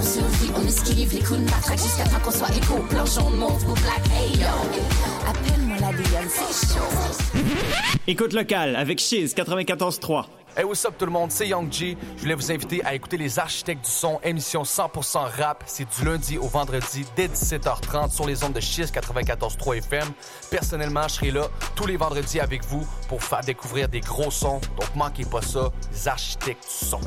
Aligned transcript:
On 0.00 0.02
survit, 0.02 0.50
on 0.56 0.66
esquive 0.66 1.12
les 1.12 1.22
coups 1.22 1.40
de 1.40 1.44
matraque 1.44 1.78
jusqu'à 1.78 2.04
temps 2.04 2.20
qu'on 2.24 2.30
soit 2.30 2.48
écho. 2.56 2.78
Planchon, 2.88 3.28
mauve 3.28 3.68
ou 3.68 3.74
black, 3.74 4.00
hey 4.14 4.38
yo. 4.38 4.46
Appelle-moi 5.28 5.76
la 5.78 5.92
Lionne, 5.92 6.28
c'est 6.30 6.74
chaud. 6.74 7.42
Écoute 8.06 8.32
locale 8.32 8.76
avec 8.76 8.98
Chiz 8.98 9.34
94.3. 9.34 10.24
Hey, 10.56 10.64
what's 10.64 10.86
up 10.86 10.94
tout 10.98 11.04
le 11.04 11.12
monde, 11.12 11.30
c'est 11.30 11.48
Young 11.48 11.70
G. 11.70 11.98
Je 12.16 12.22
voulais 12.22 12.34
vous 12.34 12.50
inviter 12.50 12.82
à 12.82 12.94
écouter 12.94 13.18
Les 13.18 13.38
Architectes 13.38 13.84
du 13.84 13.90
Son, 13.90 14.18
émission 14.24 14.62
100% 14.62 15.18
rap. 15.38 15.64
C'est 15.66 15.86
du 15.86 16.06
lundi 16.06 16.38
au 16.38 16.48
vendredi 16.48 17.04
dès 17.14 17.26
17h30 17.26 18.10
sur 18.10 18.26
les 18.26 18.42
ondes 18.42 18.54
de 18.54 18.60
Chiz 18.60 18.90
94.3 18.90 19.76
FM. 19.76 20.08
Personnellement, 20.50 21.08
je 21.08 21.14
serai 21.16 21.30
là 21.30 21.42
tous 21.74 21.86
les 21.86 21.98
vendredis 21.98 22.40
avec 22.40 22.64
vous 22.64 22.86
pour 23.10 23.22
faire 23.22 23.42
découvrir 23.42 23.86
des 23.90 24.00
gros 24.00 24.30
sons. 24.30 24.62
Donc 24.80 24.96
manquez 24.96 25.26
pas 25.26 25.42
ça, 25.42 25.70
Les 25.92 26.08
Architectes 26.08 26.64
du 26.64 26.86
Son. 26.86 27.00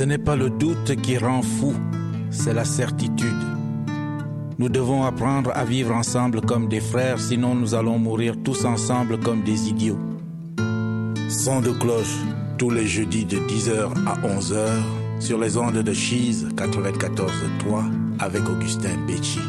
Ce 0.00 0.04
n'est 0.06 0.16
pas 0.16 0.34
le 0.34 0.48
doute 0.48 0.96
qui 1.02 1.18
rend 1.18 1.42
fou, 1.42 1.74
c'est 2.30 2.54
la 2.54 2.64
certitude. 2.64 3.44
Nous 4.58 4.70
devons 4.70 5.04
apprendre 5.04 5.52
à 5.54 5.66
vivre 5.66 5.94
ensemble 5.94 6.40
comme 6.40 6.70
des 6.70 6.80
frères, 6.80 7.20
sinon 7.20 7.54
nous 7.54 7.74
allons 7.74 7.98
mourir 7.98 8.34
tous 8.42 8.64
ensemble 8.64 9.20
comme 9.20 9.42
des 9.42 9.68
idiots. 9.68 9.98
Son 11.28 11.60
de 11.60 11.72
cloche 11.72 12.16
tous 12.56 12.70
les 12.70 12.86
jeudis 12.86 13.26
de 13.26 13.36
10h 13.40 13.90
à 14.06 14.26
11h 14.26 14.68
sur 15.20 15.38
les 15.38 15.58
ondes 15.58 15.82
de 15.82 15.92
Cheese 15.92 16.48
94.3 16.54 17.84
avec 18.20 18.48
Augustin 18.48 18.96
Becci. 19.06 19.40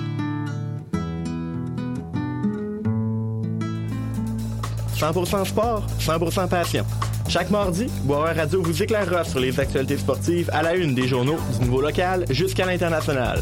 100% 4.97 5.45
sport, 5.45 5.87
100% 5.97 6.49
passion. 6.49 6.85
Chaque 7.31 7.49
mardi, 7.49 7.87
Boire 8.03 8.35
Radio 8.35 8.61
vous 8.61 8.83
éclairera 8.83 9.23
sur 9.23 9.39
les 9.39 9.57
actualités 9.57 9.95
sportives 9.95 10.49
à 10.51 10.61
la 10.63 10.75
une 10.75 10.93
des 10.93 11.07
journaux 11.07 11.37
du 11.53 11.63
niveau 11.63 11.79
local 11.79 12.25
jusqu'à 12.29 12.65
l'international. 12.65 13.41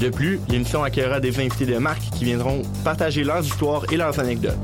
De 0.00 0.08
plus, 0.08 0.40
l'émission 0.48 0.82
accueillera 0.82 1.20
des 1.20 1.38
invités 1.38 1.66
de 1.66 1.76
marque 1.76 2.00
qui 2.00 2.24
viendront 2.24 2.62
partager 2.82 3.24
leurs 3.24 3.44
histoires 3.44 3.84
et 3.92 3.98
leurs 3.98 4.18
anecdotes. 4.18 4.56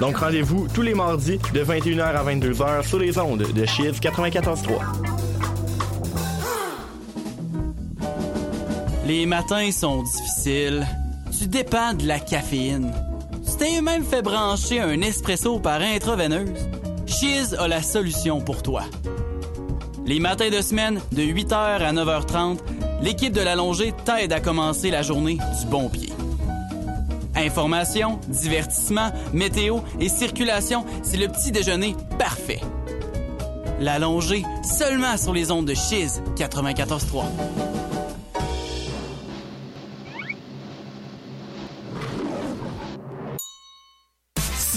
Donc 0.00 0.16
rendez-vous 0.16 0.66
tous 0.74 0.82
les 0.82 0.92
mardis 0.92 1.38
de 1.54 1.62
21h 1.62 2.02
à 2.02 2.24
22h 2.24 2.84
sur 2.84 2.98
les 2.98 3.16
ondes 3.16 3.52
de 3.52 3.64
Chiz 3.64 4.00
94.3. 4.00 4.80
Les 9.06 9.24
matins 9.24 9.70
sont 9.70 10.02
difficiles. 10.02 10.84
Tu 11.38 11.46
dépends 11.46 11.94
de 11.94 12.08
la 12.08 12.18
caféine. 12.18 12.92
T'es 13.58 13.80
même 13.80 14.04
fait 14.04 14.22
brancher 14.22 14.80
un 14.80 15.00
espresso 15.00 15.58
par 15.58 15.80
intraveineuse. 15.80 16.68
Chiz 17.06 17.56
a 17.58 17.66
la 17.66 17.82
solution 17.82 18.40
pour 18.40 18.62
toi. 18.62 18.82
Les 20.06 20.20
matins 20.20 20.48
de 20.48 20.60
semaine, 20.62 21.00
de 21.10 21.22
8h 21.22 21.54
à 21.54 21.92
9h30, 21.92 22.58
l'équipe 23.02 23.32
de 23.32 23.40
l'allongée 23.40 23.92
t'aide 24.04 24.32
à 24.32 24.38
commencer 24.38 24.90
la 24.90 25.02
journée 25.02 25.38
du 25.60 25.66
bon 25.66 25.88
pied. 25.88 26.12
Information, 27.34 28.20
divertissement, 28.28 29.10
météo 29.32 29.78
et 29.98 30.08
circulation, 30.08 30.84
c'est 31.02 31.16
le 31.16 31.26
petit 31.26 31.50
déjeuner 31.50 31.96
parfait. 32.16 32.60
L'allongée, 33.80 34.44
seulement 34.62 35.16
sur 35.16 35.32
les 35.32 35.50
ondes 35.50 35.66
de 35.66 35.74
Chiz 35.74 36.22
94.3. 36.36 37.67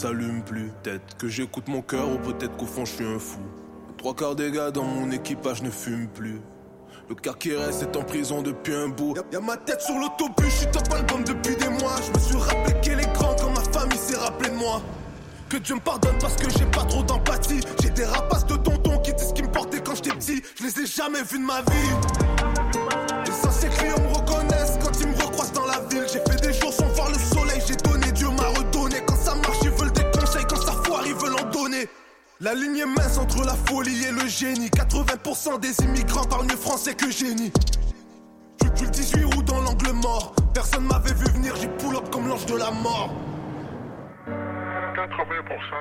S'allume 0.00 0.42
plus. 0.42 0.70
Peut-être 0.82 1.16
que 1.18 1.28
j'écoute 1.28 1.68
mon 1.68 1.82
cœur, 1.82 2.10
ou 2.10 2.16
peut-être 2.18 2.56
qu'au 2.56 2.66
fond 2.66 2.84
je 2.84 2.92
suis 2.92 3.04
un 3.04 3.18
fou. 3.18 3.40
Trois 3.98 4.14
quarts 4.14 4.34
des 4.34 4.50
gars 4.50 4.70
dans 4.70 4.84
mon 4.84 5.10
équipage 5.10 5.62
ne 5.62 5.68
fument 5.68 6.08
plus. 6.08 6.40
Le 7.10 7.14
quart 7.14 7.36
qui 7.36 7.54
reste 7.54 7.82
est 7.82 7.96
en 7.96 8.02
prison 8.02 8.40
depuis 8.40 8.74
un 8.74 8.88
bout. 8.88 9.14
Y'a, 9.14 9.24
y'a 9.32 9.40
ma 9.40 9.58
tête 9.58 9.82
sur 9.82 9.98
l'autobus, 9.98 10.46
je 10.46 10.56
suis 10.58 10.66
top 10.68 10.90
album 10.92 11.22
depuis 11.24 11.54
des 11.56 11.68
mois. 11.68 11.96
Je 12.06 12.12
me 12.12 12.18
suis 12.18 12.36
rappelé 12.36 12.80
qu'elle 12.80 13.00
est 13.00 13.12
grande 13.12 13.36
quand 13.40 13.50
ma 13.50 13.60
famille 13.78 13.98
s'est 13.98 14.16
rappelé 14.16 14.48
de 14.48 14.54
moi. 14.54 14.80
Que 15.50 15.58
Dieu 15.58 15.74
me 15.74 15.80
pardonne 15.80 16.16
parce 16.20 16.36
que 16.36 16.48
j'ai 16.48 16.66
pas 16.66 16.84
trop 16.84 17.02
d'empathie. 17.02 17.60
J'ai 17.82 17.90
des 17.90 18.04
rapaces 18.04 18.46
de 18.46 18.56
tonton 18.56 18.98
qui 19.00 19.12
disent 19.12 19.28
ce 19.28 19.34
qui 19.34 19.42
me 19.42 19.50
portait 19.50 19.80
quand 19.80 19.96
j'étais 19.96 20.16
petit. 20.16 20.42
Je 20.58 20.64
les 20.64 20.80
ai 20.80 20.86
jamais 20.86 21.22
vus 21.24 21.38
de 21.38 21.44
ma 21.44 21.60
vie. 21.60 23.09
La 32.42 32.54
ligne 32.54 32.78
est 32.78 32.86
mince 32.86 33.18
entre 33.18 33.44
la 33.44 33.52
folie 33.52 34.02
et 34.02 34.12
le 34.12 34.26
génie. 34.26 34.68
80% 34.68 35.60
des 35.60 35.84
immigrants 35.84 36.24
parlent 36.24 36.46
mieux 36.46 36.56
français 36.56 36.94
que 36.94 37.10
génie. 37.10 37.52
Je 38.62 38.76
suis 38.76 38.86
le 38.86 38.90
18 38.90 39.24
roues 39.24 39.42
dans 39.42 39.60
l'angle 39.60 39.92
mort. 39.92 40.34
Personne 40.54 40.86
m'avait 40.86 41.12
vu 41.12 41.26
venir, 41.34 41.54
j'ai 41.56 41.68
pull 41.68 41.94
up 41.94 42.08
comme 42.10 42.28
l'ange 42.28 42.46
de 42.46 42.56
la 42.56 42.70
mort. 42.70 43.10
80% 44.26 44.30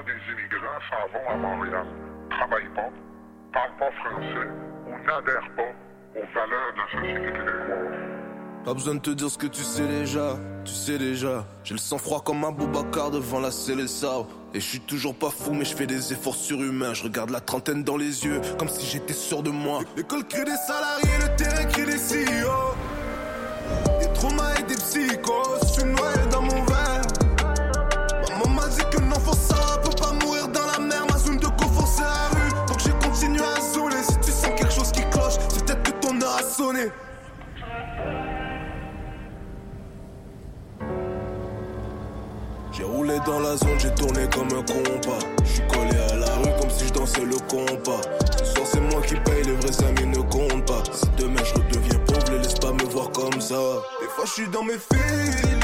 des 0.06 0.20
immigrants 0.34 0.82
s'en 0.90 1.08
vont 1.14 1.30
à 1.30 1.38
Montréal, 1.38 1.88
travaillent 2.30 2.76
pas, 2.76 2.90
parlent 3.54 3.78
pas 3.80 3.92
français 4.04 4.50
ou 4.86 4.92
n'adhèrent 5.08 5.56
pas 5.56 6.20
aux 6.20 6.28
valeurs 6.36 6.74
de 6.74 6.78
la 6.78 6.88
société 6.92 7.38
québécoise. 7.38 8.66
Pas 8.66 8.74
besoin 8.74 8.96
de 8.96 9.00
te 9.00 9.12
dire 9.12 9.30
ce 9.30 9.38
que 9.38 9.48
tu 9.48 9.62
sais 9.62 9.88
déjà, 9.88 10.36
tu 10.66 10.74
sais 10.74 10.98
déjà. 10.98 11.46
J'ai 11.64 11.76
le 11.76 11.80
sang 11.80 11.98
froid 11.98 12.22
comme 12.22 12.44
un 12.44 12.52
Boubacar 12.52 13.12
devant 13.12 13.40
la 13.40 13.52
Célessa. 13.52 14.26
Et 14.54 14.60
je 14.60 14.66
suis 14.66 14.80
toujours 14.80 15.14
pas 15.14 15.30
fou, 15.30 15.54
mais 15.54 15.64
je 15.64 15.76
fais 15.76 15.86
des 15.86 16.12
efforts 16.12 16.36
surhumains. 16.36 16.96
Je 16.96 17.04
regarde 17.04 17.30
la 17.30 17.40
trentaine 17.40 17.84
dans 17.84 17.98
les 17.98 18.26
yeux, 18.26 18.42
comme 18.58 18.68
si 18.68 18.84
j'étais 18.86 19.14
sûr 19.14 19.44
de 19.44 19.52
moi. 19.52 19.82
L'école 19.96 20.26
crée 20.26 20.44
des 20.44 20.58
salariés, 20.66 21.20
le 21.22 21.36
terrain 21.36 21.66
crée 21.66 21.86
des 21.86 21.98
CEO. 21.98 22.50
Des 24.00 24.12
traumas 24.14 24.56
et 24.60 24.64
des 24.64 24.76
psychos, 24.76 25.60
je 25.62 25.68
suis 25.68 25.84
noyé 25.84 26.18
dans 26.32 26.42
dans 43.26 43.40
la 43.40 43.58
zone, 43.58 43.80
j'ai 43.80 43.94
tourné 43.96 44.28
comme 44.34 44.48
un 44.48 44.64
compas. 44.64 45.20
Je 45.44 45.54
suis 45.54 45.68
collé 45.68 45.98
à 46.12 46.16
la 46.16 46.36
rue 46.36 46.60
comme 46.60 46.70
si 46.70 46.88
je 46.88 46.94
dansais 46.94 47.26
le 47.26 47.38
compas. 47.50 48.02
Ce 48.38 48.46
soir 48.46 48.68
c'est 48.72 48.82
moi 48.82 49.02
qui 49.02 49.16
paye, 49.16 49.44
les 49.44 49.54
vrais 49.54 49.84
amis 49.86 50.08
ne 50.08 50.22
comptent 50.22 50.66
pas. 50.66 50.84
Si 50.94 51.08
demain 51.18 51.44
je 51.44 51.54
redeviens 51.56 52.00
pauvre, 52.06 52.32
les 52.32 52.40
laisse 52.40 52.56
pas 52.56 52.72
me 52.72 52.84
voir 52.86 53.10
comme 53.12 53.42
ça. 53.42 53.56
Des 54.02 54.08
fois 54.08 54.26
je 54.26 54.50
dans 54.52 54.64
mes 54.64 54.78
filets, 54.78 55.60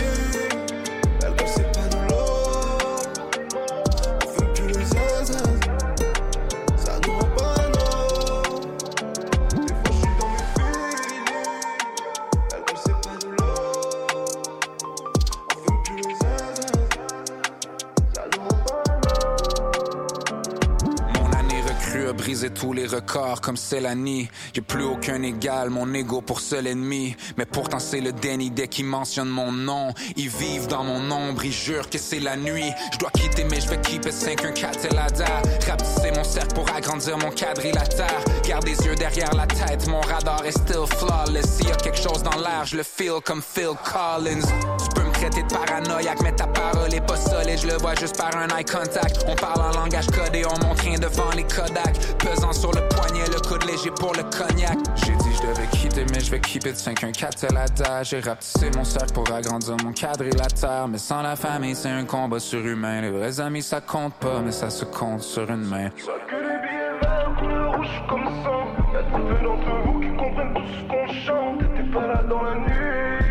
tous 22.55 22.73
les 22.73 22.87
records 22.87 23.41
comme 23.41 23.57
Célanie. 23.57 24.29
Y'a 24.55 24.61
plus 24.61 24.83
aucun 24.83 25.21
égal, 25.21 25.69
mon 25.69 25.93
ego 25.93 26.21
pour 26.21 26.39
seul 26.39 26.65
ennemi. 26.67 27.15
Mais 27.37 27.45
pourtant 27.45 27.79
c'est 27.79 28.01
le 28.01 28.11
déni 28.11 28.49
dès 28.49 28.67
qu'ils 28.67 28.85
mentionnent 28.85 29.29
mon 29.29 29.51
nom. 29.51 29.93
Ils 30.15 30.29
vivent 30.29 30.67
dans 30.67 30.83
mon 30.83 31.11
ombre, 31.11 31.45
ils 31.45 31.51
jurent 31.51 31.89
que 31.89 31.97
c'est 31.97 32.19
la 32.19 32.35
nuit. 32.35 32.71
Je 32.93 32.97
dois 32.97 33.11
quitter 33.11 33.43
mais 33.43 33.61
je 33.61 33.69
vais 33.69 33.81
keep 33.81 34.05
it 34.05 34.13
514 34.13 34.77
c'est 34.79 34.93
la 34.93 35.09
dare. 35.09 35.43
Rapetisser 35.67 36.11
mon 36.15 36.23
cercle 36.23 36.55
pour 36.55 36.69
agrandir 36.73 37.17
mon 37.17 37.31
quadrilatère. 37.31 38.23
Garde 38.47 38.65
les 38.65 38.77
yeux 38.85 38.95
derrière 38.95 39.33
la 39.35 39.45
tête, 39.45 39.87
mon 39.87 40.01
radar 40.01 40.45
est 40.45 40.57
still 40.57 40.85
flawless. 40.97 41.57
S'il 41.57 41.67
y 41.67 41.71
a 41.71 41.75
quelque 41.75 41.99
chose 41.99 42.23
dans 42.23 42.39
l'air, 42.39 42.65
je 42.65 42.77
le 42.77 42.83
feel 42.83 43.19
comme 43.23 43.41
Phil 43.41 43.73
Collins. 43.83 45.04
Traiter 45.35 45.47
de 45.47 45.53
paranoïaque, 45.53 46.21
mais 46.23 46.31
ta 46.31 46.47
parole 46.47 46.93
est 46.93 47.05
pas 47.05 47.17
solide. 47.17 47.59
Je 47.61 47.67
le 47.67 47.73
vois 47.73 47.93
juste 47.95 48.17
par 48.17 48.33
un 48.37 48.47
eye 48.57 48.63
contact. 48.63 49.25
On 49.27 49.35
parle 49.35 49.61
en 49.61 49.81
langage 49.81 50.07
codé, 50.07 50.43
on 50.45 50.65
montre 50.65 50.81
rien 50.81 50.97
devant 50.97 51.29
les 51.35 51.43
Kodak. 51.43 51.97
Pesant 52.19 52.53
sur 52.53 52.71
le 52.71 52.87
poignet, 52.87 53.25
le 53.27 53.41
coude 53.41 53.65
léger 53.65 53.91
pour 53.91 54.13
le 54.13 54.23
cognac. 54.23 54.77
J'ai 54.95 55.15
dit 55.15 55.35
je 55.35 55.47
devais 55.47 55.67
quitter, 55.67 56.05
mais 56.13 56.21
je 56.21 56.31
vais 56.31 56.39
keep 56.39 56.65
it 56.65 56.77
514 56.77 57.33
c'est 57.37 57.51
la 57.51 57.67
dare. 57.67 58.05
J'ai 58.05 58.21
rapetissé 58.21 58.71
mon 58.77 58.85
cercle 58.85 59.11
pour 59.11 59.29
agrandir 59.29 59.75
mon 59.83 59.91
quadrilatère. 59.91 60.87
Mais 60.87 60.99
sans 60.99 61.21
la 61.21 61.35
famille, 61.35 61.75
c'est 61.75 61.89
un 61.89 62.05
combat 62.05 62.39
surhumain. 62.39 63.01
Les 63.01 63.11
vrais 63.11 63.41
amis, 63.41 63.61
ça 63.61 63.81
compte 63.81 64.13
pas, 64.13 64.39
mais 64.39 64.53
ça 64.53 64.69
se 64.69 64.85
compte 64.85 65.21
sur 65.21 65.49
une 65.49 65.65
main. 65.65 65.89
Que 65.89 66.35
les 66.35 66.59
billets 66.61 66.99
verts, 67.01 67.35
couleur 67.37 67.75
rouge 67.75 68.03
comme 68.07 68.25
sang. 68.41 68.67
Y'a 68.93 69.03
très 69.03 69.21
peu 69.21 69.43
d'entre 69.43 69.83
vous 69.85 69.99
qui 69.99 70.07
comprennent 70.15 70.53
tout 70.53 70.61
ce 70.65 70.87
qu'on 70.87 71.07
chante. 71.25 71.59
T'étais 71.59 71.91
pas 71.91 72.07
là 72.07 72.23
dans 72.23 72.41
la 72.41 72.55
nuit. 72.55 73.24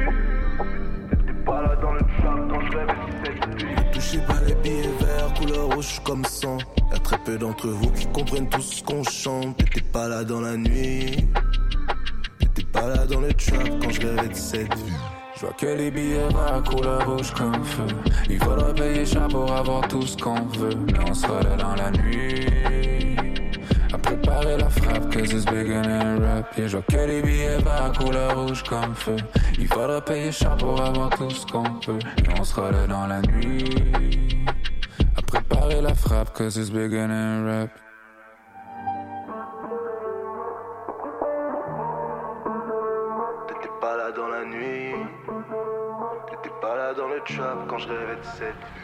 Touché 4.14 4.26
par 4.26 4.40
les 4.42 4.54
billets 4.54 4.90
verts, 5.00 5.34
couleur 5.34 5.74
rouge 5.74 6.00
comme 6.04 6.24
sang. 6.24 6.58
Y'a 6.92 6.98
très 6.98 7.18
peu 7.18 7.36
d'entre 7.36 7.68
vous 7.68 7.90
qui 7.90 8.06
comprennent 8.06 8.48
tout 8.48 8.60
ce 8.60 8.82
qu'on 8.82 9.02
chante. 9.02 9.56
T'étais 9.56 9.80
pas 9.80 10.08
là 10.08 10.24
dans 10.24 10.40
la 10.40 10.56
nuit. 10.56 11.26
T'étais 12.38 12.64
pas 12.72 12.88
là 12.88 13.06
dans 13.06 13.20
le 13.20 13.32
trap 13.32 13.68
quand 13.80 13.90
je 13.90 14.00
rêvais 14.00 14.28
de 14.28 14.34
cette 14.34 14.74
vie. 14.74 14.92
Je 15.34 15.40
vois 15.40 15.52
que 15.54 15.66
les 15.66 15.90
billets 15.90 16.28
verts 16.28 16.62
couleur 16.68 17.10
rouge 17.10 17.32
comme 17.32 17.64
feu. 17.64 17.86
Il 18.30 18.38
faudra 18.38 18.72
payer 18.72 19.04
cher 19.04 19.26
pour 19.28 19.50
avoir 19.50 19.86
tout 19.88 20.02
ce 20.02 20.16
qu'on 20.16 20.46
veut. 20.58 20.76
Mais 20.92 21.10
on 21.10 21.14
sera 21.14 21.42
là 21.42 21.56
dans 21.56 21.74
la 21.74 21.90
nuit. 21.90 22.93
À 24.44 24.46
préparer 24.46 24.58
la 24.58 24.68
frappe, 24.68 25.10
cause 25.10 25.32
it's 25.32 25.46
bigger 25.46 25.82
than 25.82 26.20
rap. 26.20 26.54
Yeah, 26.58 26.68
je 26.68 26.76
vois 26.76 26.84
que 26.86 26.96
les 26.96 27.22
billets 27.22 27.56
verts 27.62 27.92
couleur 27.98 28.36
rouge 28.36 28.62
comme 28.64 28.94
feu. 28.94 29.16
Il 29.58 29.66
faudra 29.68 30.02
payer 30.02 30.32
cher 30.32 30.54
pour 30.56 30.80
avoir 30.82 31.08
tout 31.10 31.30
ce 31.30 31.46
qu'on 31.46 31.62
veut. 31.62 31.98
Mais 32.26 32.38
on 32.38 32.44
sera 32.44 32.70
là 32.70 32.86
dans 32.86 33.06
la 33.06 33.22
nuit. 33.22 34.44
À 35.16 35.22
préparer 35.22 35.80
la 35.80 35.94
frappe, 35.94 36.34
cause 36.34 36.58
it's 36.58 36.68
bigger 36.70 37.06
than 37.06 37.46
rap. 37.46 37.70
T'étais 43.48 43.72
pas 43.80 43.96
là 43.96 44.12
dans 44.12 44.28
la 44.28 44.44
nuit. 44.44 44.94
T'étais 46.30 46.54
pas 46.60 46.76
là 46.76 46.92
dans 46.92 47.08
le 47.08 47.20
trap 47.20 47.66
quand 47.66 47.78
je 47.78 47.88
rêvais 47.88 48.16
de 48.16 48.26
cette. 48.36 48.83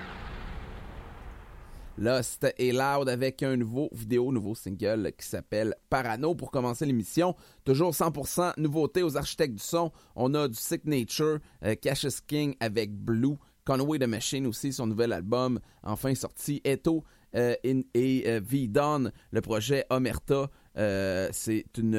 Lost 2.00 2.46
et 2.56 2.72
Loud 2.72 3.10
avec 3.10 3.42
un 3.42 3.58
nouveau 3.58 3.90
vidéo, 3.92 4.32
nouveau 4.32 4.54
single 4.54 5.12
qui 5.18 5.26
s'appelle 5.26 5.74
Parano 5.90 6.34
pour 6.34 6.50
commencer 6.50 6.86
l'émission. 6.86 7.36
Toujours 7.62 7.92
100% 7.92 8.54
nouveauté 8.56 9.02
aux 9.02 9.18
architectes 9.18 9.56
du 9.56 9.62
son. 9.62 9.92
On 10.16 10.32
a 10.32 10.48
du 10.48 10.54
Signature, 10.54 11.40
euh, 11.62 11.74
Cassius 11.74 12.22
King 12.22 12.54
avec 12.58 12.90
Blue, 12.90 13.36
Conway 13.66 13.98
the 13.98 14.06
Machine 14.06 14.46
aussi, 14.46 14.72
son 14.72 14.86
nouvel 14.86 15.12
album 15.12 15.60
enfin 15.82 16.14
sorti, 16.14 16.62
Eto 16.64 17.04
euh, 17.36 17.54
et 17.62 18.24
euh, 18.26 18.40
V-Dawn, 18.42 19.12
le 19.30 19.40
projet 19.42 19.84
Omerta. 19.90 20.48
C'est 21.32 21.66
une 21.76 21.96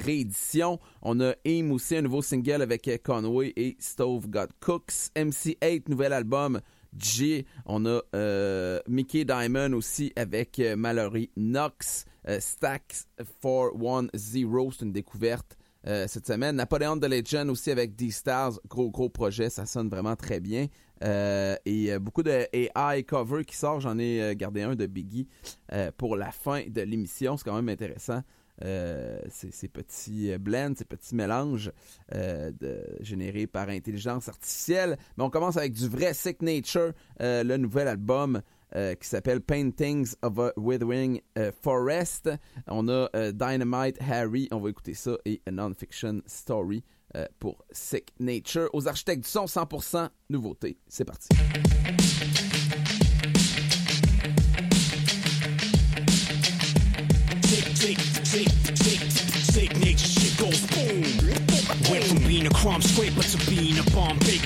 réédition. 0.00 0.78
On 1.02 1.20
a 1.20 1.34
Aim 1.44 1.72
aussi, 1.72 1.96
un 1.96 2.02
nouveau 2.02 2.22
single 2.22 2.62
avec 2.62 2.88
Conway 3.02 3.52
et 3.56 3.76
Stove 3.80 4.28
Got 4.28 4.46
Cooks. 4.60 5.10
MC8, 5.16 5.88
nouvel 5.88 6.12
album. 6.12 6.60
G. 6.98 7.46
On 7.66 7.86
a 7.86 8.00
euh, 8.14 8.80
Mickey 8.88 9.24
Diamond 9.24 9.72
aussi 9.72 10.12
avec 10.16 10.58
euh, 10.58 10.76
Mallory 10.76 11.30
Knox. 11.36 12.04
Euh, 12.28 12.38
Stacks 12.40 13.04
410, 13.42 14.72
c'est 14.72 14.84
une 14.84 14.92
découverte 14.92 15.56
cette 15.82 16.26
semaine. 16.26 16.56
Napoléon 16.56 16.98
the 16.98 17.06
Legend 17.06 17.48
aussi 17.48 17.70
avec 17.70 17.96
D-Stars. 17.96 18.60
Gros, 18.68 18.90
gros 18.90 19.08
projet. 19.08 19.48
Ça 19.48 19.64
sonne 19.64 19.88
vraiment 19.88 20.14
très 20.14 20.38
bien. 20.38 20.66
Et 21.64 21.98
beaucoup 21.98 22.22
de 22.22 22.46
AI 22.52 23.02
cover 23.04 23.46
qui 23.46 23.56
sort. 23.56 23.80
J'en 23.80 23.98
ai 23.98 24.36
gardé 24.36 24.60
un 24.60 24.74
de 24.74 24.84
Biggie 24.84 25.26
pour 25.96 26.16
la 26.16 26.32
fin 26.32 26.64
de 26.68 26.82
l'émission. 26.82 27.38
C'est 27.38 27.44
quand 27.44 27.54
même 27.54 27.70
intéressant. 27.70 28.20
Euh, 28.64 29.18
ces, 29.30 29.68
petits 29.68 30.32
euh, 30.32 30.38
blends, 30.38 30.74
ces 30.76 30.84
petits 30.84 31.14
mélanges 31.14 31.72
euh, 32.14 32.50
générés 33.00 33.46
par 33.46 33.68
intelligence 33.68 34.28
artificielle. 34.28 34.98
Mais 35.16 35.24
on 35.24 35.30
commence 35.30 35.56
avec 35.56 35.72
du 35.72 35.88
vrai 35.88 36.12
Signature, 36.14 36.92
le 37.18 37.56
nouvel 37.56 37.88
album 37.88 38.42
qui 38.72 39.08
s'appelle 39.08 39.40
Paintings 39.40 40.14
of 40.22 40.38
a 40.38 40.52
Withering 40.56 41.20
Forest. 41.62 42.30
On 42.68 42.88
a 42.88 43.08
Dynamite 43.32 43.96
Harry, 44.00 44.48
on 44.52 44.60
va 44.60 44.70
écouter 44.70 44.94
ça, 44.94 45.16
et 45.24 45.40
A 45.46 45.50
Non-Fiction 45.50 46.20
Story 46.26 46.84
pour 47.38 47.64
Signature. 47.72 48.68
Aux 48.72 48.86
architectes 48.86 49.24
du 49.24 49.30
son, 49.30 49.46
100% 49.46 50.08
nouveauté. 50.28 50.78
C'est 50.88 51.04
parti. 51.04 51.28
Crumb 62.60 62.89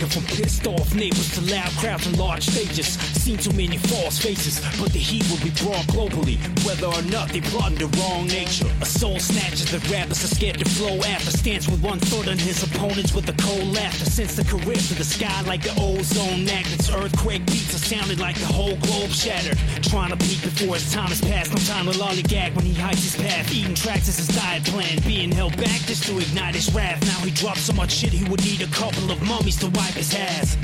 bomb. 0.01 0.09
From 0.15 0.23
pissed 0.25 0.67
off 0.67 0.95
neighbors 0.95 1.31
to 1.35 1.41
loud 1.53 1.71
crowds 1.73 2.07
and 2.07 2.19
large 2.19 2.45
stages. 2.45 2.87
Seen 3.19 3.39
too 3.39 3.53
many 3.53 3.79
false 3.79 4.19
faces, 4.19 4.61
but 4.81 4.93
the 4.93 4.99
heat 4.99 5.25
will 5.31 5.43
be 5.43 5.51
brought 5.63 5.87
globally. 5.89 6.37
Whether 6.65 6.87
or 6.87 7.03
not 7.11 7.31
they 7.31 7.41
plotting 7.41 7.79
the 7.79 7.87
wrong 7.99 8.27
nature. 8.27 8.67
A 8.81 8.87
soul 8.87 9.19
snatcher 9.19 9.65
that 9.77 9.91
rappers 9.91 10.23
are 10.25 10.35
scared 10.35 10.59
to 10.59 10.65
flow 10.65 10.99
after. 10.99 11.31
Stands 11.31 11.69
with 11.69 11.83
one 11.83 11.99
foot 11.99 12.29
on 12.29 12.39
his 12.39 12.63
opponents 12.63 13.15
with 13.15 13.29
a 13.29 13.43
cold 13.43 13.75
laughter. 13.75 14.05
Since 14.05 14.37
the 14.37 14.45
career 14.45 14.77
to 14.77 14.95
the 14.95 15.05
sky 15.05 15.41
like 15.43 15.63
the 15.63 15.75
ozone 15.81 16.45
magnets. 16.45 16.91
Earthquake 16.91 17.45
beats 17.47 17.75
are 17.75 17.79
sounding 17.79 18.19
like 18.19 18.39
the 18.39 18.47
whole 18.47 18.77
globe 18.77 19.11
shattered. 19.11 19.59
Trying 19.83 20.11
to 20.11 20.17
peak 20.17 20.43
before 20.43 20.75
his 20.75 20.93
time 20.93 21.09
has 21.09 21.21
passed. 21.21 21.51
No 21.51 21.59
time 21.59 21.87
to 21.91 21.99
lollygag 21.99 22.55
when 22.55 22.65
he 22.65 22.75
hikes 22.75 23.03
his 23.03 23.17
path. 23.17 23.53
Eating 23.53 23.75
tracks 23.75 24.09
is 24.09 24.19
his 24.19 24.29
diet 24.29 24.65
plan. 24.65 25.01
Being 25.07 25.33
held 25.33 25.57
back 25.57 25.81
just 25.87 26.05
to 26.05 26.19
ignite 26.19 26.55
his 26.55 26.73
wrath. 26.75 27.01
Now 27.03 27.25
he 27.25 27.31
drops 27.31 27.63
so 27.63 27.73
much 27.73 27.93
shit 27.93 28.13
he 28.13 28.29
would 28.29 28.45
need 28.45 28.63
a 28.63 28.69
couple 28.69 29.11
of 29.11 29.21
mummies 29.23 29.57
to 29.61 29.67
wipe 29.67 29.84
his 29.93 30.15
ass. 30.15 30.57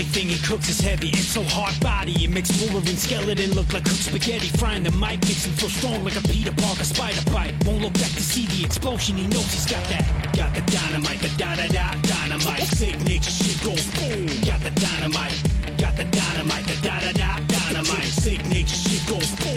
Everything 0.00 0.28
he 0.28 0.38
cooks 0.46 0.68
is 0.68 0.80
heavy, 0.80 1.08
it's 1.08 1.28
so 1.28 1.42
hard 1.42 1.78
body. 1.80 2.12
It 2.24 2.30
makes 2.30 2.50
Wolverine 2.60 2.96
skeleton 2.96 3.52
look 3.52 3.72
like 3.72 3.84
cooked 3.84 4.04
spaghetti. 4.08 4.48
Frying 4.56 4.82
the 4.82 4.90
mic 4.92 5.20
makes 5.28 5.44
him 5.44 5.52
feel 5.54 5.68
strong 5.68 6.04
like 6.04 6.16
a 6.16 6.22
Peter 6.28 6.52
Parker 6.52 6.84
spider 6.84 7.20
bite. 7.30 7.54
Won't 7.66 7.82
look 7.82 7.92
back 7.94 8.12
to 8.16 8.22
see 8.22 8.46
the 8.46 8.64
explosion, 8.64 9.16
he 9.16 9.26
knows 9.26 9.52
he's 9.52 9.66
got 9.66 9.84
that. 9.88 10.04
Got 10.36 10.54
the 10.54 10.62
dynamite, 10.72 11.20
the 11.20 11.28
da 11.36 11.54
da 11.56 11.66
da 11.68 11.94
dynamite. 12.02 12.62
Sicknature 12.80 13.22
shit 13.22 13.60
goes 13.62 13.86
boom. 13.98 14.26
Got 14.46 14.60
the 14.60 14.72
dynamite, 14.80 15.36
got 15.76 15.96
the 15.96 16.04
dynamite, 16.04 16.66
the 16.66 16.76
da 16.80 17.00
da 17.00 17.12
da 17.12 17.30
dynamite. 17.46 18.12
Sicknature 18.24 18.68
shit 18.68 19.06
goes 19.06 19.30
boom. 19.36 19.49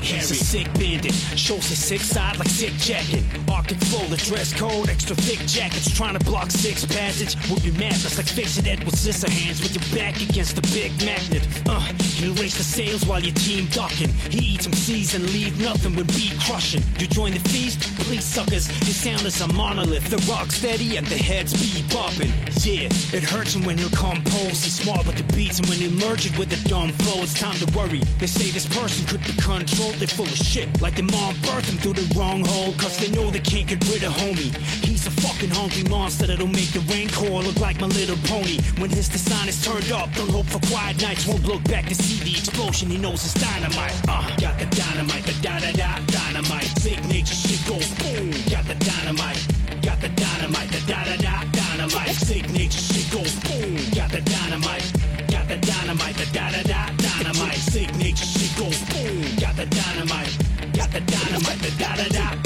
He's 0.00 0.30
a 0.30 0.34
sick 0.34 0.66
bandit. 0.74 1.12
shows 1.36 1.68
the 1.68 1.76
sick 1.76 2.00
side 2.00 2.38
like 2.38 2.48
sick 2.48 2.72
jacket. 2.74 3.22
Arctic 3.48 3.78
full, 3.78 4.06
the 4.08 4.16
dress 4.16 4.52
code, 4.52 4.88
extra 4.88 5.14
thick 5.16 5.38
jackets. 5.46 5.90
Trying 5.94 6.18
to 6.18 6.24
block 6.24 6.50
six 6.50 6.84
passage. 6.84 7.36
Would 7.50 7.62
be 7.62 7.72
madness 7.72 8.16
like 8.16 8.26
fixing 8.26 8.66
Edward 8.66 8.94
Scissorhands 8.94 9.62
with 9.62 9.74
your 9.74 9.98
back 9.98 10.20
against 10.20 10.56
the 10.56 10.62
big 10.72 10.92
magnet. 11.04 11.46
Uh, 11.66 11.92
you 12.20 12.32
erase 12.32 12.56
the 12.56 12.64
sails 12.64 13.04
while 13.06 13.20
your 13.20 13.34
team 13.34 13.66
ducking. 13.72 14.10
He 14.30 14.54
eats 14.54 14.64
some 14.64 14.72
seas 14.72 15.14
and 15.14 15.24
leave 15.32 15.60
nothing 15.60 15.96
with 15.96 16.08
beat 16.14 16.38
crushing. 16.40 16.82
You 16.98 17.06
join 17.06 17.32
the 17.32 17.40
feast? 17.48 17.80
Please, 18.00 18.24
suckers. 18.24 18.68
Your 18.86 18.94
sound 18.94 19.22
is 19.26 19.40
a 19.40 19.48
monolith. 19.52 20.08
The 20.10 20.18
rock 20.30 20.50
steady 20.50 20.96
and 20.96 21.06
the 21.06 21.16
heads 21.16 21.52
be 21.52 21.82
bopping. 21.94 22.30
Yeah, 22.64 22.88
it 23.16 23.24
hurts 23.24 23.54
him 23.54 23.64
when 23.64 23.78
he'll 23.78 23.90
compose. 23.90 24.62
He's 24.64 24.74
smart 24.74 25.06
with 25.06 25.16
the 25.16 25.32
beats, 25.34 25.58
and 25.58 25.68
when 25.68 25.78
he 25.78 25.88
merge 25.88 26.26
it 26.26 26.36
with 26.38 26.50
the 26.50 26.68
dumb 26.68 26.92
flow, 27.04 27.22
it's 27.22 27.34
time 27.38 27.56
to 27.56 27.66
worry. 27.76 28.00
They 28.18 28.26
say 28.26 28.50
this 28.50 28.66
person 28.66 29.06
could 29.06 29.24
be 29.24 29.32
controlled. 29.40 29.94
They're 29.94 30.08
full 30.08 30.26
of 30.26 30.36
shit. 30.36 30.68
Like 30.82 30.96
their 30.96 31.08
mom 31.08 31.34
birthed 31.46 31.70
him 31.70 31.78
through 31.78 31.94
the 31.94 32.18
wrong 32.18 32.44
hole. 32.44 32.72
Cause 32.74 32.98
they 32.98 33.10
know 33.10 33.30
they 33.30 33.40
can't 33.40 33.66
get 33.68 33.80
rid 33.88 34.02
of 34.04 34.12
homie. 34.12 34.52
He's 34.84 35.06
a 35.06 35.10
fucking 35.10 35.50
hungry 35.50 35.84
monster 35.88 36.26
that'll 36.26 36.46
make 36.46 36.72
the 36.72 36.80
rain 36.92 37.08
call 37.08 37.42
look 37.42 37.58
like 37.60 37.80
my 37.80 37.86
little 37.86 38.18
pony. 38.28 38.58
When 38.78 38.90
his 38.90 39.08
design 39.08 39.48
is 39.48 39.62
turned 39.64 39.90
up, 39.92 40.12
don't 40.14 40.28
hope 40.28 40.46
for 40.46 40.60
quiet 40.68 41.00
nights. 41.00 41.26
Won't 41.26 41.46
look 41.46 41.62
back 41.64 41.86
to 41.86 41.94
see 41.94 42.09
the 42.18 42.30
explosion. 42.30 42.90
He 42.90 42.98
knows 42.98 43.24
it's 43.24 43.34
dynamite. 43.34 43.94
Uh, 44.08 44.26
got 44.36 44.58
the 44.58 44.66
dynamite, 44.66 45.24
the 45.24 45.34
da 45.42 45.58
da 45.58 45.72
da 45.72 45.98
dynamite. 46.06 46.70
Big 46.82 47.00
nature 47.06 47.34
shit 47.34 47.62
goes 47.66 47.88
boom. 48.00 48.30
Got 48.50 48.64
the 48.66 48.74
dynamite. 48.74 49.42
Got 49.82 50.00
the 50.00 50.08
dynamite, 50.08 50.70
the 50.70 50.80
da 50.86 51.04
da 51.04 51.16
da 51.16 51.44
dynamite. 51.52 52.14
Sick 52.14 52.50
nature 52.50 52.80
shit 52.80 53.10
goes 53.12 53.34
boom. 53.46 53.76
Got 53.94 54.10
the 54.10 54.20
dynamite. 54.20 54.86
Got 55.30 55.48
the 55.48 55.56
dynamite, 55.56 56.16
the 56.16 56.26
da 56.32 56.50
da 56.50 56.62
da 56.62 56.80
dynamite. 56.96 57.56
Sick 57.56 57.94
nature 57.96 58.24
shit 58.24 58.52
goes 58.58 58.80
boom. 58.90 59.22
Got 59.38 59.56
the 59.56 59.66
dynamite. 59.66 60.34
Got 60.74 60.90
the 60.90 61.00
dynamite, 61.00 61.60
the 61.62 61.70
da 61.78 61.96
da 61.96 62.08
da 62.08 62.39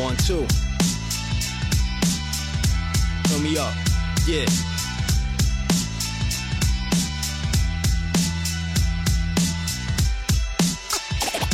One, 0.00 0.16
two. 0.16 0.46
Turn 3.28 3.42
me 3.42 3.58
up. 3.58 3.74
Yeah. 4.26 4.46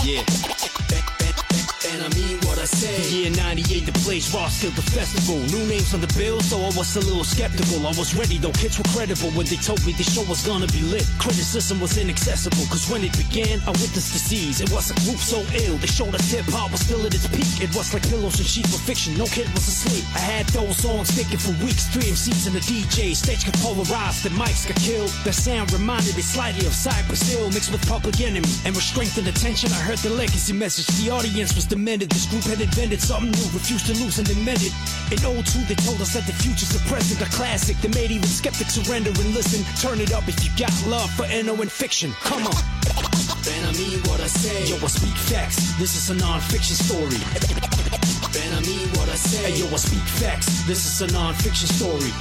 Yeah. 0.05 0.56
Year 2.67 3.31
98, 3.31 3.87
the 3.87 3.93
place 4.03 4.35
raw 4.35 4.49
still 4.49 4.73
the 4.73 4.83
festival. 4.83 5.39
New 5.55 5.63
names 5.71 5.95
on 5.95 6.01
the 6.01 6.11
bill, 6.19 6.41
so 6.41 6.59
I 6.59 6.75
was 6.75 6.97
a 6.97 7.01
little 7.07 7.23
skeptical. 7.23 7.87
I 7.87 7.95
was 7.95 8.11
ready 8.19 8.39
though, 8.39 8.51
kids 8.59 8.77
were 8.77 8.91
credible 8.91 9.31
when 9.39 9.47
they 9.47 9.55
told 9.55 9.79
me 9.87 9.93
the 9.95 10.03
show 10.03 10.27
was 10.27 10.43
gonna 10.43 10.67
be 10.75 10.83
lit. 10.83 11.07
Criticism 11.19 11.79
was 11.79 11.97
inaccessible, 11.97 12.67
cause 12.67 12.91
when 12.91 13.05
it 13.07 13.15
began, 13.15 13.63
I 13.71 13.71
witnessed 13.71 14.11
disease. 14.11 14.61
It 14.61 14.73
was 14.75 14.91
a 14.91 14.99
group 15.07 15.23
so 15.23 15.47
ill, 15.63 15.79
they 15.79 15.87
showed 15.87 16.11
us 16.19 16.27
hip 16.27 16.51
hop 16.51 16.73
was 16.75 16.83
still 16.83 17.07
at 17.07 17.15
its 17.15 17.31
peak. 17.31 17.47
It 17.63 17.71
was 17.71 17.95
like 17.95 18.03
pillows 18.11 18.35
and 18.43 18.49
sheets 18.49 18.75
for 18.75 18.83
fiction, 18.83 19.15
no 19.15 19.31
kid 19.31 19.47
was 19.55 19.71
asleep. 19.71 20.03
I 20.19 20.19
had 20.19 20.47
those 20.51 20.75
songs 20.77 21.15
sticking 21.15 21.39
for 21.39 21.55
weeks, 21.63 21.87
three 21.95 22.11
MCs 22.11 22.51
and 22.51 22.57
a 22.59 22.63
DJ. 22.67 23.15
Stage 23.15 23.47
got 23.47 23.55
polarized, 23.63 24.27
the 24.27 24.35
mics 24.35 24.67
got 24.67 24.77
killed. 24.83 25.15
The 25.23 25.33
sound 25.33 25.71
reminded 25.73 26.19
me 26.19 26.23
slightly 26.23 26.67
of 26.67 26.75
Cypress 26.75 27.23
Hill 27.31 27.47
mixed 27.55 27.71
with 27.71 27.87
Public 27.87 28.19
Enemy. 28.21 28.51
And 28.67 28.75
with 28.75 28.83
strength 28.83 29.19
and 29.19 29.29
attention, 29.31 29.71
I 29.71 29.79
heard 29.87 30.03
the 30.03 30.11
legacy 30.11 30.53
message. 30.53 30.91
The 30.99 31.15
audience 31.15 31.55
was 31.55 31.65
demented. 31.65 32.11
This 32.11 32.27
group 32.27 32.43
had 32.43 32.56
invented 32.61 33.01
something 33.01 33.31
new, 33.31 33.49
refused 33.53 33.87
to 33.87 33.95
lose 33.95 34.19
and 34.19 34.29
admit 34.31 34.63
it. 34.63 34.73
In 35.13 35.19
02, 35.19 35.65
they 35.69 35.75
told 35.87 36.01
us 36.01 36.15
that 36.15 36.27
the 36.27 36.33
future's 36.33 36.71
the 36.71 36.81
present, 36.89 37.21
a 37.21 37.31
classic. 37.35 37.77
They 37.79 37.89
made 37.89 38.11
even 38.11 38.29
skeptics 38.29 38.75
surrender 38.75 39.11
and 39.11 39.35
listen. 39.35 39.65
Turn 39.81 40.01
it 40.01 40.13
up 40.13 40.27
if 40.29 40.43
you 40.45 40.51
got 40.59 40.73
love 40.87 41.11
for 41.13 41.25
Eno 41.27 41.61
and 41.61 41.71
fiction. 41.71 42.13
Come 42.23 42.47
on. 42.47 42.61
And 43.47 43.63
I 43.67 43.73
mean 43.79 44.01
what 44.11 44.21
I 44.21 44.27
say. 44.27 44.67
Yo, 44.67 44.77
I 44.77 44.89
speak 44.89 45.15
facts. 45.31 45.57
This 45.79 45.95
is 45.95 46.11
a 46.11 46.15
non-fiction 46.15 46.77
story. 46.77 47.21
And 48.43 48.55
I 48.55 48.61
mean 48.67 48.89
what 48.99 49.09
I 49.09 49.17
say. 49.17 49.53
Hey, 49.53 49.59
yo, 49.61 49.67
I 49.73 49.77
speak 49.77 50.07
facts. 50.21 50.67
This 50.67 50.85
is 50.85 51.01
a 51.03 51.13
non-fiction 51.13 51.69
story. 51.69 52.13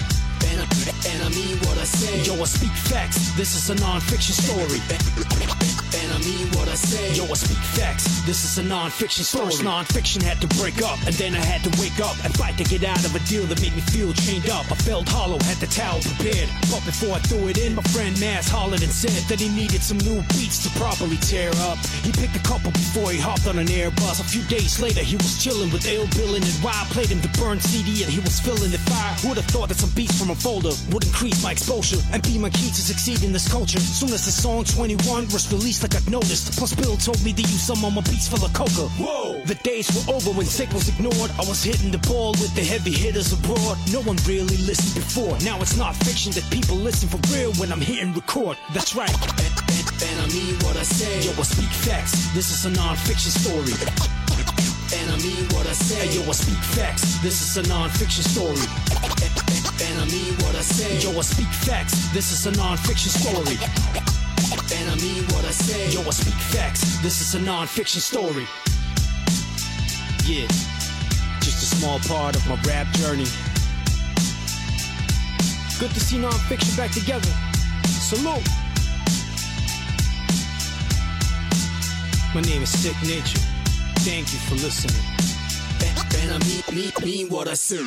And 1.06 1.22
I, 1.22 1.30
mean 1.30 1.58
what 1.66 1.78
I 1.78 1.86
say. 1.86 2.24
Yo, 2.24 2.34
I 2.42 2.46
speak 2.46 2.72
facts. 2.72 3.32
This 3.38 3.56
is 3.56 3.70
a 3.70 3.76
non-fiction 3.76 4.34
story. 4.34 4.82
And 5.96 6.12
I 6.12 6.20
mean 6.26 6.48
what 6.58 6.68
I 6.68 6.76
say. 6.76 7.14
Yo, 7.14 7.24
I 7.24 7.38
speak 7.38 7.62
facts. 7.78 8.26
This 8.26 8.44
is 8.44 8.58
a 8.58 8.64
non-fiction 8.64 9.24
story. 9.24 9.46
First 9.46 9.64
non-fiction 9.64 10.22
had 10.22 10.42
to 10.42 10.48
break 10.60 10.82
up, 10.82 11.00
and 11.06 11.14
then 11.16 11.36
I 11.36 11.44
had 11.46 11.64
to 11.64 11.72
wake 11.80 12.00
up 12.02 12.18
and 12.26 12.34
fight 12.36 12.58
to 12.58 12.66
get 12.66 12.84
out 12.84 13.00
of 13.06 13.16
a 13.16 13.20
deal 13.30 13.46
that 13.46 13.62
made 13.62 13.76
me 13.76 13.82
feel 13.82 14.12
chained 14.14 14.50
up. 14.50 14.66
I 14.72 14.76
felt 14.76 15.08
hollow, 15.08 15.38
had 15.46 15.58
the 15.58 15.68
towel 15.68 16.02
prepared, 16.02 16.50
but 16.74 16.84
before 16.84 17.16
I 17.16 17.20
threw 17.30 17.48
it 17.48 17.58
in, 17.58 17.76
my 17.76 17.84
friend 17.94 18.18
Mass 18.20 18.50
hollered 18.50 18.82
and 18.82 18.92
said 18.92 19.24
that 19.30 19.40
he 19.40 19.50
needed 19.50 19.82
some 19.82 19.98
new 20.00 20.22
beats 20.34 20.64
to 20.66 20.70
properly 20.80 21.18
tear 21.18 21.52
up. 21.70 21.78
He 22.04 22.12
picked 22.12 22.36
a 22.36 22.44
couple 22.44 22.72
before 22.72 23.12
he 23.12 23.20
hopped 23.20 23.48
on 23.48 23.60
an 23.60 23.68
Airbus. 23.68 24.20
A 24.20 24.24
few 24.26 24.44
days 24.50 24.82
later, 24.82 25.02
he 25.02 25.16
was 25.16 25.42
chilling 25.42 25.72
with 25.72 25.86
Ill 25.88 26.08
Billin' 26.18 26.44
and 26.44 26.58
Wild 26.64 26.90
played 26.90 27.08
him 27.08 27.22
the 27.22 27.32
burn 27.40 27.60
CD, 27.60 28.04
and 28.04 28.12
he 28.12 28.20
was 28.20 28.40
feeling 28.40 28.72
the 28.72 28.82
fire. 28.90 29.14
Who'd 29.22 29.38
have 29.38 29.48
thought 29.48 29.70
that 29.70 29.78
some 29.78 29.92
beats 29.92 30.18
from 30.20 30.30
a 30.30 30.36
would 30.64 31.04
increase 31.04 31.44
my 31.44 31.52
exposure 31.52 31.98
and 32.14 32.22
be 32.24 32.38
my 32.38 32.50
key 32.50 32.70
to 32.70 32.82
succeed 32.82 33.24
in 33.24 33.34
this 33.34 33.52
culture? 33.52 33.80
Soon 33.80 34.14
as 34.14 34.26
the 34.26 34.32
song 34.32 34.64
21 34.64 35.26
was 35.34 35.52
released, 35.52 35.84
I 35.84 35.88
got 35.88 36.08
noticed. 36.10 36.58
Plus, 36.58 36.74
Bill 36.74 36.96
told 36.98 37.24
me 37.24 37.34
to 37.34 37.42
use 37.42 37.62
some 37.62 37.84
on 37.84 37.94
my 37.94 38.02
beats 38.02 38.28
full 38.28 38.44
of 38.44 38.54
coca. 38.54 38.88
Whoa! 38.96 39.42
The 39.46 39.56
days 39.56 39.92
were 39.92 40.14
over 40.14 40.32
when 40.32 40.46
sick 40.46 40.72
was 40.72 40.88
ignored. 40.88 41.32
I 41.36 41.44
was 41.48 41.64
hitting 41.64 41.92
the 41.92 42.00
ball 42.08 42.32
with 42.40 42.56
the 42.56 42.64
heavy 42.64 42.92
hitters 42.92 43.34
abroad. 43.34 43.78
No 43.92 44.02
one 44.02 44.18
really 44.26 44.58
listened 44.64 44.96
before. 44.96 45.38
Now 45.44 45.60
it's 45.60 45.78
not 45.78 45.96
fiction 45.96 46.32
that 46.34 46.48
people 46.52 46.78
listen 46.78 47.10
for 47.10 47.20
real 47.34 47.52
when 47.56 47.72
I'm 47.72 47.82
hitting 47.82 48.14
record. 48.14 48.58
That's 48.74 48.96
right. 48.96 49.12
And, 49.12 49.54
and, 49.76 49.86
and 50.08 50.18
I 50.22 50.28
mean 50.32 50.56
what 50.64 50.78
I 50.78 50.84
say. 50.84 51.28
Yo, 51.28 51.32
I 51.36 51.44
speak 51.44 51.70
facts. 51.84 52.34
This 52.34 52.52
is 52.52 52.66
a 52.66 52.72
non-fiction 52.72 53.32
story. 53.32 53.76
And 54.94 55.12
I 55.12 55.18
mean 55.18 55.46
what 55.52 55.68
I 55.68 55.74
say. 55.74 56.08
Yo, 56.16 56.22
I 56.30 56.32
speak 56.32 56.62
facts. 56.78 57.20
This 57.20 57.42
is 57.42 57.58
a 57.58 57.68
non-fiction 57.68 58.24
story. 58.24 59.65
And 59.82 60.00
I 60.00 60.06
mean 60.06 60.34
what 60.44 60.56
I 60.56 60.62
say. 60.62 61.00
Yo, 61.00 61.18
I 61.18 61.22
speak 61.22 61.48
facts. 61.48 62.10
This 62.14 62.32
is 62.32 62.46
a 62.46 62.52
non-fiction 62.58 63.12
story. 63.12 63.58
And 64.74 64.90
I 64.90 64.96
mean 64.96 65.24
what 65.34 65.44
I 65.46 65.52
say. 65.52 65.92
Yo, 65.92 66.02
I 66.02 66.12
speak 66.12 66.34
facts. 66.34 67.00
This 67.02 67.22
is 67.22 67.36
a 67.36 67.42
non-fiction 67.42 68.02
story. 68.02 68.48
Yeah, 70.26 70.48
just 71.42 71.62
a 71.62 71.76
small 71.76 72.00
part 72.00 72.36
of 72.36 72.48
my 72.48 72.56
rap 72.68 72.88
journey. 72.96 73.28
Good 75.80 75.92
to 75.92 76.00
see 76.00 76.18
non-fiction 76.18 76.76
back 76.78 76.92
together. 76.92 77.30
Salute. 77.86 78.48
My 82.34 82.42
name 82.42 82.64
is 82.64 82.70
Sick 82.70 82.96
Nature. 83.04 83.40
Thank 84.00 84.32
you 84.32 84.40
for 84.40 84.56
listening. 84.56 85.04
And 86.22 86.32
I 86.32 86.40
mean, 86.48 86.64
mean, 86.74 86.92
mean 87.04 87.30
what 87.30 87.48
I 87.48 87.54
say. 87.54 87.84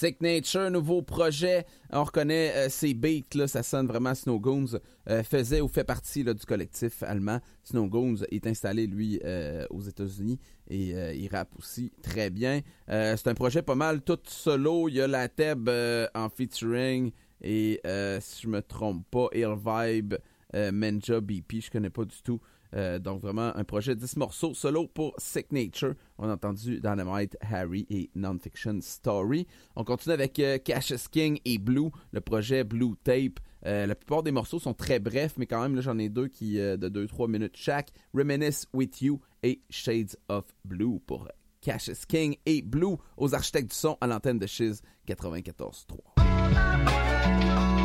Sick 0.00 0.22
Nature, 0.22 0.70
nouveau 0.70 1.02
projet. 1.02 1.66
On 1.92 2.04
reconnaît 2.04 2.54
euh, 2.56 2.68
ces 2.70 2.94
beats, 2.94 3.34
là, 3.34 3.46
ça 3.46 3.62
sonne 3.62 3.86
vraiment 3.86 4.14
Snow 4.14 4.40
Goons. 4.40 4.78
Euh, 5.10 5.22
faisait 5.22 5.60
ou 5.60 5.68
fait 5.68 5.84
partie 5.84 6.24
du 6.24 6.46
collectif 6.46 7.02
allemand. 7.02 7.38
Snow 7.64 7.86
Goons 7.86 8.16
est 8.30 8.46
installé, 8.46 8.86
lui, 8.86 9.20
euh, 9.26 9.66
aux 9.68 9.82
États-Unis 9.82 10.38
et 10.70 10.94
euh, 10.94 11.12
il 11.12 11.28
rappe 11.28 11.50
aussi 11.58 11.92
très 12.02 12.30
bien. 12.30 12.62
Euh, 12.88 13.14
c'est 13.14 13.28
un 13.28 13.34
projet 13.34 13.60
pas 13.60 13.74
mal 13.74 14.00
tout 14.00 14.18
solo. 14.24 14.88
Il 14.88 14.94
y 14.94 15.02
a 15.02 15.06
la 15.06 15.28
euh, 15.38 16.06
en 16.14 16.30
featuring 16.30 17.12
et, 17.42 17.80
si 18.20 18.42
je 18.42 18.48
me 18.48 18.62
trompe 18.62 19.04
pas, 19.10 19.28
Air 19.32 19.54
Vibe, 19.54 20.14
Menja, 20.54 21.20
BP, 21.20 21.60
je 21.60 21.70
connais 21.70 21.90
pas 21.90 22.06
du 22.06 22.22
tout. 22.24 22.40
Euh, 22.74 22.98
donc 22.98 23.22
vraiment 23.22 23.56
un 23.56 23.64
projet 23.64 23.94
10 23.94 24.16
morceaux 24.16 24.54
solo 24.54 24.86
pour 24.86 25.14
Sick 25.18 25.52
Nature. 25.52 25.94
On 26.18 26.28
a 26.28 26.34
entendu 26.34 26.80
Dynamite, 26.80 27.36
Harry 27.40 27.86
et 27.90 28.10
Non-Fiction 28.14 28.78
Story. 28.80 29.46
On 29.76 29.84
continue 29.84 30.14
avec 30.14 30.38
euh, 30.38 30.58
Cassius 30.58 31.08
King 31.08 31.38
et 31.44 31.58
Blue, 31.58 31.90
le 32.12 32.20
projet 32.20 32.64
Blue 32.64 32.94
Tape. 33.02 33.40
Euh, 33.66 33.86
la 33.86 33.94
plupart 33.94 34.22
des 34.22 34.32
morceaux 34.32 34.58
sont 34.58 34.74
très 34.74 35.00
brefs, 35.00 35.36
mais 35.36 35.46
quand 35.46 35.60
même, 35.60 35.74
là, 35.74 35.82
j'en 35.82 35.98
ai 35.98 36.08
deux 36.08 36.28
qui 36.28 36.54
de 36.54 36.88
2-3 36.88 37.30
minutes 37.30 37.56
chaque. 37.56 37.90
Reminisce 38.14 38.66
With 38.72 39.02
You 39.02 39.20
et 39.42 39.60
Shades 39.68 40.16
of 40.28 40.44
Blue 40.64 41.00
pour 41.00 41.28
Cassius 41.60 42.06
King 42.06 42.36
et 42.46 42.62
Blue 42.62 42.96
aux 43.16 43.34
architectes 43.34 43.70
du 43.70 43.76
son 43.76 43.98
à 44.00 44.06
l'antenne 44.06 44.38
de 44.38 44.46
Shiz 44.46 44.80
94.3. 45.06 47.79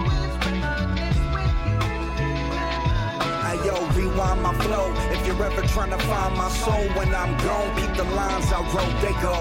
yo, 3.65 3.87
rewind 3.89 4.41
my 4.41 4.53
flow. 4.63 4.93
If 5.11 5.25
you're 5.25 5.43
ever 5.43 5.61
trying 5.67 5.91
to 5.91 5.97
find 6.05 6.37
my 6.37 6.49
soul 6.49 6.85
when 6.97 7.13
I'm 7.13 7.35
gone, 7.43 7.75
keep 7.79 7.95
the 7.95 8.03
lines 8.03 8.51
I 8.51 8.61
wrote, 8.73 9.01
they 9.01 9.13
go. 9.21 9.35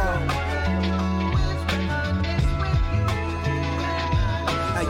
Uh. 0.00 0.28
Hey, 0.28 0.45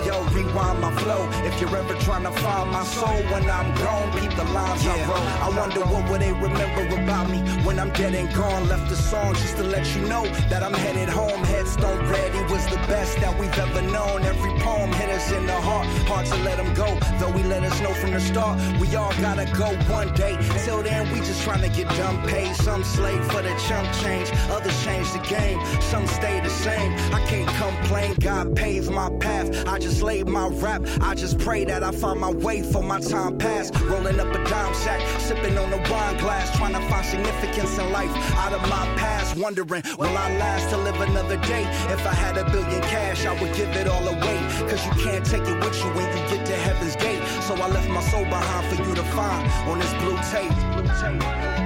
yo, 0.06 0.22
rewind 0.30 0.80
my 0.80 0.92
flow. 1.02 1.28
If 1.44 1.60
you're 1.60 1.76
ever 1.76 1.94
trying 2.06 2.22
to 2.22 2.30
find 2.30 2.70
my 2.70 2.84
soul 2.84 3.18
when 3.32 3.50
I'm 3.50 3.75
gone, 3.75 4.08
keep 4.18 4.32
the 4.36 4.44
lines 4.44 4.84
yeah. 4.84 4.92
I 4.92 5.08
wrote. 5.08 5.26
I 5.46 5.58
wonder 5.58 5.80
what 5.80 6.08
will 6.08 6.18
they 6.18 6.32
remember 6.32 6.82
about 7.02 7.28
me 7.28 7.40
when 7.66 7.78
I'm 7.78 7.90
dead 7.90 8.14
and 8.14 8.32
gone. 8.32 8.68
Left 8.68 8.90
a 8.92 8.96
song 8.96 9.34
just 9.34 9.56
to 9.56 9.64
let 9.64 9.84
you 9.94 10.02
know 10.02 10.25
that 10.50 10.62
I'm 10.62 10.75
headed 10.75 11.08
home. 11.08 11.42
Headstone 11.44 12.00
ready 12.08 12.40
was 12.52 12.64
the 12.66 12.80
best 12.86 13.18
that 13.20 13.38
we've 13.38 13.58
ever 13.58 13.82
known. 13.82 14.22
Every 14.22 14.52
poem 14.60 14.92
hit 14.92 15.10
us 15.10 15.32
in 15.32 15.44
the 15.46 15.60
heart, 15.68 15.86
hard 16.08 16.26
to 16.26 16.36
let 16.44 16.56
them 16.58 16.72
go. 16.75 16.88
Though 17.18 17.32
we 17.32 17.42
let 17.42 17.62
us 17.64 17.80
know 17.80 17.92
from 17.94 18.12
the 18.12 18.20
start, 18.20 18.56
we 18.80 18.94
all 18.94 19.12
gotta 19.20 19.46
go 19.58 19.68
one 19.92 20.14
day. 20.14 20.38
Till 20.64 20.82
then, 20.82 21.10
we 21.12 21.18
just 21.18 21.42
trying 21.42 21.62
to 21.62 21.68
get 21.68 21.88
done 21.96 22.16
paid. 22.28 22.54
Some 22.56 22.84
slave 22.84 23.25
for 23.32 23.42
the 23.42 23.54
chump 23.66 23.88
change, 24.02 24.30
others 24.50 24.76
change 24.84 25.10
the 25.12 25.22
game. 25.36 25.58
Some 25.80 26.06
stay 26.06 26.40
the 26.40 26.50
same. 26.50 26.92
I 27.12 27.20
can't 27.26 27.48
complain. 27.64 28.14
God 28.20 28.54
paved 28.54 28.90
my 28.90 29.10
path. 29.18 29.66
I 29.66 29.78
just 29.78 29.95
laid 30.02 30.28
my 30.28 30.48
rap. 30.48 30.82
I 31.00 31.14
just 31.14 31.38
pray 31.38 31.64
that 31.64 31.82
I 31.82 31.90
find 31.90 32.20
my 32.20 32.30
way 32.30 32.62
for 32.62 32.82
my 32.82 33.00
time 33.00 33.38
past. 33.38 33.78
Rolling 33.80 34.18
up 34.20 34.34
a 34.34 34.44
dime 34.48 34.74
sack, 34.74 35.00
sipping 35.20 35.56
on 35.58 35.72
a 35.72 35.78
wine 35.90 36.16
glass, 36.18 36.56
trying 36.56 36.74
to 36.74 36.80
find 36.88 37.06
significance 37.06 37.78
in 37.78 37.90
life 37.92 38.10
out 38.36 38.52
of 38.52 38.62
my 38.62 38.84
past. 38.96 39.36
Wondering, 39.36 39.82
will 39.98 40.16
I 40.16 40.36
last 40.38 40.70
to 40.70 40.76
live 40.78 41.00
another 41.00 41.36
day? 41.38 41.64
If 41.90 42.06
I 42.06 42.14
had 42.14 42.36
a 42.36 42.44
billion 42.50 42.82
cash, 42.82 43.26
I 43.26 43.32
would 43.40 43.54
give 43.54 43.70
it 43.76 43.88
all 43.88 44.06
away. 44.06 44.38
Cause 44.68 44.84
you 44.86 44.92
can't 45.04 45.24
take 45.24 45.42
it 45.42 45.64
with 45.64 45.76
you 45.78 45.90
when 45.90 46.06
you 46.16 46.36
get 46.36 46.46
to 46.46 46.56
heaven's 46.56 46.96
gate. 46.96 47.22
So 47.42 47.54
I 47.54 47.68
left 47.68 47.88
my 47.88 48.02
soul 48.02 48.24
behind 48.24 48.66
for 48.68 48.82
you 48.82 48.94
to 48.94 49.04
find 49.14 49.50
on 49.70 49.78
this 49.78 49.92
blue 50.02 50.18
tape. 50.30 50.52
Blue 50.74 50.86
tape. 51.00 51.65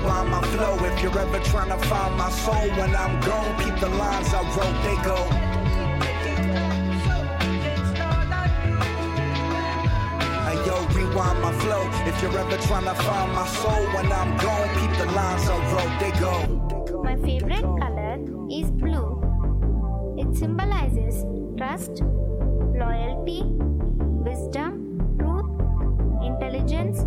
Rewind 0.00 0.30
my 0.30 0.42
flow. 0.42 0.76
If 0.84 1.02
you're 1.02 1.18
ever 1.18 1.38
trying 1.40 1.68
to 1.68 1.86
find 1.86 2.16
my 2.16 2.30
soul 2.30 2.68
when 2.78 2.94
I'm 2.96 3.20
gone, 3.20 3.56
keep 3.62 3.78
the 3.80 3.88
lines 3.88 4.32
I 4.32 4.42
wrote, 4.56 4.82
they 4.84 4.96
go. 5.04 5.46
Rewind 10.94 11.40
my 11.42 11.52
flow. 11.60 11.88
If 12.06 12.22
you're 12.22 12.36
ever 12.38 12.56
trying 12.66 12.84
to 12.84 12.94
find 12.94 13.32
my 13.32 13.46
soul 13.46 13.84
when 13.94 14.12
I'm 14.12 14.36
gone, 14.38 14.68
keep 14.78 14.98
the 14.98 15.06
lines 15.12 15.48
I 15.48 15.56
wrote, 15.72 16.00
they 16.00 16.12
go. 16.20 17.02
My 17.02 17.16
favorite 17.16 17.62
color 17.62 18.18
is 18.50 18.70
blue. 18.70 19.18
It 20.18 20.36
symbolizes 20.36 21.24
trust, 21.56 22.02
loyalty, 22.02 23.42
wisdom, 23.44 25.16
truth, 25.18 25.50
intelligence, 26.22 27.04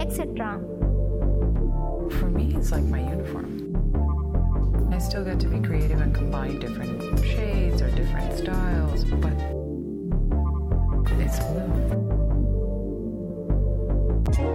etc. 0.00 0.60
For 2.10 2.30
me, 2.30 2.54
it's 2.56 2.70
like 2.72 2.84
my 2.84 3.00
uniform. 3.00 4.92
I 4.92 4.98
still 4.98 5.24
get 5.24 5.40
to 5.40 5.48
be 5.48 5.60
creative 5.66 6.00
and 6.00 6.14
combine 6.14 6.58
different 6.58 7.24
shades 7.24 7.82
or 7.82 7.90
different 7.90 8.38
styles, 8.38 9.04
but 9.04 9.32
it's 11.18 11.38
blue. 11.40 11.72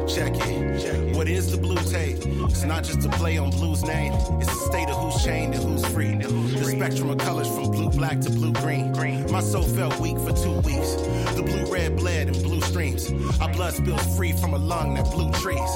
Check 0.07 0.35
it. 0.47 0.68
What 1.15 1.27
is 1.27 1.51
the 1.51 1.57
blue 1.57 1.81
tape? 1.91 2.17
It's 2.49 2.63
not 2.63 2.83
just 2.83 3.05
a 3.05 3.09
play 3.09 3.37
on 3.37 3.49
blue's 3.51 3.83
name. 3.83 4.13
It's 4.39 4.51
a 4.51 4.65
state 4.69 4.89
of 4.89 4.97
who's 4.97 5.23
chained 5.23 5.53
and 5.53 5.63
who's 5.63 5.85
free. 5.87 6.15
The 6.15 6.63
spectrum 6.63 7.09
of 7.09 7.17
colors 7.17 7.47
from 7.47 7.71
blue 7.71 7.89
black 7.89 8.19
to 8.21 8.29
blue 8.29 8.53
green. 8.53 9.29
My 9.31 9.41
soul 9.41 9.63
felt 9.63 9.99
weak 9.99 10.17
for 10.17 10.31
two 10.31 10.59
weeks. 10.61 10.95
The 11.35 11.43
blue 11.45 11.71
red 11.71 11.97
bled 11.97 12.27
and 12.27 12.43
blue 12.43 12.61
streams. 12.61 13.11
Our 13.41 13.51
blood 13.51 13.73
spills 13.73 14.17
free 14.17 14.31
from 14.33 14.53
a 14.53 14.57
lung 14.57 14.95
that 14.95 15.05
blew 15.11 15.31
trees. 15.33 15.69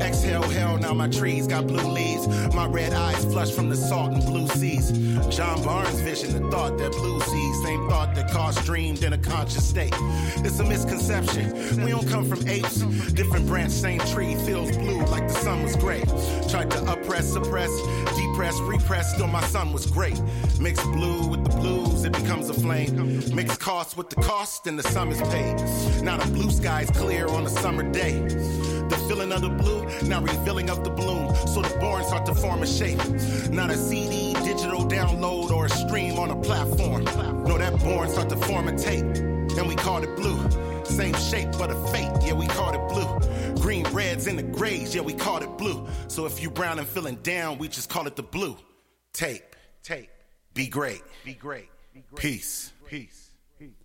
Exhale 0.00 0.42
hell, 0.42 0.78
now 0.78 0.92
my 0.92 1.08
trees 1.08 1.46
got 1.46 1.66
blue 1.66 1.88
leaves. 1.90 2.26
My 2.54 2.66
red 2.66 2.92
eyes 2.92 3.24
flush 3.24 3.50
from 3.50 3.68
the 3.68 3.76
salt 3.76 4.12
and 4.12 4.24
blue 4.24 4.46
seas. 4.48 4.92
John 5.34 5.62
Barnes' 5.62 6.00
vision, 6.00 6.42
the 6.42 6.50
thought 6.50 6.78
that 6.78 6.92
blue 6.92 7.20
sees. 7.20 7.62
Same 7.62 7.88
thought 7.88 8.14
that 8.14 8.30
caused 8.30 8.64
dreamed 8.64 9.02
in 9.02 9.12
a 9.12 9.18
conscious 9.18 9.66
state. 9.66 9.94
It's 10.44 10.58
a 10.58 10.64
misconception. 10.64 11.82
We 11.82 11.90
don't 11.90 12.08
come 12.08 12.24
from 12.28 12.46
apes. 12.48 12.78
Different 13.12 13.46
branch, 13.46 13.72
same 13.72 14.00
tree, 14.00 14.34
feels 14.44 14.76
blue 14.76 15.00
like 15.06 15.28
the 15.28 15.34
sun 15.34 15.62
was 15.62 15.76
great. 15.76 16.04
Tried 16.48 16.70
to 16.70 16.92
oppress, 16.92 17.32
suppress, 17.32 17.70
depress, 18.16 18.58
repress, 18.60 19.14
still 19.14 19.26
my 19.26 19.42
sun 19.42 19.72
was 19.72 19.86
great. 19.86 20.20
Mix 20.60 20.82
blue 20.86 21.28
with 21.28 21.44
the 21.44 21.56
blues, 21.56 22.04
it 22.04 22.12
becomes 22.12 22.48
a 22.48 22.54
flame. 22.54 23.22
Mix 23.34 23.56
cost 23.56 23.96
with 23.96 24.10
the 24.10 24.16
cost, 24.16 24.66
and 24.66 24.78
the 24.78 24.82
sum 24.82 25.10
is 25.10 25.20
paid. 25.22 25.56
Now 26.02 26.16
the 26.16 26.30
blue 26.32 26.50
sky's 26.50 26.90
clear 26.90 27.26
on 27.28 27.44
a 27.44 27.50
summer 27.50 27.82
day. 27.90 28.20
The 28.20 29.04
feeling 29.08 29.32
of 29.32 29.42
the 29.42 29.48
blue, 29.48 29.86
now 30.08 30.20
revealing 30.20 30.70
of 30.70 30.84
the 30.84 30.90
bloom. 30.90 31.34
So 31.46 31.62
the 31.62 31.76
born 31.78 32.04
start 32.04 32.26
to 32.26 32.34
form 32.34 32.62
a 32.62 32.66
shape. 32.66 32.98
Not 33.50 33.70
a 33.70 33.76
CD, 33.76 34.34
digital 34.44 34.86
download, 34.86 35.50
or 35.50 35.66
a 35.66 35.70
stream 35.70 36.18
on 36.18 36.30
a 36.30 36.36
platform. 36.36 37.04
No, 37.44 37.58
that 37.58 37.78
born 37.80 38.08
start 38.10 38.28
to 38.30 38.36
form 38.36 38.68
a 38.68 38.76
tape. 38.76 39.04
And 39.56 39.68
we 39.68 39.76
called 39.76 40.04
it 40.04 40.16
blue. 40.16 40.38
Same 40.84 41.14
shape, 41.14 41.48
but 41.58 41.70
a 41.70 41.74
fate, 41.92 42.10
yeah, 42.22 42.34
we 42.34 42.46
called 42.46 42.74
it 42.74 42.88
blue. 42.88 43.21
Green, 43.62 43.84
reds, 43.92 44.26
and 44.26 44.36
the 44.36 44.42
grays, 44.42 44.92
yeah, 44.92 45.02
we 45.02 45.14
called 45.14 45.44
it 45.44 45.56
blue. 45.56 45.86
So 46.08 46.26
if 46.26 46.42
you 46.42 46.50
brown 46.50 46.80
and 46.80 46.88
feeling 46.88 47.14
down, 47.22 47.58
we 47.58 47.68
just 47.68 47.88
call 47.88 48.08
it 48.08 48.16
the 48.16 48.22
blue. 48.24 48.56
Tape, 49.12 49.54
tape, 49.84 50.10
be 50.52 50.66
great, 50.66 51.02
be 51.24 51.34
great, 51.34 51.68
peace, 52.16 52.72
peace. 52.88 53.30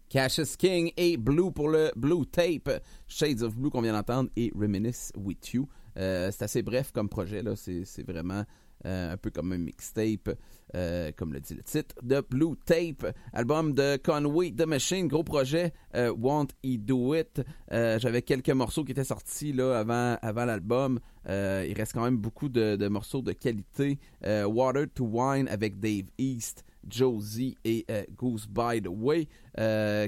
Cassius 0.10 0.56
King 0.56 0.92
et 0.98 1.16
Blue 1.18 1.52
pour 1.52 1.70
le 1.70 1.92
Blue 1.96 2.26
Tape. 2.26 2.70
Shades 3.08 3.44
of 3.44 3.56
Blue 3.56 3.70
qu'on 3.70 3.82
vient 3.82 3.94
d'entendre 3.94 4.32
et 4.36 4.52
Reminisce 4.56 5.12
With 5.16 5.54
You. 5.54 5.68
Euh, 5.98 6.32
c'est 6.32 6.44
assez 6.44 6.63
bref 6.63 6.92
comme 6.92 7.08
projet, 7.08 7.44
là. 7.44 7.56
C'est, 7.56 7.84
c'est 7.86 8.04
vraiment 8.04 8.46
euh, 8.86 9.13
un 9.13 9.18
peu 9.18 9.30
comme 9.30 9.52
un 9.54 9.58
mixtape, 9.58 10.30
euh, 10.76 11.12
comme 11.16 11.32
le 11.32 11.40
dit 11.40 11.54
le 11.54 11.63
titre, 11.63 11.96
de 12.04 12.22
Blue 12.30 12.56
Tape, 12.66 13.16
album 13.32 13.74
de 13.74 13.98
Conway 14.04 14.52
The 14.52 14.66
Machine, 14.66 15.08
gros 15.08 15.24
projet, 15.24 15.72
euh, 15.96 16.13
Won't 16.13 16.48
He 16.62 16.78
Do 16.78 17.16
It. 17.16 17.42
Euh, 17.72 17.98
j'avais 18.00 18.22
quelques 18.22 18.50
morceaux 18.50 18.84
qui 18.84 18.92
étaient 18.92 19.06
sortis 19.06 19.54
là, 19.54 19.80
avant, 19.80 20.18
avant 20.22 20.46
l'album. 20.46 21.00
Il 21.30 21.74
reste 21.76 21.94
quand 21.94 22.04
même 22.04 22.18
beaucoup 22.18 22.48
de, 22.48 22.88
morceaux 22.88 23.22
de 23.22 23.34
qualité. 23.34 24.00
Water 24.24 24.86
to 24.94 25.06
Wine 25.06 25.48
avec 25.50 25.80
Dave 25.80 26.06
East. 26.18 26.63
Josie 26.90 27.58
et 27.66 27.86
Goose 28.16 28.48
By 28.48 28.82
the 28.82 28.88
Way, 28.88 29.28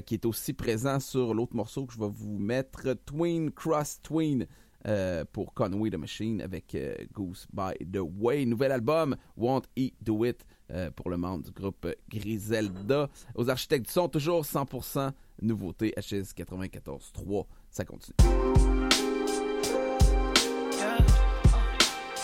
qui 0.06 0.14
est 0.14 0.24
aussi 0.24 0.54
présent 0.54 0.98
sur 0.98 1.34
l'autre 1.34 1.54
morceau 1.54 1.84
que 1.84 1.92
je 1.92 1.98
vais 1.98 2.08
vous 2.08 2.38
mettre, 2.38 2.94
Twin 3.04 3.50
Cross 3.50 4.00
Twin. 4.02 4.46
Euh, 4.86 5.24
pour 5.30 5.52
Conway 5.52 5.90
the 5.90 5.96
Machine 5.96 6.40
avec 6.40 6.74
euh, 6.74 6.94
Goose 7.12 7.46
by 7.52 7.74
the 7.84 8.00
Way. 8.00 8.46
Nouvel 8.46 8.72
album, 8.72 9.14
Won't 9.36 9.62
He 9.76 9.92
Do 10.00 10.24
It, 10.24 10.46
euh, 10.70 10.90
pour 10.90 11.10
le 11.10 11.18
membre 11.18 11.44
du 11.44 11.50
groupe 11.50 11.86
Griselda. 12.08 13.10
Aux 13.34 13.50
architectes 13.50 13.86
du 13.86 13.92
son, 13.92 14.08
toujours 14.08 14.42
100% 14.42 15.12
nouveauté 15.42 15.92
HS 15.98 16.32
94.3. 16.34 17.46
Ça 17.70 17.84
continue. 17.84 18.16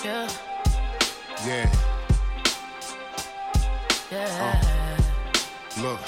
Yeah. 0.05 0.29
Yeah. 1.45 1.71
Yeah. 4.13 4.63
Uh, 5.79 5.83
look, 5.83 6.01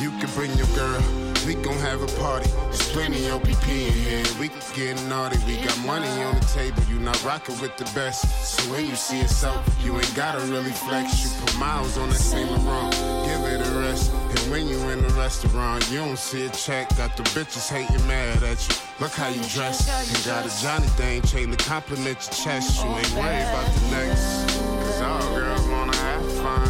you 0.00 0.10
can 0.18 0.30
bring 0.34 0.56
your 0.56 0.68
girl. 0.68 1.27
We 1.48 1.54
gon' 1.54 1.78
have 1.78 2.02
a 2.02 2.20
party. 2.20 2.50
There's 2.64 2.92
plenty 2.92 3.30
OPP 3.30 3.68
in 3.68 3.92
here. 3.94 4.22
We 4.38 4.48
can 4.48 4.60
get 4.74 5.02
naughty. 5.08 5.38
We 5.46 5.56
got 5.56 5.78
money 5.78 6.06
on 6.22 6.34
the 6.34 6.44
table. 6.44 6.82
You 6.90 6.98
not 6.98 7.24
rocking 7.24 7.58
with 7.58 7.74
the 7.78 7.84
best. 7.94 8.44
So 8.44 8.70
when 8.70 8.84
you 8.84 8.94
see 8.94 9.22
out, 9.46 9.62
you 9.82 9.96
ain't 9.96 10.14
gotta 10.14 10.40
really 10.52 10.72
flex. 10.72 11.24
You 11.24 11.40
put 11.40 11.58
miles 11.58 11.96
on 11.96 12.10
that 12.10 12.16
Saint 12.16 12.50
Laurent. 12.52 12.92
Give 13.24 13.40
it 13.50 13.66
a 13.66 13.70
rest. 13.80 14.12
And 14.12 14.50
when 14.50 14.68
you 14.68 14.76
in 14.90 15.00
the 15.00 15.08
restaurant, 15.14 15.90
you 15.90 16.00
don't 16.00 16.18
see 16.18 16.44
a 16.44 16.50
check. 16.50 16.94
Got 16.98 17.16
the 17.16 17.22
bitches 17.22 17.70
hating 17.70 18.06
mad 18.06 18.42
at 18.42 18.68
you. 18.68 18.74
Look 19.00 19.12
how 19.12 19.28
you 19.28 19.42
dress. 19.48 19.88
You 20.12 20.30
got 20.30 20.44
a 20.44 20.62
Johnny 20.62 20.86
thing, 20.98 21.22
chain 21.22 21.50
to 21.50 21.56
compliment 21.64 22.18
your 22.26 22.44
chest. 22.44 22.84
You 22.84 22.90
ain't 22.90 23.14
worried 23.14 23.48
about 23.48 23.74
the 23.74 23.90
next. 23.90 24.54
Cause 24.84 25.00
all 25.00 25.34
girls 25.34 25.66
wanna 25.66 25.96
have 25.96 26.32
fun. 26.42 26.68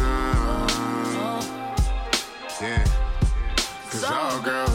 Yeah. 2.61 2.85
Cause 3.89 4.03
all 4.03 4.39
girls 4.41 4.68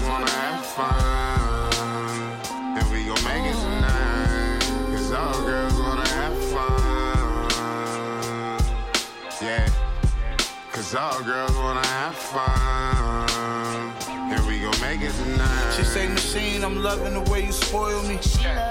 Cause 10.95 11.17
all 11.17 11.25
girls 11.25 11.57
wanna 11.57 11.85
have 11.85 12.15
fun. 12.15 13.93
And 14.33 14.47
we 14.47 14.61
gon' 14.61 14.81
make 14.81 15.01
it 15.01 15.13
tonight. 15.13 15.75
She 15.77 15.83
say, 15.83 16.07
Machine, 16.07 16.63
I'm 16.63 16.85
loving 16.85 17.15
the 17.15 17.31
way 17.33 17.45
you 17.45 17.51
spoil 17.51 18.01
me. 18.05 18.19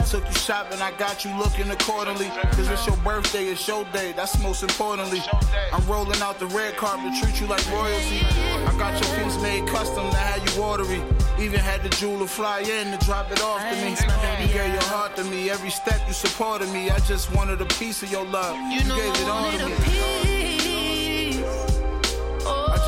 Took 0.07 0.25
you 0.25 0.35
shopping, 0.35 0.81
I 0.81 0.91
got 0.97 1.25
you 1.25 1.37
looking 1.37 1.69
accordingly. 1.69 2.29
Cause 2.53 2.69
it's 2.69 2.87
your 2.87 2.95
birthday, 2.97 3.47
it's 3.47 3.67
your 3.67 3.83
day, 3.91 4.13
that's 4.13 4.41
most 4.41 4.63
importantly. 4.63 5.21
I'm 5.73 5.85
rolling 5.85 6.21
out 6.21 6.39
the 6.39 6.45
red 6.47 6.77
carpet, 6.77 7.11
treat 7.21 7.41
you 7.41 7.47
like 7.47 7.69
royalty. 7.69 8.21
I 8.21 8.73
got 8.79 8.93
your 8.93 9.11
things 9.19 9.37
made 9.41 9.67
custom 9.67 10.09
to 10.09 10.15
have 10.15 10.47
you 10.47 10.63
ordery. 10.63 11.03
Even 11.37 11.59
had 11.59 11.83
the 11.83 11.89
jeweler 11.89 12.27
fly 12.27 12.61
in 12.61 12.97
to 12.97 13.05
drop 13.05 13.33
it 13.33 13.41
off 13.41 13.59
to 13.59 13.75
me. 13.83 13.97
You 14.39 14.53
gave 14.53 14.71
your 14.71 14.83
heart 14.83 15.17
to 15.17 15.25
me, 15.25 15.49
every 15.49 15.71
step 15.71 15.99
you 16.07 16.13
supported 16.13 16.69
me. 16.69 16.89
I 16.89 16.99
just 16.99 17.35
wanted 17.35 17.59
a 17.59 17.65
piece 17.65 18.01
of 18.01 18.09
your 18.09 18.25
love. 18.25 18.55
You, 18.71 18.79
gave 18.79 19.13
it 19.13 19.27
all 19.27 19.51
to 19.51 19.67
me. 19.67 20.22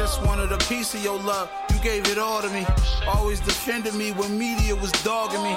I 0.06 0.08
just 0.08 0.24
wanted 0.24 0.52
a 0.52 0.60
piece 0.60 0.94
of 0.94 1.04
your 1.04 1.18
love. 1.18 1.50
You 1.74 1.80
gave 1.80 2.08
it 2.10 2.20
all 2.20 2.40
to 2.40 2.50
me. 2.50 2.64
Always 3.08 3.40
defended 3.40 3.96
me 3.96 4.12
when 4.12 4.38
media 4.38 4.76
was 4.76 4.92
dogging 5.02 5.42
me. 5.42 5.56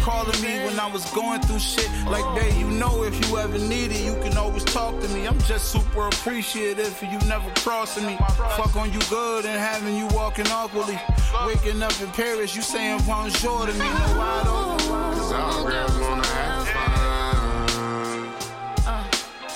Calling 0.00 0.40
me 0.40 0.64
when 0.64 0.80
I 0.80 0.86
was 0.90 1.04
going 1.10 1.42
through 1.42 1.58
shit. 1.58 1.86
Like, 2.06 2.24
babe, 2.34 2.56
you 2.56 2.70
know 2.70 3.04
if 3.04 3.12
you 3.28 3.36
ever 3.36 3.58
need 3.58 3.92
it, 3.92 4.00
you 4.00 4.14
can 4.22 4.38
always 4.38 4.64
talk 4.64 4.98
to 5.00 5.08
me. 5.08 5.26
I'm 5.26 5.38
just 5.40 5.70
super 5.70 6.06
appreciative 6.06 6.96
for 6.96 7.04
you 7.04 7.18
never 7.28 7.50
crossing 7.56 8.06
me. 8.06 8.16
Fuck 8.56 8.74
on 8.74 8.90
you 8.90 9.00
good 9.10 9.44
and 9.44 9.60
having 9.60 9.94
you 9.94 10.06
walking 10.14 10.46
awkwardly. 10.46 10.98
Waking 11.46 11.82
up 11.82 12.00
in 12.00 12.08
Paris, 12.12 12.56
you 12.56 12.62
saying 12.62 13.02
bonjour 13.06 13.66
to 13.66 13.72
me. 13.74 13.80
No 13.80 13.84
wide 14.16 14.46
open. 14.46 15.18
Cause 15.18 15.32
all 15.32 15.64
girls 15.68 15.98
wanna 15.98 16.26
have 16.26 16.68
fun. 16.68 16.96
Uh, 18.86 19.04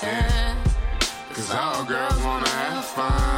yeah. 0.02 0.54
Cause 1.32 1.50
all 1.50 1.84
girls 1.86 2.22
wanna 2.22 2.48
have 2.50 2.84
fun. 2.84 3.33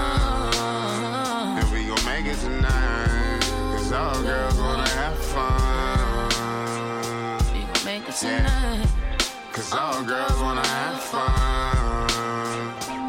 Tonight. 8.21 8.89
Cause 9.53 9.73
all 9.73 10.03
girls 10.03 10.41
wanna 10.41 10.67
have 10.67 11.03
fun. 11.03 12.11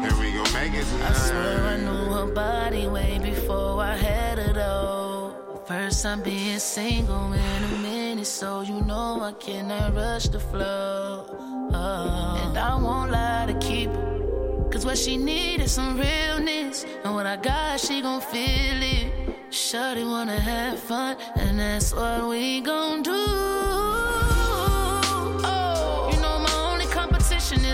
And 0.04 0.12
we 0.18 0.32
gon' 0.32 0.52
make 0.52 0.74
it 0.74 0.84
tonight. 0.84 1.10
I 1.10 1.14
swear 1.14 1.64
I 1.64 1.76
knew 1.76 2.12
her 2.12 2.26
body 2.26 2.86
way 2.88 3.18
before 3.18 3.80
I 3.82 3.96
had 3.96 4.38
her 4.38 4.52
though. 4.52 5.62
First 5.66 6.02
time 6.02 6.22
being 6.22 6.58
single 6.58 7.32
in 7.32 7.64
a 7.64 7.78
minute, 7.78 8.26
so 8.26 8.62
you 8.62 8.80
know 8.82 9.20
I 9.22 9.32
cannot 9.32 9.94
rush 9.94 10.28
the 10.28 10.40
flow. 10.40 11.26
Oh, 11.72 12.42
and 12.44 12.58
I 12.58 12.74
won't 12.76 13.10
lie 13.10 13.46
to 13.46 13.54
keep 13.66 13.90
her. 13.90 14.68
Cause 14.70 14.84
what 14.84 14.98
she 14.98 15.16
need 15.16 15.60
is 15.60 15.72
some 15.72 15.98
realness. 15.98 16.84
And 17.04 17.14
what 17.14 17.26
I 17.26 17.36
got, 17.36 17.80
she 17.80 18.02
gon' 18.02 18.20
feel 18.20 18.82
it. 18.96 19.12
Shawty 19.50 20.04
wanna 20.04 20.38
have 20.38 20.78
fun, 20.78 21.16
and 21.36 21.58
that's 21.58 21.94
what 21.94 22.28
we 22.28 22.60
gon' 22.60 23.02
do. 23.02 23.47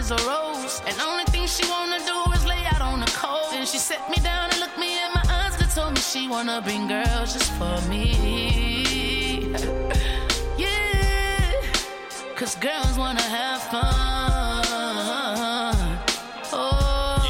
Is 0.04 0.10
a 0.10 0.16
rose. 0.28 0.82
And 0.86 1.00
only 1.00 1.24
thing 1.24 1.46
she 1.46 1.66
wanna 1.68 1.98
do 2.04 2.32
is 2.32 2.44
lay 2.44 2.64
out 2.72 2.80
on 2.80 3.00
the 3.00 3.06
cold. 3.16 3.52
And 3.52 3.66
she 3.66 3.78
set 3.78 4.10
me 4.10 4.16
down 4.16 4.50
and 4.50 4.60
looked 4.60 4.78
me 4.78 4.98
in 5.04 5.10
my 5.14 5.24
eyes 5.28 5.60
and 5.60 5.70
told 5.70 5.94
me 5.94 6.00
she 6.00 6.28
wanna 6.28 6.60
bring 6.60 6.86
girls 6.88 7.32
just 7.32 7.50
for 7.58 7.80
me. 7.88 9.54
yeah, 10.58 11.52
cause 12.36 12.54
girls 12.56 12.98
wanna 12.98 13.22
have 13.22 13.62
fun. 13.72 14.64
Oh. 16.52 17.20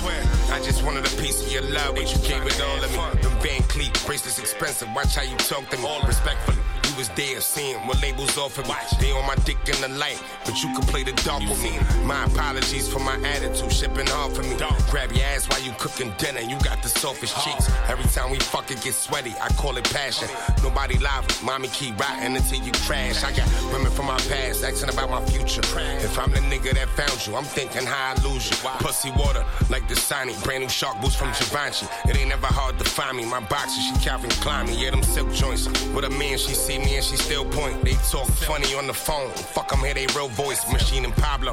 Swear, 0.00 0.22
I 0.56 0.60
just 0.62 0.82
wanted 0.84 1.06
a 1.06 1.14
piece 1.22 1.40
of 1.46 1.52
your 1.52 1.62
love, 1.62 1.94
but 1.94 2.12
you 2.12 2.18
gave 2.28 2.42
it 2.46 2.60
all 2.60 2.78
to 2.84 2.88
me. 2.88 3.22
Them 3.22 3.36
Van 3.40 3.62
Cleef 3.72 4.06
bracelets 4.06 4.38
expensive. 4.38 4.88
Watch 4.94 5.14
how 5.16 5.22
you 5.22 5.36
talk 5.36 5.68
to 5.70 5.76
me. 5.78 5.88
Respectfully, 6.06 6.58
was 6.98 7.08
there 7.10 7.40
seeing 7.40 7.76
what 7.86 8.02
labels 8.02 8.36
offer 8.36 8.62
me. 8.62 8.74
They 8.98 9.12
on 9.12 9.24
my 9.24 9.36
dick 9.46 9.56
in 9.68 9.80
the 9.80 9.88
light, 9.96 10.20
but 10.44 10.60
you 10.60 10.68
can 10.74 10.82
play 10.82 11.04
the 11.04 11.12
dark 11.22 11.42
with 11.48 11.62
me. 11.62 11.78
My 12.04 12.24
apologies 12.24 12.92
for 12.92 12.98
my 12.98 13.14
attitude, 13.22 13.72
shipping 13.72 14.08
hard 14.08 14.32
for 14.32 14.42
me. 14.42 14.56
Grab 14.90 15.12
your 15.12 15.24
ass 15.26 15.48
while 15.48 15.62
you 15.62 15.70
cooking 15.78 16.12
dinner. 16.18 16.40
You 16.40 16.58
got 16.58 16.82
the 16.82 16.88
softest 16.88 17.36
cheeks. 17.44 17.70
Every 17.88 18.04
time 18.10 18.32
we 18.32 18.40
fuck 18.40 18.72
it 18.72 18.82
get 18.82 18.94
sweaty, 18.94 19.32
I 19.40 19.48
call 19.54 19.76
it 19.76 19.84
passion. 19.84 20.28
Nobody 20.60 20.98
live, 20.98 21.24
mommy 21.44 21.68
keep 21.68 21.96
riding 22.00 22.34
until 22.34 22.60
you 22.60 22.72
crash. 22.72 23.22
I 23.22 23.30
got 23.30 23.46
women 23.72 23.92
from 23.92 24.06
my 24.06 24.18
past 24.26 24.64
asking 24.64 24.90
about 24.90 25.08
my 25.08 25.24
future. 25.26 25.62
If 26.02 26.18
I'm 26.18 26.32
the 26.32 26.40
nigga 26.50 26.74
that 26.74 26.88
found 26.98 27.24
you, 27.24 27.36
I'm 27.36 27.44
thinking 27.44 27.86
how 27.86 28.14
I 28.16 28.26
lose 28.26 28.50
you. 28.50 28.56
Pussy 28.80 29.12
water, 29.12 29.44
like 29.70 29.86
the 29.86 29.94
Sonic, 29.94 30.36
brand 30.42 30.64
new 30.64 30.68
shark 30.68 31.00
boots 31.00 31.14
from 31.14 31.28
Givenchy. 31.38 31.86
It 32.08 32.16
ain't 32.16 32.30
never 32.30 32.48
hard 32.48 32.76
to 32.80 32.84
find 32.84 33.16
me. 33.16 33.24
My 33.24 33.38
boxer, 33.38 33.80
she 33.80 33.94
Calvin 34.04 34.30
Klein 34.42 34.66
me. 34.66 34.82
Yeah, 34.82 34.90
them 34.90 35.04
silk 35.04 35.32
joints. 35.32 35.68
With 35.94 36.04
a 36.04 36.10
man, 36.10 36.38
she 36.38 36.54
see 36.54 36.78
me 36.78 36.87
and 36.96 37.04
she 37.04 37.16
still 37.16 37.44
point. 37.44 37.84
They 37.84 37.94
talk 38.10 38.28
funny 38.28 38.74
on 38.74 38.86
the 38.86 38.94
phone. 38.94 39.30
Fuck 39.30 39.72
'em, 39.72 39.80
hear 39.80 39.94
they 39.94 40.06
real 40.08 40.28
voice. 40.28 40.70
Machine 40.72 41.04
and 41.04 41.14
Pablo. 41.16 41.52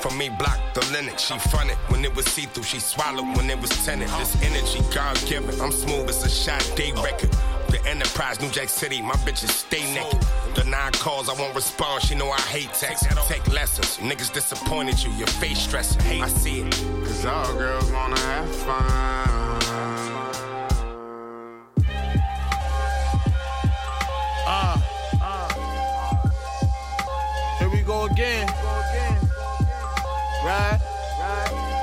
From 0.00 0.18
me, 0.18 0.28
block 0.30 0.58
the 0.74 0.80
Linux. 0.92 1.20
She 1.20 1.38
fronted 1.50 1.76
when 1.88 2.04
it 2.04 2.14
was 2.14 2.26
see 2.26 2.46
through. 2.46 2.64
She 2.64 2.80
swallowed 2.80 3.36
when 3.36 3.48
it 3.50 3.60
was 3.60 3.70
tenant. 3.84 4.10
This 4.18 4.34
energy, 4.42 4.80
God 4.94 5.16
given. 5.26 5.60
I'm 5.60 5.70
smooth 5.70 6.08
as 6.08 6.24
a 6.24 6.28
shot 6.28 6.62
day 6.76 6.92
record. 6.92 7.30
The 7.68 7.80
Enterprise, 7.86 8.40
New 8.40 8.50
Jack 8.50 8.68
City, 8.68 9.00
my 9.00 9.14
bitches 9.24 9.48
stay 9.48 9.84
naked. 9.94 10.20
The 10.54 10.64
nine 10.64 10.92
calls, 10.92 11.28
I 11.28 11.34
won't 11.34 11.54
respond. 11.54 12.02
She 12.02 12.14
know 12.14 12.30
I 12.30 12.40
hate 12.40 12.72
text. 12.74 13.06
Take 13.28 13.46
lessons. 13.48 13.98
Niggas 13.98 14.32
disappointed 14.32 15.02
you. 15.02 15.10
Your 15.12 15.28
face 15.40 15.60
stressing. 15.60 16.22
I 16.22 16.28
see 16.28 16.60
it. 16.62 16.72
Cause 17.04 17.24
all 17.24 17.52
girls 17.54 17.90
wanna 17.92 18.18
have 18.18 18.54
fun. 18.56 19.31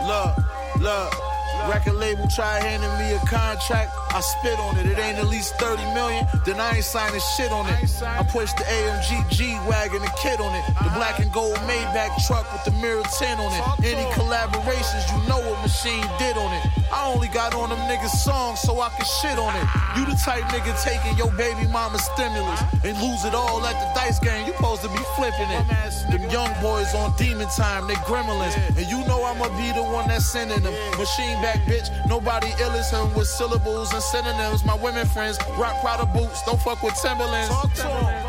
Look, 0.05 0.37
look. 0.79 1.18
Record 1.67 1.95
label 1.95 2.27
try 2.27 2.59
handing 2.59 2.93
me 2.99 3.15
a 3.15 3.19
contract. 3.27 3.91
I 4.11 4.21
spit 4.21 4.59
on 4.59 4.77
it. 4.77 4.85
It 4.85 4.97
ain't 4.97 5.17
at 5.17 5.27
least 5.27 5.55
30 5.55 5.83
million. 5.93 6.25
Then 6.45 6.59
I 6.59 6.77
ain't 6.77 6.85
signing 6.85 7.21
shit 7.37 7.51
on 7.51 7.67
it. 7.67 7.77
I 8.01 8.23
push 8.23 8.53
the 8.53 8.63
AMG 8.63 9.29
G 9.29 9.57
wagon 9.67 10.01
and 10.01 10.15
kid 10.21 10.39
on 10.39 10.53
it. 10.55 10.63
The 10.83 10.91
black 10.95 11.19
and 11.19 11.31
gold 11.33 11.57
Maybach 11.67 12.13
truck 12.27 12.45
with 12.53 12.63
the 12.65 12.71
mirror 12.81 13.03
tint 13.17 13.39
on 13.39 13.51
it. 13.53 13.63
Any 13.85 14.05
collaborations, 14.13 15.03
you 15.09 15.27
know 15.27 15.39
what 15.39 15.61
Machine 15.61 16.05
did 16.17 16.37
on 16.37 16.53
it. 16.53 16.63
I 16.91 17.11
only 17.13 17.27
got 17.27 17.53
on 17.53 17.69
them 17.69 17.79
niggas 17.89 18.17
songs 18.23 18.59
so 18.61 18.79
I 18.81 18.89
can 18.89 19.05
shit 19.21 19.37
on 19.37 19.55
it. 19.55 19.65
You 19.97 20.05
the 20.05 20.17
type 20.17 20.43
nigga 20.53 20.73
taking 20.83 21.17
your 21.17 21.31
baby 21.33 21.67
mama's 21.67 22.03
stimulus 22.13 22.61
and 22.83 22.93
lose 23.01 23.25
it 23.25 23.33
all 23.33 23.65
at 23.65 23.73
the 23.73 23.99
dice 23.99 24.19
game. 24.19 24.45
You 24.45 24.53
supposed 24.53 24.81
to 24.83 24.89
be 24.89 25.01
flipping 25.15 25.49
it. 25.49 25.65
Them 26.11 26.29
young 26.29 26.49
boys 26.61 26.93
on 26.93 27.15
demon 27.17 27.47
time, 27.49 27.87
they 27.87 27.95
gremlins. 28.05 28.53
And 28.77 28.85
you 28.85 29.05
know 29.07 29.23
I'ma 29.23 29.49
be 29.57 29.71
the 29.73 29.83
one 29.83 30.07
that's 30.07 30.25
sending 30.25 30.61
them. 30.61 30.73
Machine 30.97 31.41
back, 31.41 31.48
bitch. 31.67 31.89
Nobody 32.07 32.47
ill 32.61 32.71
as 32.71 32.91
him 32.91 33.13
with 33.15 33.27
syllables 33.27 33.91
and 33.93 34.01
synonyms. 34.01 34.63
My 34.65 34.75
women 34.75 35.07
friends 35.07 35.37
rock 35.57 35.81
Prada 35.81 36.05
boots, 36.05 36.43
don't 36.45 36.61
fuck 36.61 36.81
with 36.83 36.95
Timberlands. 37.01 37.49
Talk 37.49 37.73
to 37.73 37.87
em. 37.87 38.25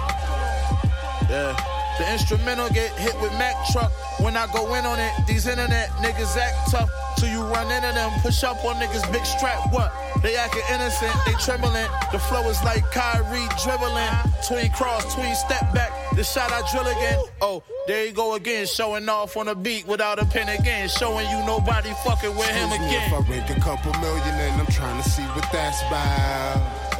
Yeah. 1.28 1.56
The 1.98 2.12
instrumental 2.12 2.68
get 2.70 2.92
hit 2.98 3.14
with 3.20 3.32
Mac 3.32 3.54
truck. 3.72 3.92
When 4.20 4.36
I 4.36 4.46
go 4.52 4.74
in 4.74 4.86
on 4.86 4.98
it, 4.98 5.12
these 5.26 5.46
internet 5.46 5.90
niggas 6.00 6.36
act 6.36 6.70
tough. 6.70 6.88
Till 7.20 7.28
you 7.28 7.42
run 7.42 7.70
into 7.70 7.92
them, 7.92 8.10
push 8.22 8.42
up 8.44 8.64
on 8.64 8.76
niggas, 8.76 9.04
big 9.12 9.26
strap. 9.26 9.70
What? 9.74 9.92
They 10.22 10.36
acting 10.36 10.62
innocent, 10.72 11.14
they 11.26 11.32
trembling. 11.34 11.86
The 12.12 12.18
flow 12.18 12.48
is 12.48 12.56
like 12.64 12.82
Kyrie 12.92 13.46
dribbling. 13.62 14.08
Tween 14.48 14.72
cross, 14.72 15.14
tween 15.14 15.34
step 15.34 15.74
back. 15.74 15.92
The 16.16 16.24
shot 16.24 16.50
I 16.50 16.62
drill 16.72 16.86
again. 16.86 17.22
Oh, 17.42 17.62
there 17.86 18.06
you 18.06 18.12
go 18.12 18.36
again, 18.36 18.64
showing 18.64 19.06
off 19.10 19.36
on 19.36 19.46
the 19.46 19.54
beat 19.54 19.86
without 19.86 20.18
a 20.18 20.24
pen 20.24 20.48
again. 20.48 20.88
Showing 20.88 21.28
you 21.28 21.44
nobody 21.44 21.90
fucking 22.04 22.34
with 22.34 22.48
him 22.48 22.72
Excuse 22.72 22.80
me 22.80 22.86
again. 22.88 23.12
If 23.12 23.28
I 23.28 23.30
rank 23.30 23.50
a 23.50 23.60
couple 23.60 23.92
million 24.00 24.34
and 24.34 24.60
I'm 24.62 24.66
trying 24.72 25.02
to 25.02 25.08
see 25.10 25.22
what 25.22 25.46
that's 25.52 25.82
about. 25.82 26.90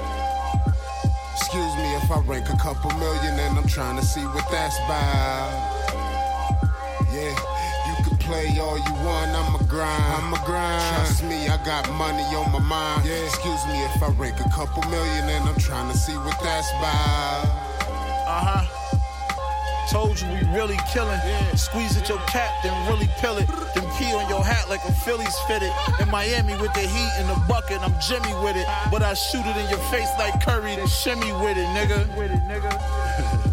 Excuse 1.37 1.76
me 1.76 1.94
if 1.96 2.11
I 2.11 2.20
rank 2.26 2.46
a 2.50 2.59
couple 2.59 2.90
million 2.98 3.40
and 3.40 3.59
I'm 3.59 3.66
trying 3.66 3.96
to 3.96 4.04
see 4.04 4.20
what 4.20 4.44
that's 4.50 4.76
about. 4.85 5.80
Yeah, 7.11 7.60
play 8.31 8.59
all 8.61 8.79
you 8.79 8.95
want, 9.03 9.31
I'm 9.35 9.55
a 9.59 9.64
grind. 9.64 10.14
I'm 10.14 10.33
a 10.33 10.40
grind. 10.47 10.95
Trust 10.95 11.25
me, 11.25 11.49
I 11.49 11.57
got 11.64 11.90
money 11.95 12.23
on 12.38 12.53
my 12.53 12.61
mind. 12.61 13.07
Yeah. 13.07 13.27
Excuse 13.27 13.62
me 13.66 13.79
if 13.90 14.03
I 14.03 14.09
rank 14.23 14.38
a 14.40 14.49
couple 14.51 14.83
million 14.88 15.29
and 15.29 15.49
I'm 15.49 15.59
trying 15.59 15.90
to 15.90 15.99
see 15.99 16.16
what 16.16 16.38
that's 16.40 16.71
about. 16.79 17.45
Uh 18.27 18.43
huh. 18.49 18.64
Told 19.90 20.21
you 20.21 20.29
we 20.29 20.40
really 20.55 20.79
killing. 20.93 21.19
Squeeze 21.57 21.97
at 21.99 22.09
your 22.09 22.23
cap, 22.31 22.53
then 22.62 22.75
really 22.88 23.09
pill 23.19 23.37
it. 23.38 23.49
Then 23.75 23.85
pee 23.99 24.12
on 24.14 24.29
your 24.31 24.45
hat 24.45 24.71
like 24.71 24.85
a 24.87 24.93
Phillies 24.93 25.37
fitted. 25.49 25.73
In 25.99 26.09
Miami 26.11 26.55
with 26.62 26.73
the 26.75 26.87
heat 26.87 27.12
in 27.19 27.27
the 27.27 27.38
bucket, 27.49 27.81
I'm 27.83 27.95
Jimmy 28.01 28.33
with 28.45 28.55
it. 28.55 28.66
But 28.93 29.03
I 29.03 29.14
shoot 29.14 29.45
it 29.45 29.57
in 29.57 29.69
your 29.69 29.83
face 29.90 30.11
like 30.16 30.40
Curry, 30.47 30.77
then 30.77 30.87
shimmy 30.87 31.33
with 31.43 31.59
it, 31.59 31.66
nigga. 31.75 32.07
With 32.16 32.31
it, 32.31 32.43
nigga. 32.47 33.47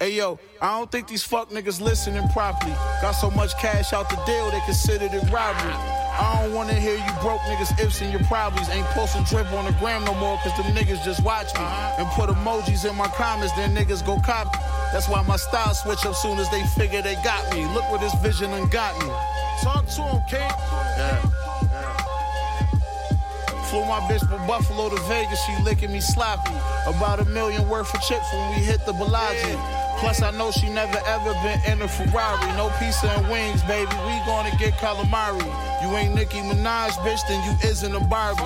yeah. 0.00 0.06
Hey 0.06 0.16
yo, 0.16 0.38
I 0.60 0.78
don't 0.78 0.90
think 0.90 1.08
these 1.08 1.22
fuck 1.22 1.50
niggas 1.50 1.80
listening 1.80 2.26
properly. 2.28 2.72
Got 3.02 3.12
so 3.12 3.30
much 3.30 3.56
cash 3.58 3.92
out 3.92 4.08
the 4.10 4.16
deal, 4.26 4.50
they 4.50 4.60
considered 4.66 5.12
it 5.12 5.30
robbery. 5.30 5.72
I 6.16 6.42
don't 6.42 6.54
wanna 6.54 6.74
hear 6.74 6.94
you 6.94 7.12
broke 7.20 7.40
niggas 7.42 7.80
ifs 7.80 8.00
and 8.00 8.12
your 8.12 8.22
problems. 8.24 8.68
Ain't 8.70 8.86
posting 8.88 9.24
drip 9.24 9.50
on 9.52 9.64
the 9.64 9.72
gram 9.80 10.04
no 10.04 10.14
more, 10.14 10.38
cause 10.38 10.56
them 10.56 10.72
niggas 10.74 11.04
just 11.04 11.24
watch 11.24 11.52
me. 11.54 11.60
Uh-huh. 11.60 11.96
And 11.98 12.08
put 12.10 12.30
emojis 12.30 12.88
in 12.88 12.96
my 12.96 13.08
comments, 13.08 13.52
then 13.56 13.74
niggas 13.74 14.04
go 14.06 14.20
copy. 14.20 14.58
That's 14.92 15.08
why 15.08 15.22
my 15.22 15.36
style 15.36 15.74
switch 15.74 16.06
up 16.06 16.14
soon 16.14 16.38
as 16.38 16.48
they 16.50 16.62
figure 16.78 17.02
they 17.02 17.16
got 17.24 17.52
me. 17.52 17.66
Look 17.74 17.90
where 17.90 17.98
this 17.98 18.14
vision 18.22 18.50
done 18.50 18.68
got 18.68 18.94
me. 19.02 19.10
Talk 19.62 19.86
to 19.86 20.02
him, 20.02 20.22
King. 20.30 20.50
Yeah. 20.98 21.30
Flew 23.70 23.84
my 23.86 23.98
bitch 24.06 24.20
from 24.28 24.46
Buffalo 24.46 24.88
to 24.88 25.00
Vegas, 25.08 25.42
she 25.44 25.62
licking 25.64 25.90
me 25.90 26.00
sloppy. 26.00 26.52
About 26.86 27.18
a 27.18 27.24
million 27.24 27.68
worth 27.68 27.92
of 27.92 28.00
chips 28.02 28.26
when 28.32 28.50
we 28.50 28.64
hit 28.64 28.86
the 28.86 28.92
Bellagio. 28.92 29.83
Plus, 30.04 30.20
I 30.20 30.32
know 30.32 30.50
she 30.50 30.68
never 30.68 31.00
ever 31.06 31.32
been 31.40 31.58
in 31.64 31.80
a 31.80 31.88
Ferrari. 31.88 32.46
No 32.58 32.68
pizza 32.78 33.08
and 33.08 33.26
wings, 33.30 33.62
baby. 33.62 33.88
We 34.04 34.12
gonna 34.28 34.54
get 34.58 34.74
calamari. 34.74 35.40
You 35.80 35.96
ain't 35.96 36.14
Nicki 36.14 36.38
Minaj, 36.38 36.92
bitch, 37.04 37.20
then 37.28 37.40
you 37.44 37.56
isn't 37.68 37.94
a 37.94 38.00
Barbie. 38.00 38.42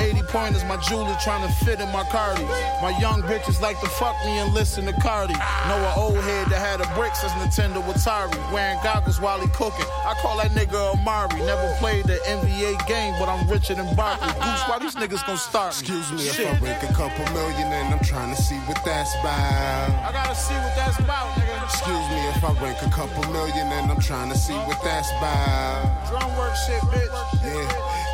80 0.00 0.22
pointers, 0.28 0.64
my 0.64 0.76
jeweler 0.88 1.16
trying 1.22 1.46
to 1.46 1.52
fit 1.64 1.80
in 1.80 1.88
my 1.92 2.04
Cardi. 2.04 2.44
My 2.80 2.96
young 3.00 3.22
bitches 3.22 3.60
like 3.60 3.80
to 3.80 3.86
fuck 3.86 4.16
me 4.24 4.32
and 4.38 4.52
listen 4.52 4.84
to 4.86 4.92
Cardi. 5.00 5.32
Know 5.32 5.76
an 5.76 5.92
old 5.96 6.16
head 6.24 6.48
that 6.48 6.60
had 6.60 6.80
a 6.80 6.88
brick 6.94 7.14
since 7.14 7.32
Nintendo 7.34 7.80
Atari. 7.84 8.36
Wearing 8.52 8.78
goggles 8.82 9.20
while 9.20 9.40
he 9.40 9.48
cooking. 9.48 9.86
I 10.04 10.14
call 10.20 10.36
that 10.38 10.50
nigga 10.52 10.92
Amari. 10.92 11.40
Never 11.40 11.74
played 11.80 12.04
the 12.04 12.18
NBA 12.28 12.86
game, 12.86 13.14
but 13.18 13.28
I'm 13.28 13.48
richer 13.48 13.74
than 13.74 13.94
Barkley. 13.96 14.28
Goose, 14.28 14.62
why 14.68 14.78
these 14.80 14.94
niggas 14.94 15.24
gonna 15.26 15.38
start 15.38 15.72
me? 15.74 15.80
Excuse 15.80 16.12
me 16.12 16.18
Shit. 16.20 16.46
if 16.46 16.56
I 16.56 16.60
break 16.60 16.82
a 16.82 16.92
couple 16.92 17.24
million 17.32 17.72
and 17.72 17.94
I'm 17.94 18.04
trying 18.04 18.34
to 18.34 18.40
see 18.40 18.56
what 18.68 18.78
that's 18.84 19.14
about. 19.20 19.88
I 20.04 20.12
gotta 20.12 20.34
see 20.34 20.54
what 20.54 20.76
that's 20.76 20.93
about. 20.98 21.36
Excuse 21.64 22.08
me 22.10 22.20
if 22.28 22.44
I 22.44 22.52
rank 22.62 22.78
a 22.82 22.90
couple 22.90 23.22
million 23.32 23.66
and 23.66 23.90
I'm 23.90 24.00
trying 24.00 24.30
to 24.30 24.38
see 24.38 24.54
what 24.54 24.82
that's 24.82 25.10
about. 25.18 26.08
Drum 26.08 26.36
work 26.36 26.54
shit, 26.66 26.80
bitch. 26.92 27.10
Yeah, 27.42 27.68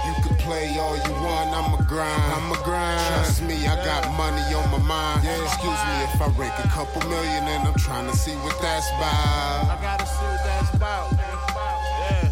you 0.06 0.14
can 0.22 0.36
play 0.38 0.78
all 0.78 0.96
you 0.96 1.12
want, 1.22 1.50
I'm 1.50 1.74
a 1.74 1.82
grind. 1.84 2.32
I'm 2.32 2.50
a 2.52 2.62
grind. 2.64 3.00
Trust 3.08 3.42
me, 3.42 3.66
I 3.66 3.76
got 3.84 4.06
money 4.16 4.42
on 4.54 4.70
my 4.70 4.78
mind. 4.78 5.24
Yeah, 5.24 5.42
excuse 5.44 5.70
me 5.70 6.02
if 6.08 6.20
I 6.22 6.28
rank 6.38 6.54
a 6.64 6.68
couple 6.68 7.02
million 7.08 7.44
and 7.44 7.68
I'm 7.68 7.74
trying 7.74 8.10
to 8.10 8.16
see 8.16 8.34
what 8.46 8.58
that's 8.60 8.88
about. 8.90 9.70
I 9.70 9.78
gotta 9.82 10.06
see 10.06 10.24
what 10.24 10.44
that's 10.44 10.74
about. 10.74 11.12
Yeah. 11.12 12.30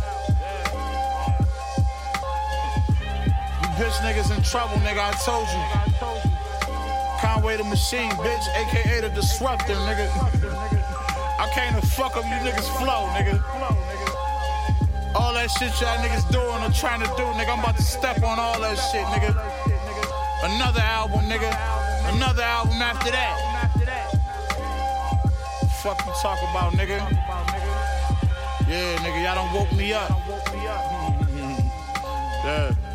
You 3.63 3.69
bitch 3.77 3.99
niggas 4.03 4.37
in 4.37 4.43
trouble, 4.43 4.77
nigga. 4.79 4.99
I 4.99 5.13
told 5.25 5.49
you. 5.49 5.88
Conway 7.39 7.57
the 7.57 7.63
machine, 7.63 8.11
bitch, 8.19 8.47
aka 8.57 9.01
the 9.01 9.11
disruptor, 9.11 9.75
nigga. 9.87 10.11
I 11.39 11.49
came 11.55 11.81
to 11.81 11.87
fuck 11.87 12.17
up 12.17 12.25
you 12.25 12.39
niggas 12.43 12.67
flow, 12.79 13.07
nigga. 13.15 13.39
All 15.15 15.33
that 15.35 15.49
shit 15.49 15.71
y'all 15.81 15.97
niggas 15.99 16.29
doing 16.33 16.65
or 16.65 16.71
trying 16.75 16.99
to 16.99 17.07
do, 17.17 17.23
nigga. 17.39 17.53
I'm 17.53 17.61
about 17.61 17.77
to 17.77 17.83
step 17.83 18.25
on 18.25 18.41
all 18.41 18.59
that 18.61 18.75
shit, 18.91 19.07
nigga. 19.15 19.31
Another 20.43 20.81
album, 20.81 21.31
nigga. 21.31 21.55
Another 22.13 22.43
album 22.43 22.83
after 22.83 23.13
that. 23.13 23.39
Fuck 25.81 26.05
you 26.07 26.13
talk 26.21 26.41
about, 26.51 26.73
nigga. 26.73 26.99
Yeah, 28.67 28.97
nigga, 28.99 29.23
y'all 29.23 29.37
don't 29.37 29.55
woke 29.55 29.73
me 29.79 29.93
up. 29.93 30.11
yeah. 32.45 32.88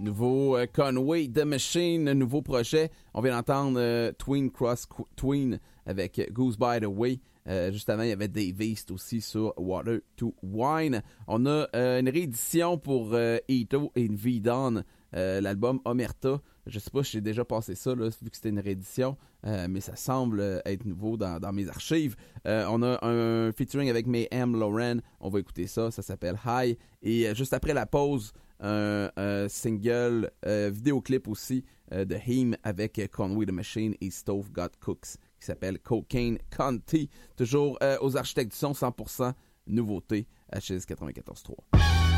Nouveau 0.00 0.56
euh, 0.56 0.66
Conway 0.66 1.28
The 1.28 1.44
Machine, 1.44 2.10
nouveau 2.14 2.40
projet. 2.40 2.90
On 3.12 3.20
vient 3.20 3.36
d'entendre 3.36 3.78
euh, 3.78 4.12
Twin 4.16 4.50
Cross 4.50 4.86
Qu- 4.86 5.02
Twin 5.14 5.60
avec 5.84 6.32
Goose 6.32 6.56
by 6.56 6.80
the 6.80 6.86
Way. 6.86 7.20
Euh, 7.46 7.70
juste 7.70 7.90
avant, 7.90 8.04
il 8.04 8.08
y 8.08 8.12
avait 8.12 8.28
Dave 8.28 8.62
East 8.62 8.90
aussi 8.92 9.20
sur 9.20 9.52
Water 9.58 9.98
to 10.16 10.34
Wine. 10.42 11.02
On 11.26 11.44
a 11.44 11.66
euh, 11.76 12.00
une 12.00 12.08
réédition 12.08 12.78
pour 12.78 13.10
euh, 13.12 13.36
Ito 13.48 13.92
et 13.94 14.08
V 14.08 14.40
Dawn, 14.40 14.84
euh, 15.14 15.42
l'album 15.42 15.80
Omerta. 15.84 16.40
Je 16.66 16.78
sais 16.78 16.90
pas 16.90 17.04
si 17.04 17.12
j'ai 17.12 17.20
déjà 17.20 17.44
passé 17.44 17.74
ça, 17.74 17.94
là, 17.94 18.08
vu 18.22 18.30
que 18.30 18.36
c'était 18.36 18.50
une 18.50 18.60
réédition, 18.60 19.16
mais 19.44 19.80
ça 19.80 19.96
semble 19.96 20.62
être 20.64 20.84
nouveau 20.84 21.16
dans, 21.16 21.52
mes 21.52 21.68
archives. 21.68 22.14
On 22.44 22.82
a 22.82 23.04
un 23.04 23.50
featuring 23.50 23.90
avec 23.90 24.06
Mayhem 24.06 24.54
Lauren. 24.56 24.98
On 25.20 25.30
va 25.30 25.40
écouter 25.40 25.66
ça. 25.66 25.90
Ça 25.90 26.02
s'appelle 26.02 26.38
High. 26.46 26.76
Et 27.02 27.34
juste 27.34 27.54
après 27.54 27.74
la 27.74 27.86
pause, 27.86 28.32
un, 28.60 29.10
un 29.16 29.48
single 29.48 30.30
euh, 30.46 30.70
vidéoclip 30.72 31.28
aussi 31.28 31.64
euh, 31.92 32.04
de 32.04 32.16
Him 32.26 32.56
avec 32.62 32.98
euh, 32.98 33.06
Conway 33.08 33.46
the 33.46 33.52
Machine 33.52 33.94
et 34.00 34.10
Stove 34.10 34.50
Got 34.52 34.76
Cooks 34.80 35.16
qui 35.38 35.46
s'appelle 35.46 35.78
Cocaine 35.80 36.38
County. 36.50 37.08
Toujours 37.36 37.78
euh, 37.82 37.96
aux 38.00 38.16
architectes 38.16 38.52
du 38.52 38.56
son, 38.58 38.72
100% 38.72 39.32
nouveauté 39.66 40.26
HS 40.52 40.84
94.3. 40.86 42.09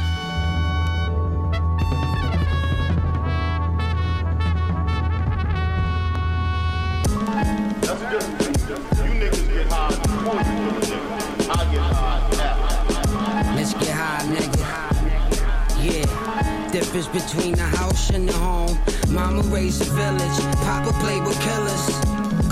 Difference 16.92 17.24
between 17.24 17.54
the 17.54 17.62
house 17.62 18.10
and 18.10 18.28
the 18.28 18.34
home. 18.34 18.78
Mama 19.08 19.40
raised 19.44 19.80
a 19.80 19.86
village. 19.86 20.38
Papa 20.56 20.92
played 21.00 21.24
with 21.24 21.40
killers. 21.40 21.84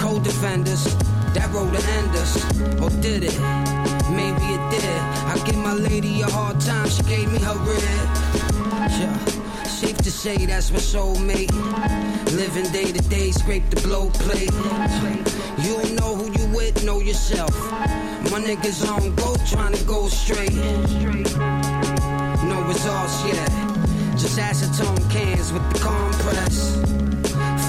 Co-defenders. 0.00 0.84
That 1.34 1.50
road 1.52 1.70
to 1.74 1.82
end 1.98 2.08
us. 2.16 2.42
Or 2.80 2.88
did 3.02 3.24
it? 3.24 3.38
Maybe 4.08 4.46
it 4.56 4.70
did. 4.70 5.00
I 5.28 5.42
give 5.44 5.58
my 5.58 5.74
lady 5.74 6.22
a 6.22 6.26
hard 6.30 6.58
time. 6.58 6.88
She 6.88 7.02
gave 7.02 7.30
me 7.30 7.38
her 7.40 7.54
rib. 7.68 7.82
Yeah. 8.96 9.14
Safe 9.64 9.98
to 9.98 10.10
say 10.10 10.46
that's 10.46 10.70
my 10.70 10.78
soulmate. 10.78 11.52
Living 12.32 12.72
day 12.72 12.92
to 12.92 13.02
day, 13.10 13.32
scrape 13.32 13.68
the 13.68 13.78
blow 13.82 14.08
plate. 14.08 14.54
You 15.62 15.82
don't 15.82 15.94
know 16.00 16.16
who 16.16 16.32
you 16.32 16.56
with, 16.56 16.82
know 16.82 17.00
yourself. 17.00 17.54
My 18.32 18.40
niggas 18.40 18.88
on 18.88 19.14
go 19.16 19.36
trying 19.44 19.74
to 19.74 19.84
go 19.84 20.08
straight. 20.08 20.54
No 22.48 22.62
results 22.62 23.22
yet. 23.26 23.69
Just 24.20 24.38
acetone 24.38 25.10
cans 25.10 25.50
with 25.50 25.66
the 25.72 25.78
compress. 25.78 26.76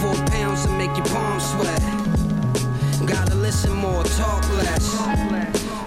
Four 0.01 0.15
pounds 0.27 0.65
to 0.65 0.71
make 0.73 0.93
your 0.97 1.05
palms 1.05 1.49
sweat. 1.49 1.79
Gotta 3.07 3.35
listen 3.35 3.71
more, 3.71 4.03
talk 4.03 4.43
less. 4.57 4.83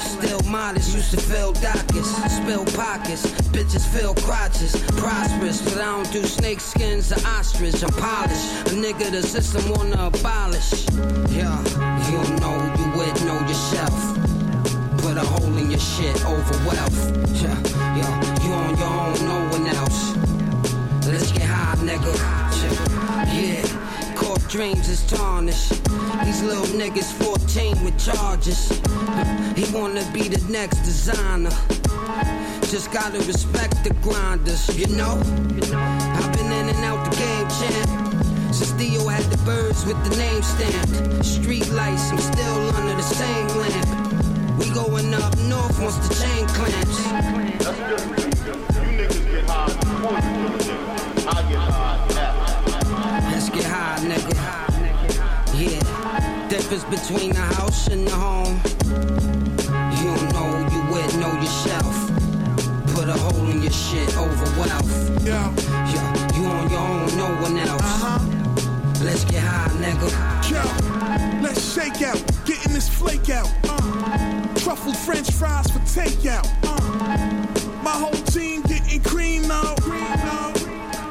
Still 0.01 0.41
modest, 0.49 0.95
used 0.95 1.11
to 1.11 1.19
fill 1.19 1.53
dockets, 1.53 2.09
spill 2.33 2.65
pockets, 2.65 3.27
bitches 3.53 3.87
fill 3.87 4.15
crotches. 4.15 4.75
Prosperous, 4.97 5.61
but 5.61 5.83
I 5.83 5.85
don't 5.85 6.11
do 6.11 6.25
snake 6.25 6.61
skins 6.61 7.13
or 7.13 7.21
ostrich. 7.27 7.83
I'm 7.83 7.91
polished, 7.91 8.49
a 8.69 8.75
nigga 8.75 9.11
the 9.11 9.23
system 9.23 9.69
wanna 9.69 10.07
abolish. 10.07 10.89
Yeah, 11.29 11.61
you 12.09 12.17
don't 12.25 12.41
know 12.41 12.57
you 12.79 12.99
with, 12.99 13.23
know 13.27 13.39
yourself. 13.41 14.01
Put 15.03 15.19
a 15.19 15.27
hole 15.27 15.59
in 15.59 15.71
your 15.71 15.81
shit 15.81 16.25
over 16.25 16.57
wealth. 16.67 17.14
Dreams 24.75 24.89
is 24.89 25.07
tarnished. 25.07 25.71
These 26.25 26.43
little 26.43 26.67
niggas 26.67 27.13
14 27.23 27.85
with 27.85 27.97
charges. 27.99 28.81
He 29.55 29.73
wanna 29.73 30.05
be 30.13 30.27
the 30.27 30.43
next 30.51 30.79
designer. 30.79 31.55
Just 32.73 32.91
gotta 32.91 33.19
respect 33.19 33.85
the 33.85 33.95
grinders, 34.03 34.67
you 34.77 34.89
know? 34.97 35.15
I've 36.19 36.33
been 36.33 36.51
in 36.51 36.69
and 36.75 36.85
out 36.85 37.09
the 37.09 37.17
game, 37.17 37.49
champ. 37.59 37.89
Since 38.53 38.73
Theo 38.73 39.07
had 39.07 39.23
the 39.31 39.39
birds 39.45 39.87
with 39.87 39.99
the 40.09 40.17
name 40.17 40.43
stamped. 40.43 41.25
Street 41.25 41.69
lights, 41.71 42.11
I'm 42.11 42.19
still 42.19 42.59
under 42.75 42.97
the 42.97 43.03
same 43.03 43.47
lamp. 43.63 44.59
We 44.59 44.71
going 44.71 45.15
up 45.15 45.39
north 45.47 45.79
once 45.81 45.99
the 46.03 46.15
chain 46.19 46.47
clamps. 46.49 46.99
That's 47.63 47.79
different. 47.79 48.35
You 48.75 48.91
niggas 48.99 49.31
get 49.31 49.45
high 49.49 49.67
before 49.69 50.19
you 50.19 50.59
feel. 50.59 51.29
I 51.29 51.49
get 51.49 51.59
high 51.59 51.84
difference 56.69 57.03
between 57.03 57.31
the 57.31 57.41
house 57.41 57.89
and 57.89 58.07
the 58.07 58.11
home. 58.11 58.59
You 59.99 60.17
don't 60.17 60.33
know 60.33 60.51
you 60.73 60.81
with, 60.93 61.17
know 61.19 61.33
yourself. 61.35 61.95
Put 62.95 63.09
a 63.09 63.13
hole 63.13 63.51
in 63.51 63.61
your 63.61 63.71
shit 63.71 64.17
over 64.17 64.45
wealth. 64.59 65.27
Yeah. 65.27 65.53
Yeah, 65.93 66.39
you 66.39 66.47
on 66.47 66.71
your 66.71 66.81
own, 66.81 67.17
no 67.19 67.43
one 67.43 67.59
else. 67.59 67.83
Uh-huh. 67.83 69.05
Let's 69.05 69.25
get 69.25 69.43
high, 69.43 69.69
nigga. 69.77 70.09
Yeah. 70.51 71.41
Let's 71.43 71.75
shake 71.75 72.01
out, 72.01 72.23
getting 72.47 72.73
this 72.73 72.89
flake 72.89 73.29
out. 73.29 73.51
Uh. 73.65 73.79
Truffled 74.55 74.97
French 74.97 75.31
fries 75.33 75.71
for 75.71 75.81
takeout. 75.81 76.49
Uh. 76.65 77.83
My 77.83 77.93
whole 77.93 78.23
team 78.33 78.63
getting 78.63 79.03
cream 79.03 79.47
now. 79.49 79.75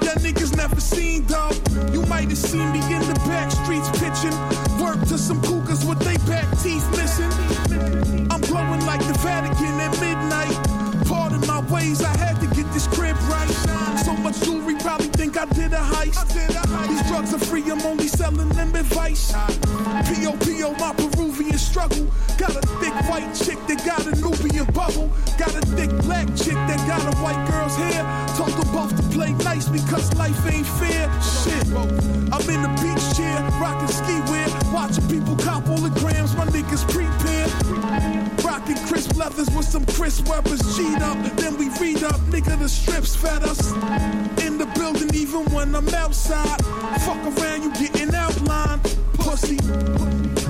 Yeah, 0.01 0.15
niggas 0.15 0.57
never 0.57 0.81
seen 0.81 1.25
though. 1.25 1.51
You 1.91 2.01
might 2.07 2.29
have 2.29 2.37
seen 2.37 2.71
me 2.71 2.79
in 2.91 3.01
the 3.01 3.21
back 3.27 3.51
streets 3.51 3.89
pitching. 3.99 4.52
Some 5.23 5.41
cougars 5.41 5.85
with 5.85 5.99
they 5.99 6.17
back 6.29 6.45
teeth 6.59 6.85
missing. 6.91 7.31
I'm 8.29 8.41
glowing 8.41 8.85
like 8.85 8.99
the 8.99 9.17
Vatican 9.23 9.79
at 9.79 9.97
midnight. 10.01 11.07
Pardon 11.07 11.39
my 11.47 11.61
ways, 11.71 12.03
I 12.03 12.13
had 12.17 12.41
to 12.41 12.47
get 12.47 12.69
this 12.73 12.87
crib 12.87 13.15
right. 13.29 13.49
So 14.03 14.11
much 14.17 14.41
jewelry, 14.41 14.75
probably 14.75 15.07
think 15.07 15.37
I 15.37 15.45
did 15.45 15.71
a 15.71 15.77
heist. 15.77 16.27
These 16.89 17.07
drugs 17.07 17.33
are 17.33 17.39
free, 17.39 17.63
I'm 17.71 17.81
only 17.83 18.09
selling 18.09 18.49
them 18.49 18.75
advice. 18.75 19.31
P.O.P.O. 19.31 20.42
leathers 39.23 39.49
with 39.55 39.65
some 39.65 39.85
crisp 39.85 40.27
weapons. 40.27 40.61
G'd 40.75 41.01
up, 41.01 41.17
then 41.37 41.57
we 41.57 41.69
read 41.79 42.03
up. 42.03 42.19
Nigga, 42.31 42.59
the 42.59 42.67
strips 42.67 43.15
fed 43.15 43.43
us. 43.43 43.71
In 44.45 44.57
the 44.57 44.69
building, 44.75 45.13
even 45.15 45.45
when 45.53 45.73
I'm 45.75 45.87
outside. 45.89 46.59
Fuck 47.05 47.23
around, 47.37 47.63
you 47.63 47.71
getting 47.73 48.13
outlined. 48.13 48.81
Pussy. 49.13 50.42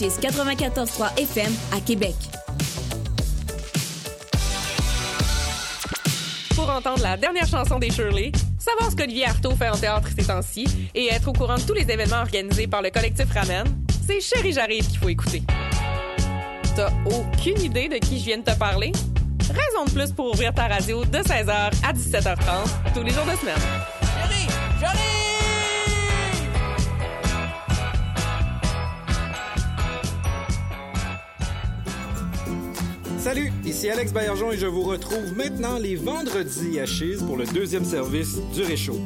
Vous 0.00 0.06
écoutez 0.06 0.20
chez 0.20 0.28
94.3 0.28 1.18
FM 1.18 1.52
à 1.72 1.80
Québec. 1.80 2.14
Pour 6.54 6.70
entendre 6.70 7.02
la 7.02 7.16
dernière 7.16 7.46
chanson 7.46 7.78
des 7.78 7.90
Shirley, 7.90 8.32
savoir 8.58 8.90
ce 8.90 8.96
qu'Olivier 8.96 9.26
Artaud 9.26 9.54
fait 9.56 9.68
en 9.68 9.76
théâtre 9.76 10.08
ces 10.16 10.26
temps-ci 10.26 10.66
et 10.94 11.08
être 11.12 11.28
au 11.28 11.32
courant 11.32 11.56
de 11.56 11.62
tous 11.62 11.74
les 11.74 11.90
événements 11.90 12.20
organisés 12.20 12.66
par 12.66 12.82
le 12.82 12.90
collectif 12.90 13.26
Ramen, 13.32 13.66
c'est 14.06 14.20
Chérie 14.20 14.52
J'arrive 14.52 14.86
qu'il 14.88 14.98
faut 14.98 15.08
écouter. 15.08 15.42
T'as 16.76 16.90
aucune 17.06 17.60
idée 17.60 17.88
de 17.88 17.96
qui 17.96 18.18
je 18.18 18.24
viens 18.24 18.38
de 18.38 18.44
te 18.44 18.56
parler? 18.58 18.92
Raison 19.48 19.84
de 19.86 19.90
plus 19.90 20.12
pour 20.12 20.32
ouvrir 20.32 20.54
ta 20.54 20.68
radio 20.68 21.04
de 21.04 21.18
16h 21.18 21.50
à 21.50 21.92
17h30 21.92 22.94
tous 22.94 23.02
les 23.02 23.10
jours 23.10 23.24
de 23.24 23.36
semaine. 23.36 23.56
Chérie, 24.00 24.46
j'arrive! 24.80 25.19
Salut, 33.32 33.52
ici 33.64 33.88
Alex 33.88 34.12
Baillargeon 34.12 34.50
et 34.50 34.58
je 34.58 34.66
vous 34.66 34.82
retrouve 34.82 35.36
maintenant 35.36 35.78
les 35.78 35.94
vendredis 35.94 36.80
à 36.80 36.84
Chise 36.84 37.22
pour 37.22 37.36
le 37.36 37.44
deuxième 37.44 37.84
service 37.84 38.40
du 38.52 38.62
Réchaud. 38.62 38.98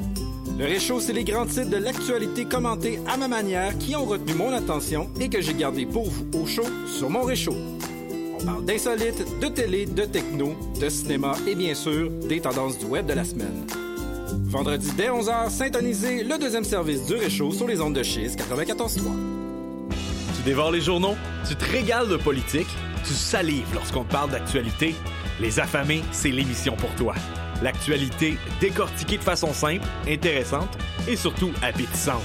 Le 0.58 0.64
Réchaud, 0.64 0.98
c'est 0.98 1.12
les 1.12 1.24
grands 1.24 1.44
titres 1.44 1.68
de 1.68 1.76
l'actualité 1.76 2.46
commentés 2.46 3.00
à 3.06 3.18
ma 3.18 3.28
manière 3.28 3.76
qui 3.76 3.94
ont 3.94 4.06
retenu 4.06 4.32
mon 4.32 4.50
attention 4.50 5.10
et 5.20 5.28
que 5.28 5.42
j'ai 5.42 5.52
gardé 5.52 5.84
pour 5.84 6.08
vous 6.08 6.24
au 6.40 6.46
chaud 6.46 6.64
sur 6.87 7.10
mon 7.10 7.20
Réchaud. 7.20 7.54
On 8.40 8.42
parle 8.42 8.64
d'insolites, 8.64 9.26
de 9.42 9.48
télé, 9.48 9.84
de 9.84 10.06
techno, 10.06 10.54
de 10.80 10.88
cinéma 10.88 11.34
et 11.46 11.54
bien 11.54 11.74
sûr 11.74 12.08
des 12.26 12.40
tendances 12.40 12.78
du 12.78 12.87
web 12.87 13.04
de 13.04 13.12
la 13.12 13.26
semaine. 13.26 13.66
Vendredi 14.46 14.88
dès 14.96 15.08
11h, 15.08 15.50
syntonisez 15.50 16.24
le 16.24 16.38
deuxième 16.38 16.64
service 16.64 17.04
du 17.04 17.12
Réchaud 17.12 17.52
sur 17.52 17.66
les 17.66 17.78
ondes 17.78 17.94
de 17.94 18.02
Chise 18.02 18.37
94.3. 18.37 19.02
Tu 20.34 20.42
dévores 20.46 20.72
les 20.72 20.80
journaux, 20.80 21.14
tu 21.46 21.56
te 21.56 21.64
régales 21.70 22.08
de 22.08 22.16
politique, 22.16 22.68
tu 23.06 23.14
salives 23.14 23.72
lorsqu'on 23.74 24.04
parle 24.04 24.30
d'actualité. 24.30 24.94
Les 25.40 25.60
affamés, 25.60 26.02
c'est 26.12 26.30
l'émission 26.30 26.76
pour 26.76 26.94
toi. 26.94 27.14
L'actualité 27.62 28.36
décortiquée 28.60 29.18
de 29.18 29.22
façon 29.22 29.52
simple, 29.52 29.86
intéressante 30.08 30.76
et 31.06 31.16
surtout 31.16 31.52
appétissante. 31.62 32.22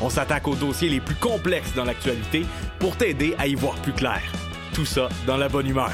On 0.00 0.10
s'attaque 0.10 0.46
aux 0.48 0.54
dossiers 0.54 0.88
les 0.88 1.00
plus 1.00 1.14
complexes 1.16 1.74
dans 1.74 1.84
l'actualité 1.84 2.44
pour 2.78 2.96
t'aider 2.96 3.34
à 3.38 3.46
y 3.46 3.54
voir 3.54 3.74
plus 3.76 3.92
clair. 3.92 4.22
Tout 4.72 4.86
ça 4.86 5.08
dans 5.26 5.36
la 5.36 5.48
bonne 5.48 5.68
humeur. 5.68 5.92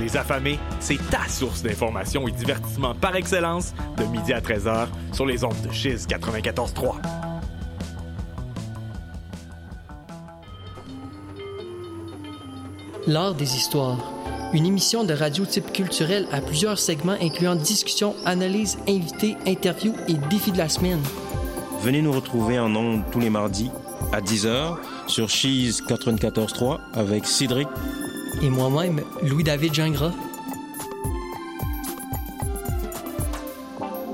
Les 0.00 0.16
affamés, 0.16 0.58
c'est 0.80 0.98
ta 1.10 1.26
source 1.28 1.62
d'information 1.62 2.28
et 2.28 2.32
divertissement 2.32 2.94
par 2.94 3.16
excellence 3.16 3.74
de 3.96 4.04
midi 4.04 4.32
à 4.32 4.40
13h 4.40 4.88
sur 5.12 5.24
les 5.24 5.44
ondes 5.44 5.60
de 5.66 5.72
Chiz 5.72 6.06
94.3. 6.06 7.35
L'art 13.06 13.34
des 13.36 13.54
histoires. 13.54 13.98
Une 14.52 14.66
émission 14.66 15.04
de 15.04 15.14
radio 15.14 15.46
type 15.46 15.72
culturel 15.72 16.26
à 16.32 16.40
plusieurs 16.40 16.76
segments 16.76 17.16
incluant 17.20 17.54
discussions, 17.54 18.16
analyses, 18.24 18.78
invités, 18.88 19.36
interviews 19.46 19.94
et 20.08 20.14
défis 20.28 20.50
de 20.50 20.58
la 20.58 20.68
semaine. 20.68 21.00
Venez 21.82 22.02
nous 22.02 22.10
retrouver 22.10 22.58
en 22.58 22.74
ondes 22.74 23.04
tous 23.12 23.20
les 23.20 23.30
mardis 23.30 23.70
à 24.12 24.20
10h 24.20 24.76
sur 25.06 25.28
Cheese 25.28 25.82
94.3 25.88 26.78
avec 26.94 27.26
Cédric 27.26 27.68
Et 28.42 28.50
moi-même, 28.50 29.02
Louis-David 29.22 29.72
Gingras. 29.72 30.12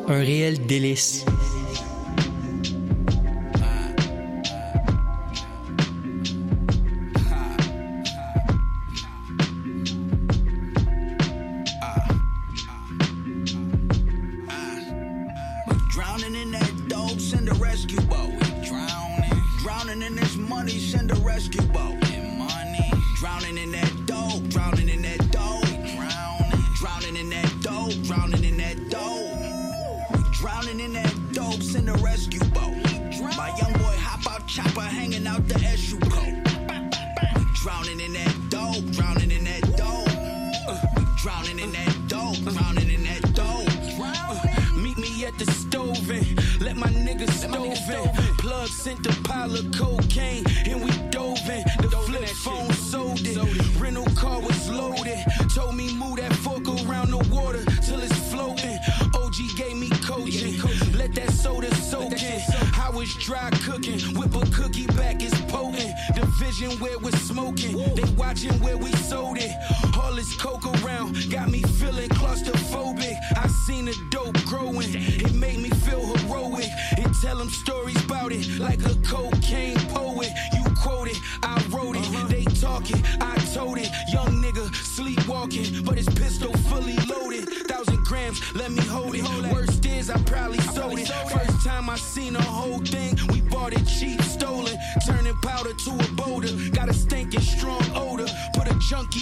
Un 0.06 0.18
réel 0.18 0.66
délice. 0.66 1.24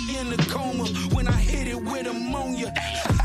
In 0.09 0.31
the 0.31 0.37
coma 0.49 0.87
when 1.15 1.29
I 1.29 1.33
hit 1.33 1.69
it 1.69 1.81
with 1.83 2.07
ammonia. 2.07 2.73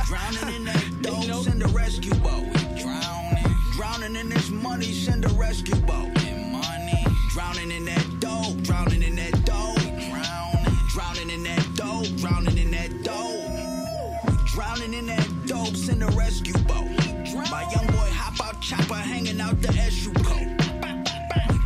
Drowning 0.08 0.56
in 0.56 0.66
that 0.66 1.02
dope, 1.02 1.44
send 1.44 1.64
a 1.64 1.68
rescue 1.68 2.16
boat. 2.16 2.52
Drowning, 2.78 3.56
drowning 3.74 4.16
in 4.16 4.30
this 4.30 4.50
money, 4.50 4.92
send 4.92 5.26
a 5.26 5.30
rescue 5.30 5.76
boat. 5.82 6.10
Money, 6.52 7.06
drowning 7.30 7.72
in 7.72 7.86
that 7.86 8.06
dope, 8.20 8.58
drowning 8.64 9.04
in 9.04 9.16
that 9.16 9.34
dope. 9.46 9.78
Drowning, 9.80 10.78
drowning 10.90 11.30
in 11.30 11.44
that 11.44 11.66
dope, 11.76 12.08
drowning 12.18 12.58
in 12.58 12.72
that 12.72 13.04
dope. 13.04 14.46
Drowning 14.48 14.94
in 14.94 15.06
that 15.08 15.28
dope, 15.46 15.76
send 15.76 16.04
a 16.04 16.08
rescue 16.08 16.58
boat. 16.64 16.90
My 17.52 17.64
young 17.74 17.88
boy 17.88 18.10
hop 18.12 18.40
out 18.46 18.62
chopper, 18.62 18.96
hanging 18.96 19.40
out 19.40 19.62
the 19.62 19.74
SU 19.74 20.12
coat. 20.14 20.58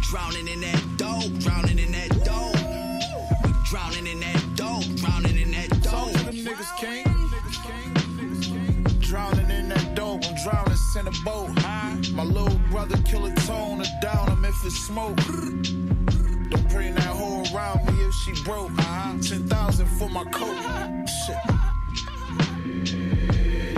Drowning 0.10 0.48
in 0.48 0.62
that 0.62 0.84
dope, 0.98 1.32
drowning 1.40 1.80
in 1.80 1.92
that 1.92 2.10
dope. 2.26 2.56
Drowning 3.70 4.08
in 4.08 4.20
that 4.22 4.39
Send 10.92 11.08
a 11.08 11.12
boat. 11.24 11.50
My 12.14 12.24
little 12.24 12.58
brother 12.72 12.98
kill 13.06 13.28
a 13.28 13.36
tone 13.46 13.80
or 13.80 13.86
down 14.02 14.32
him 14.32 14.44
if 14.44 14.66
it's 14.66 14.76
smoke. 14.76 15.16
Don't 15.18 16.68
bring 16.70 16.96
that 16.96 17.04
hoe 17.04 17.44
around 17.54 17.86
me 17.86 18.04
if 18.06 18.14
she 18.16 18.32
broke. 18.44 18.72
10,000 18.76 19.86
for 19.86 20.10
my 20.10 20.24
coat. 20.32 20.58
Shit. 21.28 21.38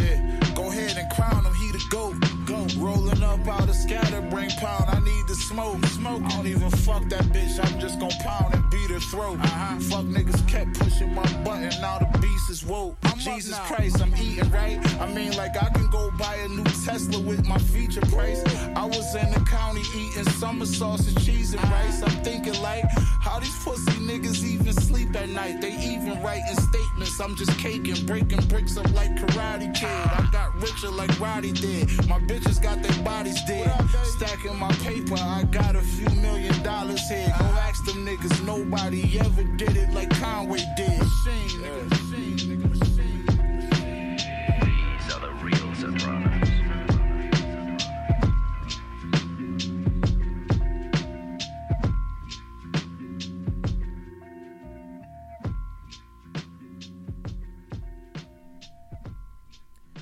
Yeah, 0.02 0.40
go 0.56 0.70
ahead 0.70 0.98
and 0.98 1.12
crown 1.12 1.44
him, 1.44 1.54
he 1.56 1.72
the 1.74 1.86
goat. 1.90 2.31
Go. 2.52 2.68
Rolling 2.78 3.24
up 3.24 3.48
out 3.48 3.70
of 3.70 3.76
scatter, 3.76 4.22
bring 4.30 4.50
pound. 4.50 4.86
I 4.90 5.00
need 5.00 5.26
the 5.28 5.36
smoke. 5.36 5.86
Smoke. 5.86 6.22
I 6.24 6.30
don't 6.30 6.48
even 6.48 6.70
fuck 6.70 7.08
that 7.08 7.24
bitch. 7.32 7.58
I'm 7.64 7.80
just 7.80 7.98
gon' 8.00 8.12
pound 8.22 8.54
and 8.54 8.70
beat 8.70 8.90
her 8.90 9.00
throat. 9.00 9.40
Uh-huh. 9.40 9.80
Fuck 9.80 10.06
niggas 10.06 10.46
kept 10.50 10.78
pushing 10.78 11.14
my 11.16 11.24
button. 11.44 11.70
Now 11.80 12.00
the 12.00 12.20
beast 12.20 12.50
is 12.50 12.66
woke. 12.66 12.98
Jesus 13.18 13.58
Christ, 13.60 14.02
I'm 14.02 14.14
eating 14.16 14.50
right. 14.50 14.80
I 15.00 15.08
mean, 15.14 15.38
like 15.38 15.56
I 15.56 15.70
can 15.70 15.88
go 15.92 16.12
buy 16.18 16.36
a 16.38 16.48
new 16.48 16.64
Tesla 16.86 17.20
with 17.20 17.46
my 17.48 17.60
feature 17.60 18.02
price. 18.02 18.44
I 18.76 18.86
was 18.86 19.16
in 19.16 19.32
the 19.32 19.40
county 19.42 19.84
eating 19.96 20.26
summer 20.34 20.66
sausage, 20.66 21.24
cheese, 21.24 21.54
and 21.54 21.64
rice. 21.72 22.02
I'm 22.02 22.24
thinking 22.24 22.60
like, 22.62 22.84
how 23.22 23.40
these 23.40 23.56
pussy 23.64 23.92
niggas 23.92 24.44
even 24.44 24.74
sleep 24.74 25.16
at 25.16 25.30
night? 25.30 25.62
They 25.62 25.72
even 25.78 26.22
writing 26.24 26.56
statements. 26.56 27.20
I'm 27.20 27.36
just 27.36 27.56
caking, 27.60 28.08
breaking 28.08 28.42
bricks 28.48 28.76
up 28.76 28.92
like 28.94 29.12
Karate 29.16 29.74
Kid. 29.76 29.88
I 29.88 30.28
got 30.32 30.56
richer 30.60 30.90
like 30.90 31.18
Roddy 31.20 31.52
did. 31.52 31.90
My 32.08 32.18
bitches 32.42 32.62
got 32.62 32.82
their 32.82 33.04
bodies 33.04 33.42
dead. 33.44 33.74
Stacking 34.04 34.58
my 34.58 34.72
paper, 34.84 35.16
I 35.18 35.44
got 35.52 35.76
a 35.76 35.82
few 35.82 36.10
million 36.22 36.62
dollars 36.64 37.08
here. 37.10 37.34
Go 37.40 37.46
ask 37.46 37.84
them 37.86 38.06
niggas, 38.06 38.46
nobody 38.46 39.20
ever 39.20 39.44
did 39.44 39.78
it 39.78 39.92
like 39.94 40.10
Conway 40.20 40.64
did. 40.76 41.00
Machine, 41.00 41.62
nigga, 41.62 41.90
machine, 41.90 42.38
nigga, 42.38 42.70
machine. 42.70 42.91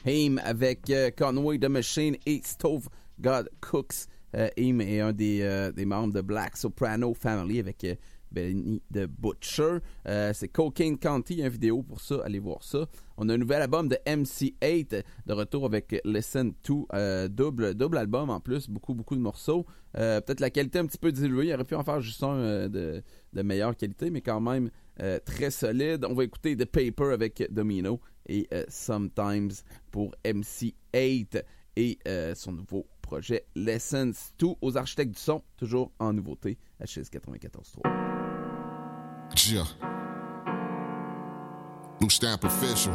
Haim 0.05 0.37
avec 0.43 0.89
euh, 0.89 1.09
Conway 1.15 1.59
the 1.59 1.65
Machine 1.65 2.15
et 2.25 2.41
Stove 2.43 2.87
God 3.19 3.49
Cooks. 3.59 4.07
Euh, 4.35 4.47
Haim 4.57 4.79
est 4.79 4.99
un 4.99 5.11
des, 5.11 5.41
euh, 5.41 5.71
des 5.71 5.85
membres 5.85 6.13
de 6.13 6.21
Black 6.21 6.55
Soprano 6.55 7.13
Family 7.13 7.59
avec 7.59 7.85
Benny 8.31 8.81
the 8.93 9.07
Butcher. 9.07 9.79
C'est 10.05 10.47
Cocaine 10.49 10.97
County, 10.97 11.33
il 11.33 11.39
y 11.39 11.41
a 11.41 11.47
une 11.47 11.51
vidéo 11.51 11.81
pour 11.81 11.99
ça, 11.99 12.21
allez 12.23 12.39
voir 12.39 12.63
ça. 12.63 12.87
On 13.17 13.27
a 13.27 13.33
un 13.33 13.37
nouvel 13.37 13.63
album 13.63 13.89
de 13.89 13.97
MC8 14.05 15.03
de 15.25 15.33
retour 15.33 15.65
avec 15.65 15.99
Listen 16.05 16.53
to, 16.61 16.87
double, 17.29 17.73
double 17.73 17.97
album 17.97 18.29
en 18.29 18.39
plus, 18.39 18.69
beaucoup 18.69 18.93
beaucoup 18.93 19.15
de 19.15 19.21
morceaux. 19.21 19.65
Peut-être 19.93 20.41
la 20.41 20.51
qualité 20.51 20.77
un 20.77 20.85
petit 20.85 20.99
peu 20.99 21.11
diluée, 21.11 21.47
il 21.47 21.53
aurait 21.55 21.63
pu 21.63 21.73
en 21.73 21.83
faire 21.83 22.01
juste 22.01 22.21
un 22.21 22.69
de, 22.69 23.01
de 23.33 23.41
meilleure 23.41 23.75
qualité, 23.75 24.11
mais 24.11 24.21
quand 24.21 24.41
même 24.41 24.69
très 25.25 25.49
solide. 25.49 26.05
On 26.07 26.13
va 26.13 26.23
écouter 26.23 26.55
The 26.55 26.65
Paper 26.65 27.11
avec 27.13 27.51
Domino 27.51 27.99
et 28.29 28.47
euh, 28.53 28.63
Sometimes 28.69 29.51
pour 29.91 30.15
MC8 30.23 31.43
et 31.75 31.99
euh, 32.07 32.33
son 32.35 32.53
nouveau 32.53 32.87
projet 33.01 33.45
Lessons 33.55 34.13
2 34.37 34.47
aux 34.61 34.77
architectes 34.77 35.15
du 35.15 35.19
son, 35.19 35.41
toujours 35.57 35.91
en 35.99 36.13
nouveauté 36.13 36.57
à 36.79 36.85
94.3. 36.85 37.81
Yeah. 39.51 39.65
Blue 41.99 42.09
Stamp 42.09 42.43
Official. 42.43 42.93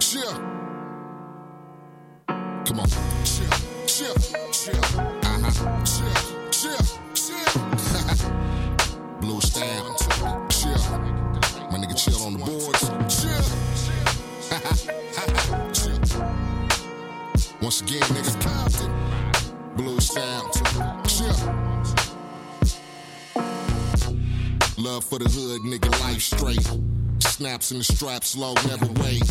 Yeah. 0.00 0.32
Come 2.64 2.80
on. 2.80 2.86
Uh-huh. 2.86 3.66
Yeah. 6.56 6.78
Blue 9.20 9.40
Stamp. 9.40 9.98
Yeah. 10.64 10.76
My 11.70 11.78
nigga 11.78 11.96
chill 11.96 12.22
on 12.22 12.32
the 12.34 12.38
boards. 12.38 12.55
Once 17.60 17.80
again, 17.80 18.02
niggas 18.02 18.40
Compton. 18.40 18.92
Blue 19.76 20.00
Stamp. 20.00 20.52
Yeah. 21.20 21.66
Love 24.78 25.04
for 25.04 25.18
the 25.18 25.28
hood, 25.28 25.62
nigga, 25.62 25.90
life 26.00 26.20
straight. 26.20 26.68
Snaps 27.18 27.70
in 27.72 27.78
the 27.78 27.84
straps, 27.84 28.36
low, 28.36 28.54
never 28.66 28.86
wait. 29.02 29.22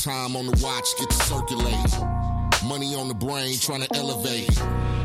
Time 0.00 0.36
on 0.36 0.46
the 0.46 0.60
watch, 0.62 0.86
get 0.98 1.10
to 1.10 1.16
circulate. 1.16 1.98
Money 2.64 2.94
on 2.94 3.08
the 3.08 3.14
brain, 3.14 3.58
trying 3.58 3.82
to 3.82 3.96
elevate. 3.96 4.50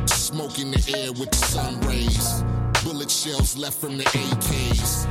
Smoke 0.07 0.59
in 0.59 0.72
the 0.72 0.95
air 0.97 1.12
with 1.14 1.32
the 1.32 1.38
sun 1.38 1.80
rays. 1.82 2.43
Bullet 2.84 3.12
shells 3.12 3.57
left 3.57 3.80
from 3.80 3.97
the 3.97 4.03
AKs. 4.05 5.07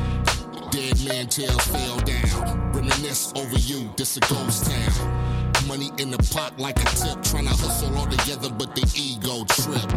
Dead 0.71 1.05
man 1.05 1.27
tails 1.27 1.67
fell 1.67 1.99
down. 2.01 2.73
Reminisce 2.73 3.33
over 3.35 3.57
you, 3.59 3.91
this 3.97 4.17
a 4.17 4.21
ghost 4.21 4.71
town. 4.71 5.53
Money 5.67 5.91
in 5.99 6.11
the 6.11 6.19
pot 6.33 6.57
like 6.59 6.79
a 6.81 6.85
tip. 6.97 7.23
Trying 7.25 7.47
to 7.47 7.51
hustle 7.51 7.97
all 7.99 8.07
together, 8.07 8.51
but 8.51 8.75
the 8.77 8.87
ego 8.95 9.45
trip. 9.47 9.91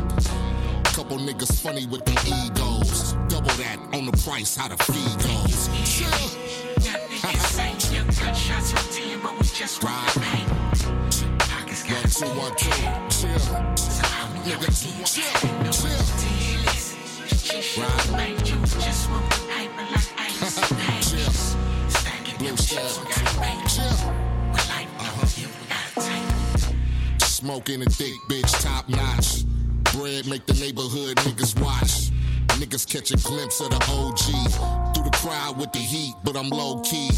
Couple 0.96 1.18
niggas 1.18 1.62
funny 1.62 1.86
with 1.86 2.04
the 2.06 2.14
egos. 2.26 3.14
Double 3.28 3.52
that 3.62 3.78
on 3.94 4.06
the 4.08 4.12
price, 4.24 4.56
how 4.56 4.68
the 4.68 4.78
fee 4.78 5.16
goes. 5.22 5.70
Right. 9.84 10.18
One, 11.86 12.04
two, 12.10 12.26
one, 12.40 12.56
two. 12.56 12.72
Chill. 13.10 13.40
Nigga, 14.44 14.70
chill, 14.74 15.04
chill. 15.06 15.34
Right. 18.14 18.38
Chill. 18.44 18.64
Chill. 18.66 19.14
Uh-huh. 19.16 20.03
Smoking 27.20 27.82
a 27.82 27.86
thick 27.86 28.14
bitch, 28.30 28.62
top 28.62 28.90
notch. 28.90 29.46
Bread 29.94 30.28
make 30.28 30.46
the 30.46 30.54
neighborhood 30.56 31.16
niggas 31.18 31.58
watch. 31.62 32.12
Niggas 32.60 32.86
catch 32.92 33.12
a 33.12 33.18
glimpse 33.26 33.62
of 33.62 33.70
the 33.70 33.78
OG. 33.90 34.94
Through 34.94 35.04
the 35.06 35.18
crowd 35.18 35.58
with 35.58 35.72
the 35.72 35.80
heat, 35.80 36.14
but 36.26 36.36
I'm 36.36 36.50
low 36.50 36.82
key. 36.82 37.12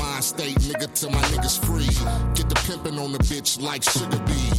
Mind 0.00 0.24
state, 0.24 0.56
nigga, 0.56 0.92
till 0.94 1.10
my 1.10 1.22
niggas 1.30 1.64
free. 1.64 1.86
Get 2.34 2.48
the 2.48 2.56
pimpin' 2.66 2.98
on 2.98 3.12
the 3.12 3.18
bitch 3.18 3.60
like 3.60 3.84
Sugar 3.84 4.18
Bee. 4.26 4.50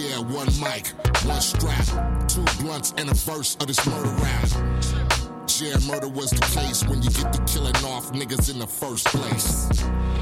Yeah, 0.00 0.18
one 0.18 0.48
mic, 0.58 0.88
one 1.24 1.40
strap, 1.40 2.28
two 2.28 2.44
blunts 2.62 2.94
and 2.96 3.10
a 3.10 3.14
verse 3.14 3.56
of 3.60 3.68
this 3.68 3.86
murder 3.86 4.10
rap. 4.22 5.11
Yeah, 5.62 5.78
murder 5.86 6.08
was 6.08 6.30
the 6.30 6.40
case 6.58 6.82
when 6.88 7.02
you 7.02 7.10
get 7.10 7.32
the 7.32 7.38
killing 7.46 7.76
off 7.84 8.10
niggas 8.10 8.50
in 8.50 8.58
the 8.58 8.66
first 8.66 9.06
place. 9.06 9.68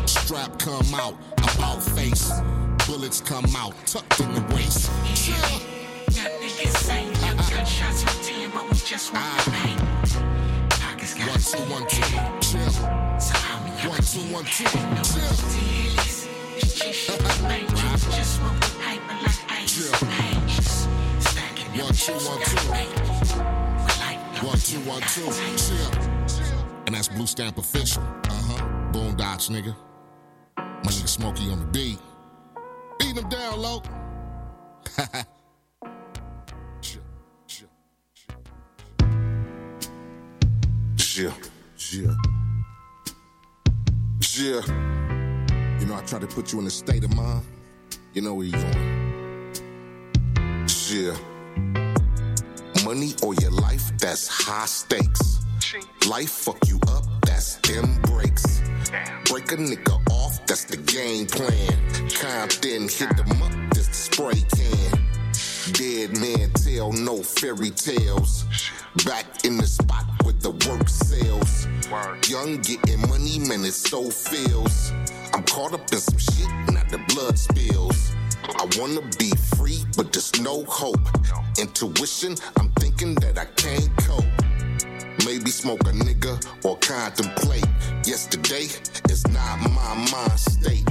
Strap 0.05 0.59
come 0.59 0.95
out, 0.95 1.15
about 1.55 1.83
face. 1.83 2.31
Bullets 2.87 3.23
come 3.23 3.47
out, 3.57 3.75
tucked 3.87 4.21
in 4.21 4.35
the 4.35 4.43
waist. 4.55 4.91
Yeah. 5.27 5.41
Ah, 9.15 9.17
ah. 9.17 9.41
One, 11.25 11.41
two, 11.41 11.65
one, 11.73 11.87
two, 11.89 12.05
chill. 12.45 12.69
One, 13.89 14.03
two, 14.03 14.21
one, 14.29 14.45
two, 14.45 14.61
chill. 14.61 14.77
One, 21.81 21.95
two, 21.95 22.13
one, 22.13 22.45
two. 22.45 22.61
One, 24.43 24.59
two, 24.59 24.79
one, 24.89 25.03
two, 25.03 25.21
chill. 25.23 26.61
And 26.87 26.95
that's 26.95 27.09
Blue 27.09 27.27
Stamp 27.27 27.59
Official. 27.59 28.03
Uh-huh. 28.03 28.91
Boondocks, 28.91 29.51
nigga. 29.51 29.77
My 30.57 30.91
nigga 30.91 31.09
Smokey 31.09 31.51
on 31.51 31.61
the 31.61 31.67
beat. 31.67 31.99
Beat 32.99 33.19
him 33.19 33.29
down, 33.29 33.61
low. 33.61 33.83
Yeah, 41.17 41.33
Yeah. 41.93 42.15
Yeah. 44.39 44.61
You 45.81 45.87
know, 45.87 45.97
I 45.97 46.03
try 46.07 46.19
to 46.19 46.27
put 46.27 46.53
you 46.53 46.61
in 46.61 46.67
a 46.67 46.71
state 46.71 47.05
of 47.05 47.15
mind. 47.15 47.45
You 48.15 48.23
know 48.23 48.35
where 48.35 48.47
you 48.47 48.53
going. 48.53 49.53
Yeah. 50.89 51.17
Money 52.91 53.15
or 53.23 53.35
your 53.35 53.53
life, 53.53 53.97
that's 53.99 54.27
high 54.27 54.67
stakes. 54.67 55.39
Life 56.09 56.29
fuck 56.29 56.59
you 56.67 56.81
up, 56.89 57.05
that's 57.25 57.55
them 57.59 58.03
breaks. 58.03 58.63
Break 59.27 59.53
a 59.53 59.57
nigga 59.59 59.95
off, 60.11 60.45
that's 60.45 60.65
the 60.65 60.77
game 60.77 61.27
plan. 61.27 61.71
Compton, 62.11 62.89
hit 62.89 63.17
them 63.17 63.43
up, 63.43 63.53
this 63.75 63.87
the 63.87 63.95
spray 63.95 64.43
can. 64.57 64.99
Dead 65.71 66.19
man 66.19 66.51
tell 66.55 66.91
no 66.91 67.23
fairy 67.23 67.71
tales. 67.71 68.45
Back 69.07 69.45
in 69.45 69.57
the 69.57 69.69
spot 69.69 70.07
with 70.25 70.41
the 70.41 70.51
work 70.69 70.89
sales. 70.89 71.69
Young 72.29 72.57
getting 72.61 73.09
money, 73.09 73.39
man, 73.39 73.65
it 73.65 73.75
so 73.75 74.11
feels. 74.11 74.91
I'm 75.33 75.45
caught 75.45 75.75
up 75.75 75.93
in 75.93 75.99
some 76.01 76.19
shit, 76.19 76.49
now 76.73 76.83
the 76.91 76.99
blood 77.15 77.39
spills. 77.39 78.11
I 78.59 78.69
wanna 78.79 79.03
be 79.19 79.31
free, 79.57 79.85
but 79.97 80.13
there's 80.13 80.41
no 80.41 80.65
hope. 80.65 81.01
Intuition, 81.59 82.37
I'm 82.59 82.71
thinking 82.81 83.15
that 83.17 83.39
I 83.39 83.45
can't 83.57 83.91
cope. 83.99 84.25
Maybe 85.27 85.51
smoke 85.51 85.81
a 85.81 85.93
nigga 85.93 86.35
or 86.65 86.77
contemplate. 86.79 87.67
Yesterday 88.05 88.69
is 89.11 89.27
not 89.29 89.59
my 89.71 89.95
mind 90.13 90.39
state. 90.39 90.89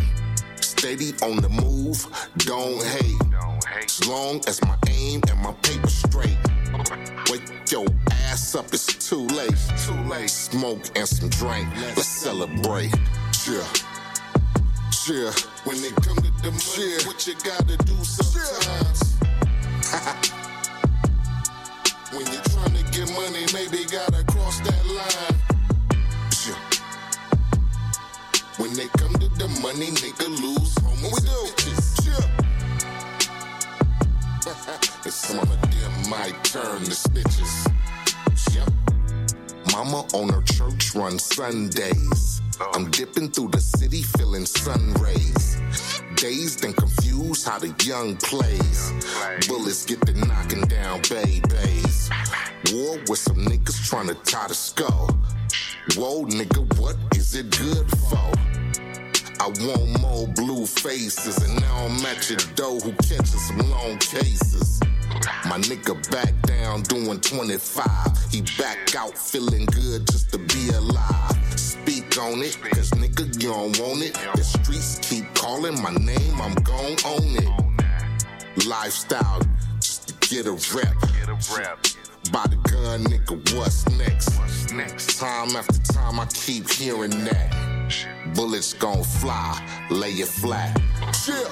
Steady 0.61 1.13
on 1.21 1.37
the 1.37 1.49
move, 1.49 2.05
don't 2.37 2.83
hate. 2.83 3.17
As 3.83 4.07
long 4.07 4.41
as 4.47 4.61
my 4.63 4.77
aim 4.87 5.21
and 5.29 5.39
my 5.41 5.51
paper 5.63 5.87
straight. 5.87 6.37
Wake 7.29 7.71
your 7.71 7.85
ass 8.11 8.55
up, 8.55 8.65
it's 8.73 8.85
too 9.09 9.25
late. 9.27 9.57
Too 9.85 9.99
late. 10.09 10.29
Smoke 10.29 10.85
and 10.95 11.07
some 11.07 11.29
drink, 11.29 11.67
let's 11.95 12.07
celebrate. 12.07 12.93
Yeah. 13.49 13.98
Yeah. 15.07 15.31
When 15.63 15.77
it 15.77 15.95
come 15.95 16.17
to 16.17 16.29
the 16.43 16.51
money, 16.51 16.97
what 17.07 17.25
you 17.25 17.33
gotta 17.35 17.77
do 17.85 17.95
sometimes. 18.03 19.15
when 22.11 22.25
you're 22.27 22.43
trying 22.43 22.75
to 22.75 22.83
get 22.91 23.09
money, 23.15 23.45
maybe 23.53 23.85
gotta 23.85 24.25
cross 24.25 24.59
that 24.59 24.85
line. 24.85 25.35
Yeah. 26.45 26.59
When 28.57 28.73
they 28.73 28.87
come 28.97 29.13
to 29.13 29.29
the 29.29 29.47
money, 29.61 29.91
nigga 29.91 30.27
lose 30.27 30.75
homies. 30.75 31.11
What 31.11 31.23
we 31.23 31.29
do? 31.29 31.47
Yeah. 32.09 32.25
and 35.05 35.13
some 35.13 35.39
of 35.39 35.61
them 35.61 36.09
might 36.09 36.43
turn 36.43 36.83
to 36.83 36.91
stitches. 36.91 37.67
Yep. 38.53 38.69
Mama 39.71 40.05
on 40.13 40.27
her 40.29 40.41
church 40.41 40.93
run 40.93 41.17
Sundays. 41.17 42.41
I'm 42.61 42.91
dipping 42.91 43.29
through 43.29 43.49
the 43.49 43.61
city 43.61 44.01
feeling 44.01 44.45
sun 44.45 44.93
rays. 44.95 45.61
Dazed 46.15 46.65
and 46.65 46.75
confused 46.75 47.47
how 47.47 47.59
the 47.59 47.73
young 47.85 48.17
plays. 48.17 48.91
Bullets 49.47 49.85
get 49.85 50.05
to 50.07 50.13
knocking 50.27 50.63
down 50.63 51.01
babies. 51.09 52.09
War 52.73 52.97
with 53.07 53.19
some 53.19 53.37
niggas 53.45 53.87
trying 53.87 54.07
to 54.07 54.15
tie 54.15 54.47
the 54.47 54.53
skull. 54.53 55.07
Whoa, 55.95 56.25
nigga, 56.25 56.77
what 56.77 56.97
is 57.15 57.33
it 57.35 57.49
good 57.57 57.89
for? 58.09 58.31
I 59.41 59.47
want 59.47 60.01
more 60.01 60.27
blue 60.27 60.65
faces, 60.65 61.37
and 61.37 61.61
now 61.61 61.85
I'm 61.85 62.05
at 62.05 62.29
your 62.29 62.39
door 62.55 62.77
who 62.81 62.91
catches 62.93 63.47
some 63.47 63.59
long 63.69 63.97
cases. 63.99 64.81
My 65.45 65.57
nigga 65.59 65.95
back 66.11 66.33
down 66.41 66.81
doing 66.83 67.21
25. 67.21 67.87
He 68.31 68.41
back 68.57 68.95
out 68.95 69.17
feeling 69.17 69.65
good 69.67 70.05
just 70.07 70.31
to 70.33 70.37
be 70.37 70.69
alive. 70.75 71.38
On 72.19 72.41
it, 72.41 72.59
cause 72.61 72.91
nigga, 72.91 73.41
you 73.41 73.49
don't 73.49 73.79
want 73.79 74.03
it. 74.03 74.13
The 74.35 74.43
streets 74.43 74.99
keep 75.01 75.33
calling 75.35 75.81
my 75.81 75.91
name, 75.93 76.41
I'm 76.41 76.53
gon' 76.55 76.97
own 77.05 77.35
it. 77.37 78.67
Lifestyle, 78.67 79.41
just 79.75 80.09
to 80.09 80.29
get 80.29 80.45
a 80.45 80.51
rep. 80.75 80.95
By 82.33 82.45
the 82.47 82.57
gun, 82.69 83.05
nigga, 83.05 83.55
what's 83.55 83.87
next? 83.97 84.37
What's 84.37 84.73
next? 84.73 85.17
Time 85.17 85.55
after 85.55 85.79
time, 85.93 86.19
I 86.19 86.25
keep 86.25 86.69
hearing 86.69 87.23
that. 87.23 87.55
Bullets 88.35 88.73
gon' 88.73 89.03
fly, 89.03 89.87
lay 89.89 90.11
it 90.11 90.27
flat. 90.27 90.77
Yeah. 91.25 91.47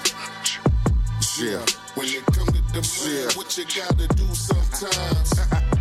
Yeah. 1.40 1.66
When 1.96 2.08
you 2.08 2.22
come 2.34 2.48
to 2.48 2.62
the 2.74 2.84
shit, 2.84 3.38
what 3.38 3.58
you 3.58 3.64
gotta 3.64 4.08
do 4.16 4.28
sometimes. 4.36 5.74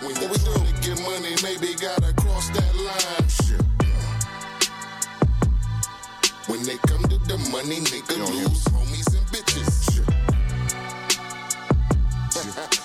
when 0.00 0.14
you 0.16 0.28
we 0.28 0.36
trying 0.38 0.66
to 0.66 0.72
get 0.82 1.00
money, 1.02 1.34
maybe 1.42 1.74
gotta 1.74 2.12
cross 2.14 2.50
that 2.50 2.74
line. 2.76 3.28
Shit. 3.28 3.62
When 6.48 6.62
they 6.64 6.76
come 6.86 7.02
to 7.04 7.18
the 7.26 7.38
money, 7.50 7.80
nigga 7.80 8.18
lose 8.18 8.64
homies 8.64 9.16
and 9.16 9.26
bitches. 9.28 9.92
Shit. 9.92 10.08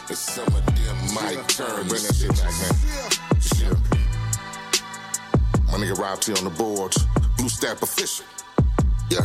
and 0.10 0.18
some 0.18 0.48
of 0.48 0.66
them 0.66 1.14
might 1.14 1.48
turn 1.50 1.88
Bring 1.88 2.04
that 2.04 2.16
shit 2.16 2.30
back, 2.30 2.54
man. 2.60 3.42
Shit. 3.42 3.78
My 5.68 5.78
nigga 5.78 5.98
Rob 5.98 6.20
T 6.22 6.34
on 6.34 6.44
the 6.44 6.50
boards. 6.50 7.06
Blue 7.38 7.50
Stamp 7.50 7.82
Official. 7.82 8.26
You 9.10 9.20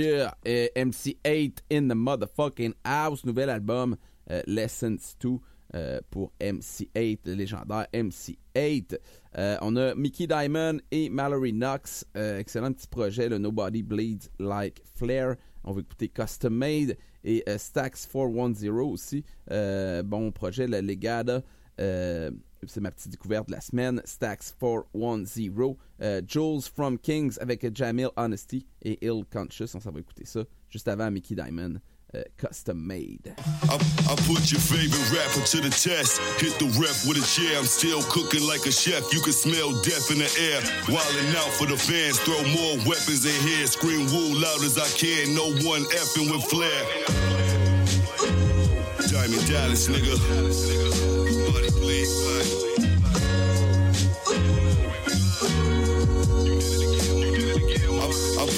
euh, 0.00 0.68
MC8 0.76 1.58
in 1.70 1.88
the 1.88 1.94
motherfucking 1.94 2.74
house, 2.84 3.24
nouvel 3.24 3.50
album 3.50 3.96
euh, 4.30 4.42
Lessons 4.46 5.16
2 5.20 5.38
euh, 5.74 6.00
pour 6.10 6.32
MC8, 6.40 7.20
le 7.26 7.34
légendaire 7.34 7.86
MC8. 7.92 8.98
Euh, 9.36 9.56
on 9.60 9.76
a 9.76 9.94
Mickey 9.94 10.26
Diamond 10.26 10.78
et 10.90 11.08
Mallory 11.08 11.52
Knox, 11.52 12.04
excellent 12.14 12.72
petit 12.72 12.88
projet, 12.88 13.28
le 13.28 13.38
Nobody 13.38 13.82
Bleeds 13.82 14.30
Like 14.38 14.82
Flair. 14.94 15.36
On 15.64 15.72
va 15.72 15.80
écouter 15.80 16.08
Custom 16.08 16.54
Made 16.54 16.96
et 17.24 17.44
Stax 17.58 18.06
410 18.06 18.68
aussi. 18.70 19.24
Bon 20.04 20.30
projet, 20.32 20.66
le 20.66 20.80
Legada. 20.80 21.42
C'est 22.66 22.80
ma 22.80 22.90
petite 22.90 23.10
découverte 23.10 23.48
de 23.48 23.52
la 23.52 23.60
semaine. 23.60 24.02
Stax 24.04 24.54
410. 24.58 25.76
Euh, 26.00 26.22
Jules 26.26 26.62
from 26.74 26.98
Kings 26.98 27.36
avec 27.40 27.66
Jamil 27.74 28.08
Honesty 28.16 28.66
et 28.82 28.98
Ill 29.04 29.24
Conscious. 29.30 29.74
On 29.74 29.80
s'en 29.80 29.90
va 29.90 30.00
écouter 30.00 30.24
ça 30.24 30.40
juste 30.68 30.88
avant 30.88 31.10
Mickey 31.10 31.34
Diamond. 31.34 31.80
Euh, 32.14 32.22
custom 32.38 32.78
made. 32.78 33.34
I, 33.68 33.74
I 34.08 34.16
put 34.24 34.50
your 34.50 34.60
favorite 34.62 35.12
rapper 35.12 35.44
to 35.44 35.60
the 35.60 35.68
test. 35.68 36.18
Hit 36.40 36.58
the 36.58 36.64
rep 36.80 36.96
with 37.04 37.20
a 37.20 37.26
chair. 37.26 37.58
I'm 37.58 37.66
still 37.66 38.00
cooking 38.08 38.48
like 38.48 38.64
a 38.64 38.72
chef. 38.72 39.12
You 39.12 39.20
can 39.20 39.34
smell 39.34 39.72
death 39.84 40.10
in 40.10 40.16
the 40.16 40.30
air. 40.40 40.62
Wildin' 40.88 41.36
out 41.36 41.52
for 41.52 41.66
the 41.66 41.76
fans. 41.76 42.18
Throw 42.20 42.40
more 42.48 42.80
weapons 42.88 43.26
in 43.26 43.36
here. 43.46 43.66
Scream 43.66 44.06
woo 44.08 44.40
loud 44.40 44.64
as 44.64 44.78
I 44.80 44.88
can. 44.96 45.34
No 45.36 45.52
one 45.68 45.84
effing 46.00 46.32
with 46.32 46.44
flair. 46.48 46.80
Diamond 49.12 49.46
Dallas, 49.46 49.88
nigga. 49.88 51.27
Body 51.52 51.70
bleed, 51.70 52.06
I 52.06 52.87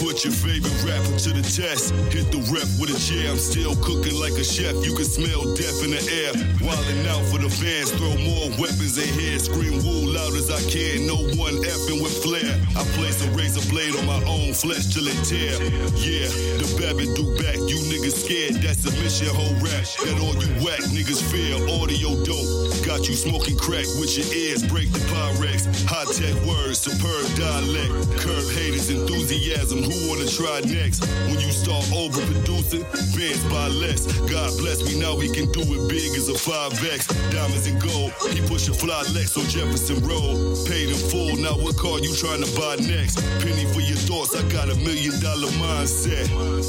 put 0.01 0.25
your 0.25 0.33
favorite 0.33 0.73
rapper 0.81 1.13
to 1.21 1.31
the 1.37 1.45
test. 1.45 1.93
Hit 2.09 2.33
the 2.33 2.41
rep 2.49 2.67
with 2.81 2.89
a 2.89 2.99
chair. 2.99 3.31
I'm 3.31 3.39
still 3.39 3.77
cooking 3.85 4.17
like 4.17 4.33
a 4.41 4.45
chef. 4.45 4.73
You 4.81 4.97
can 4.97 5.05
smell 5.05 5.45
death 5.55 5.85
in 5.85 5.93
the 5.93 6.03
air. 6.09 6.33
Wildin' 6.65 7.05
out 7.13 7.23
for 7.29 7.37
the 7.37 7.53
fans. 7.53 7.93
Throw 7.93 8.17
more 8.17 8.49
weapons 8.57 8.97
in 8.97 9.09
here. 9.21 9.39
Scream 9.39 9.77
woo 9.85 10.09
loud 10.09 10.33
as 10.35 10.49
I 10.49 10.61
can. 10.73 11.05
No 11.07 11.21
one 11.37 11.61
effing 11.69 12.01
with 12.01 12.17
flair. 12.25 12.49
I 12.73 12.83
place 12.97 13.21
a 13.21 13.29
razor 13.37 13.63
blade 13.69 13.95
on 13.95 14.09
my 14.09 14.21
own 14.25 14.57
flesh 14.57 14.89
till 14.89 15.05
it 15.05 15.21
tear. 15.29 15.53
Yeah, 16.01 16.33
the 16.57 16.67
Babbitt 16.81 17.13
do 17.13 17.29
back. 17.37 17.61
You 17.69 17.77
niggas 17.93 18.25
scared. 18.25 18.57
That's 18.65 18.83
a 18.89 18.93
mission 19.05 19.29
whole 19.37 19.55
rap. 19.61 19.85
That 20.09 20.17
all 20.25 20.37
you 20.41 20.49
whack 20.65 20.81
niggas 20.97 21.21
fear. 21.29 21.61
Audio 21.77 22.17
dope. 22.25 22.49
Got 22.89 23.05
you 23.07 23.15
smoking 23.15 23.61
crack 23.61 23.85
with 24.01 24.17
your 24.17 24.29
ears. 24.33 24.65
Break 24.65 24.89
the 24.93 25.05
Pyrex. 25.13 25.40
High 25.87 26.07
tech 26.13 26.35
words. 26.47 26.79
Superb 26.79 27.27
dialect. 27.37 27.93
Curb 28.19 28.47
haters. 28.53 28.91
Enthusiasm. 28.91 29.83
Who 29.83 30.09
wanna 30.09 30.27
try 30.27 30.61
next? 30.67 31.05
When 31.29 31.41
you 31.41 31.51
start 31.53 31.85
overproducing, 31.93 32.85
fans 33.15 33.43
buy 33.53 33.69
less. 33.69 34.07
God 34.31 34.51
bless 34.59 34.83
me, 34.85 34.99
now 34.99 35.17
we 35.17 35.29
can 35.29 35.51
do 35.53 35.61
it 35.61 35.89
big 35.89 36.11
as 36.17 36.29
a 36.29 36.35
5X. 36.35 37.09
Diamonds 37.33 37.67
and 37.67 37.81
gold, 37.81 38.13
he 38.33 38.41
push 38.47 38.69
a 38.69 38.75
fly 38.75 39.03
Lex 39.15 39.37
on 39.37 39.45
Jefferson 39.47 40.01
Road. 40.07 40.57
Paid 40.67 40.91
in 40.91 41.01
full, 41.11 41.37
now 41.37 41.57
what 41.57 41.77
car 41.77 41.99
you 41.99 42.15
trying 42.15 42.43
to 42.43 42.51
buy 42.59 42.77
next? 42.77 43.21
Penny 43.43 43.67
for 43.73 43.81
your 43.81 43.99
thoughts, 44.09 44.35
I 44.35 44.43
got 44.51 44.69
a 44.71 44.77
million 44.77 45.19
dollar 45.21 45.51
mindset. 45.61 46.27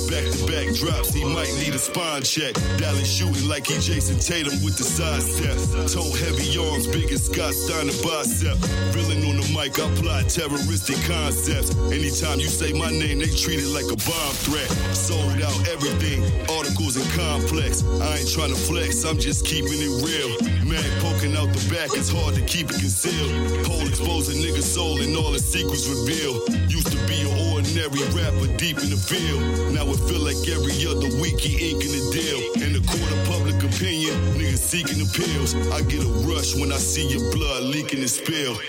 Back 0.10 0.26
to 0.30 0.40
back 0.50 0.68
drops, 0.76 1.14
he 1.14 1.24
might 1.24 1.52
need 1.60 1.74
a 1.74 1.80
spine 1.80 2.24
check. 2.24 2.54
Dallas 2.78 3.10
shooting 3.10 3.48
like 3.48 3.68
he 3.68 3.76
Jayson 3.80 4.20
Tatum 4.20 4.62
with 4.64 4.78
the 4.78 4.84
side 4.84 5.22
step. 5.22 5.58
Toe 5.88 6.12
heavy 6.24 6.58
arms, 6.58 6.88
big 6.88 7.12
as 7.12 7.26
Scott 7.26 7.54
Steiner 7.54 7.96
bicep. 8.04 8.58
Villain 8.92 9.24
on 9.24 9.40
the 9.40 9.48
mic, 9.56 9.80
I 9.80 9.88
apply 9.88 10.24
terroristic 10.28 11.00
concepts. 11.08 11.72
Anytime 11.92 12.40
you 12.40 12.48
say 12.48 12.74
my 12.74 12.92
name, 12.92 13.20
they 13.20 13.32
treat 13.32 13.64
it 13.64 13.72
like 13.72 13.88
a 13.88 13.96
bomb 14.04 14.36
threat. 14.44 14.68
Sold 14.92 15.40
out 15.42 15.56
everything, 15.72 16.20
articles 16.52 17.00
and 17.00 17.08
complex. 17.16 17.84
I 18.04 18.20
ain't 18.20 18.30
trying 18.30 18.52
to 18.52 18.60
flex, 18.60 19.04
I'm 19.06 19.18
just 19.18 19.46
keeping 19.46 19.80
it 19.80 19.94
real. 20.04 20.32
Man 20.68 20.84
poking 21.00 21.36
out 21.40 21.48
the 21.56 21.64
back, 21.72 21.96
it's 21.96 22.12
hard 22.12 22.36
to 22.36 22.44
keep 22.44 22.70
it 22.70 22.80
concealed. 22.80 23.32
Pole 23.64 23.88
expose 23.88 24.28
a 24.28 24.36
nigga's 24.36 24.68
soul 24.68 25.00
and 25.00 25.16
all 25.16 25.32
the 25.32 25.40
secrets 25.40 25.88
revealed. 25.88 26.52
Used 26.68 26.92
to 26.92 27.00
be 27.08 27.24
an 27.24 27.32
ordinary 27.56 28.04
rapper 28.12 28.48
deep 28.60 28.80
in 28.84 28.92
the 28.92 29.00
field. 29.00 29.40
Now 29.72 29.88
it 29.88 30.00
feel 30.04 30.20
like 30.20 30.40
every 30.52 30.76
other 30.84 31.08
week 31.24 31.40
he 31.40 31.72
inking 31.72 31.96
a 31.96 32.04
deal. 32.12 32.40
In 32.60 32.76
the 32.76 32.84
court 32.84 33.12
of 33.12 33.20
public 33.32 33.56
opinion, 33.64 34.16
niggas 34.36 34.60
seeking 34.60 35.00
appeals. 35.00 35.56
I 35.72 35.80
get 35.88 36.04
a 36.04 36.12
rush 36.28 36.56
when 36.56 36.72
I 36.72 36.78
see 36.78 37.08
your 37.08 37.32
blood 37.32 37.64
leaking 37.64 38.00
and 38.00 38.10
spill. 38.10 38.60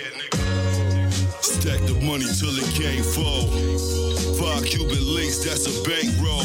Stack 1.63 1.79
the 1.87 1.93
money 2.03 2.25
till 2.25 2.51
it 2.59 2.67
can't 2.75 3.05
fall. 3.05 3.47
Five 4.35 4.65
Cuban 4.65 4.99
links, 5.15 5.45
that's 5.45 5.63
a 5.63 5.71
bankroll. 5.87 6.43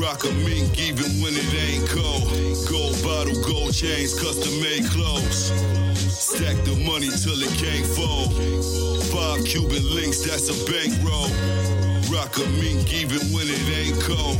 Rock 0.00 0.24
a 0.24 0.32
mink 0.40 0.72
even 0.80 1.20
when 1.20 1.34
it 1.36 1.52
ain't 1.52 1.86
cold. 1.86 2.24
Gold 2.64 2.96
bottle, 3.04 3.36
gold 3.44 3.74
chains, 3.74 4.18
custom 4.18 4.58
made 4.62 4.88
clothes. 4.88 5.52
Stack 6.08 6.56
the 6.64 6.72
money 6.80 7.10
till 7.12 7.36
it 7.44 7.52
can't 7.60 7.84
fall. 7.92 8.32
Five 9.12 9.44
Cuban 9.44 9.84
links, 9.94 10.24
that's 10.24 10.48
a 10.48 10.56
bankroll. 10.64 11.28
Rock 12.12 12.36
a 12.36 12.46
mink 12.60 12.92
even 12.92 13.20
when 13.32 13.46
it 13.48 13.68
ain't 13.72 13.98
cold. 14.02 14.36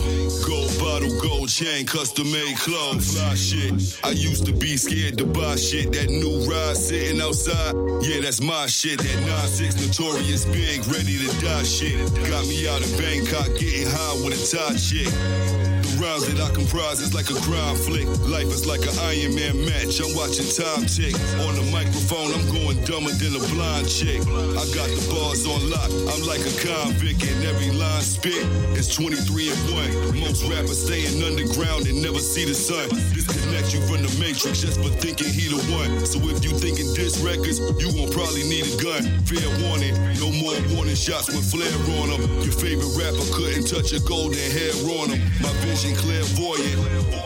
Gold 0.46 0.78
bottle, 0.78 1.08
gold 1.20 1.48
chain, 1.48 1.86
custom 1.86 2.30
made 2.30 2.56
clothes. 2.58 3.12
Fly 3.12 3.34
shit. 3.34 3.98
I 4.04 4.10
used 4.10 4.44
to 4.44 4.52
be 4.52 4.76
scared 4.76 5.16
to 5.18 5.24
buy 5.24 5.56
shit. 5.56 5.90
That 5.92 6.10
new 6.10 6.44
ride 6.44 6.76
sitting 6.76 7.20
outside. 7.22 7.74
Yeah, 8.04 8.20
that's 8.20 8.42
my 8.42 8.66
shit. 8.66 8.98
That 8.98 9.16
9-6 9.24 9.86
notorious 9.86 10.44
big, 10.44 10.86
ready 10.88 11.16
to 11.18 11.40
die 11.40 11.62
shit. 11.62 11.98
Got 12.28 12.46
me 12.46 12.68
out 12.68 12.84
of 12.84 12.92
Bangkok 12.98 13.48
getting 13.58 13.88
high 13.88 14.14
with 14.22 14.36
a 14.36 14.56
tie 14.56 14.76
chick. 14.76 15.81
Rhymes 16.00 16.24
that 16.26 16.40
I 16.40 16.48
comprise 16.54 17.00
is 17.00 17.12
like 17.12 17.28
a 17.28 17.38
crime 17.44 17.76
flick. 17.76 18.08
Life 18.24 18.48
is 18.48 18.64
like 18.64 18.80
an 18.80 18.96
Iron 19.12 19.34
Man 19.36 19.56
match. 19.68 20.00
I'm 20.00 20.14
watching 20.16 20.48
time 20.48 20.88
tick. 20.88 21.12
On 21.44 21.52
the 21.52 21.66
microphone, 21.68 22.32
I'm 22.32 22.46
going 22.48 22.80
dumber 22.88 23.12
than 23.12 23.36
a 23.36 23.42
blind 23.52 23.90
chick. 23.90 24.24
I 24.24 24.64
got 24.72 24.88
the 24.88 25.02
bars 25.12 25.44
on 25.44 25.60
lock. 25.68 25.90
I'm 26.14 26.22
like 26.24 26.40
a 26.40 26.54
convict, 26.64 27.20
and 27.28 27.44
every 27.44 27.74
line 27.76 28.00
spit 28.00 28.46
is 28.78 28.88
23 28.88 29.52
and 29.52 30.14
1. 30.14 30.20
Most 30.22 30.48
rappers 30.48 30.80
staying 30.80 31.18
underground 31.20 31.84
and 31.84 32.00
never 32.00 32.22
see 32.22 32.48
the 32.48 32.54
sun. 32.54 32.88
Disconnect 33.12 33.74
you 33.74 33.84
from 33.84 34.00
the 34.00 34.12
matrix 34.16 34.64
just 34.64 34.80
for 34.80 34.92
thinking 35.02 35.28
he 35.28 35.52
the 35.52 35.60
one. 35.74 36.06
So 36.08 36.22
if 36.32 36.40
you 36.40 36.56
thinking 36.56 36.88
diss 36.94 37.18
records, 37.20 37.60
you 37.82 37.90
won't 37.98 38.14
probably 38.14 38.46
need 38.48 38.64
a 38.64 38.74
gun. 38.80 39.02
Fair 39.28 39.44
warning, 39.66 39.92
no 40.22 40.32
more 40.40 40.56
warning 40.72 40.96
shots 40.96 41.28
with 41.28 41.44
flare 41.44 41.74
on 42.00 42.14
them. 42.14 42.22
Your 42.40 42.54
favorite 42.54 42.94
rapper 42.96 43.26
couldn't 43.34 43.66
touch 43.66 43.92
a 43.92 44.00
golden 44.06 44.40
hair 44.56 44.72
on 45.02 45.12
him. 45.12 45.20
My 45.42 45.52
vision 45.60 45.81
clairvoyant. 45.90 46.78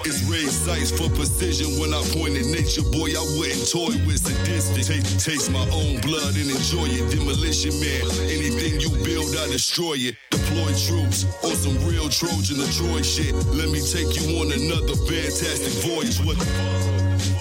It's 0.08 0.24
raised 0.24 0.64
sights 0.64 0.90
for 0.90 1.12
precision. 1.12 1.76
When 1.76 1.92
I 1.92 2.00
point 2.16 2.40
at 2.40 2.48
nature, 2.48 2.80
boy, 2.88 3.12
I 3.12 3.24
wouldn't 3.36 3.68
toy 3.68 3.92
with 4.08 4.24
sadistic. 4.24 4.88
Taste, 4.88 5.20
taste 5.20 5.50
my 5.52 5.66
own 5.68 6.00
blood 6.00 6.32
and 6.32 6.48
enjoy 6.48 6.88
it. 6.88 7.12
Demolition 7.12 7.76
man, 7.76 8.08
anything 8.32 8.80
you 8.80 8.88
build, 9.04 9.36
I 9.36 9.52
destroy 9.52 10.00
it. 10.08 10.16
Deploy 10.32 10.72
troops 10.88 11.28
on 11.44 11.52
some 11.52 11.76
real 11.84 12.08
Trojan 12.08 12.56
or 12.64 12.70
Troy 12.72 13.02
shit. 13.02 13.34
Let 13.52 13.68
me 13.68 13.84
take 13.84 14.16
you 14.16 14.40
on 14.40 14.48
another 14.48 14.96
fantastic 15.04 15.76
voyage. 15.84 16.16
What 16.24 16.40
the 16.40 16.46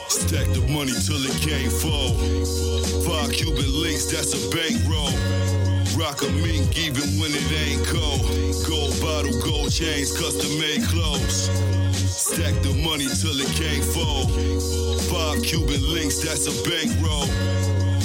Stack 0.09 0.47
the 0.53 0.61
money 0.72 0.91
till 1.05 1.22
it 1.24 1.38
can't 1.41 1.72
fall. 1.72 2.18
Five 3.05 3.32
Cuban 3.32 3.82
links, 3.82 4.11
that's 4.11 4.34
a 4.34 4.41
bankroll. 4.49 5.11
Rock 5.98 6.22
a 6.24 6.30
mink 6.43 6.78
even 6.78 7.08
when 7.20 7.32
it 7.32 7.52
ain't 7.56 7.88
cold. 7.88 8.20
Gold 8.68 9.00
bottle, 9.00 9.32
gold 9.41 9.72
chains, 9.72 10.12
custom 10.12 10.52
made 10.60 10.84
clothes. 10.84 11.48
Stack 11.96 12.54
the 12.64 12.74
money 12.84 13.08
till 13.08 13.39
it 13.39 13.48
can't 13.56 13.84
fall. 13.84 14.28
Five 15.08 15.41
Cuban 15.41 15.82
links, 15.93 16.20
that's 16.20 16.48
a 16.48 16.56
bankroll. 16.68 17.28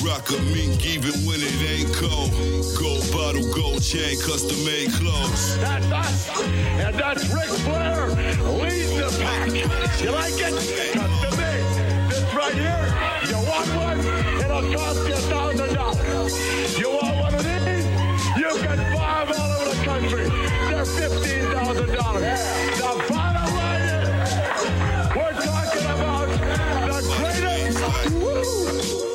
Rock 0.07 0.30
a 0.30 0.38
mink 0.55 0.86
even 0.86 1.12
when 1.26 1.41
it 1.43 1.59
ain't 1.66 1.93
cold. 1.93 2.30
Gold 2.78 3.03
bottle, 3.11 3.43
gold 3.53 3.82
chain, 3.82 4.16
custom 4.22 4.62
made 4.64 4.93
clothes. 4.93 5.59
That's 5.59 5.91
us, 5.91 6.30
and 6.78 6.95
that's 6.95 7.26
Ric 7.34 7.51
Flair 7.66 8.07
leads 8.55 8.95
the 8.95 9.11
pack. 9.20 9.51
You 10.01 10.11
like 10.12 10.38
it? 10.38 10.55
Custom 10.95 11.36
made. 11.36 11.66
This 12.09 12.34
right 12.34 12.55
here, 12.55 12.86
you 13.26 13.38
want 13.51 13.68
one? 13.74 13.99
It'll 14.38 14.74
cost 14.78 15.09
you 15.09 15.14
a 15.14 15.26
thousand 15.26 15.74
dollars. 15.74 16.78
You 16.78 16.91
want 16.91 17.19
$15,000. 21.01 22.20
The 22.76 23.05
bottom 23.09 23.55
line 23.57 23.80
is, 23.80 24.34
we're 25.16 25.32
talking 25.32 25.86
about 25.86 26.28
the 26.28 27.01
greatest. 27.16 27.80
Woo! 28.12 29.09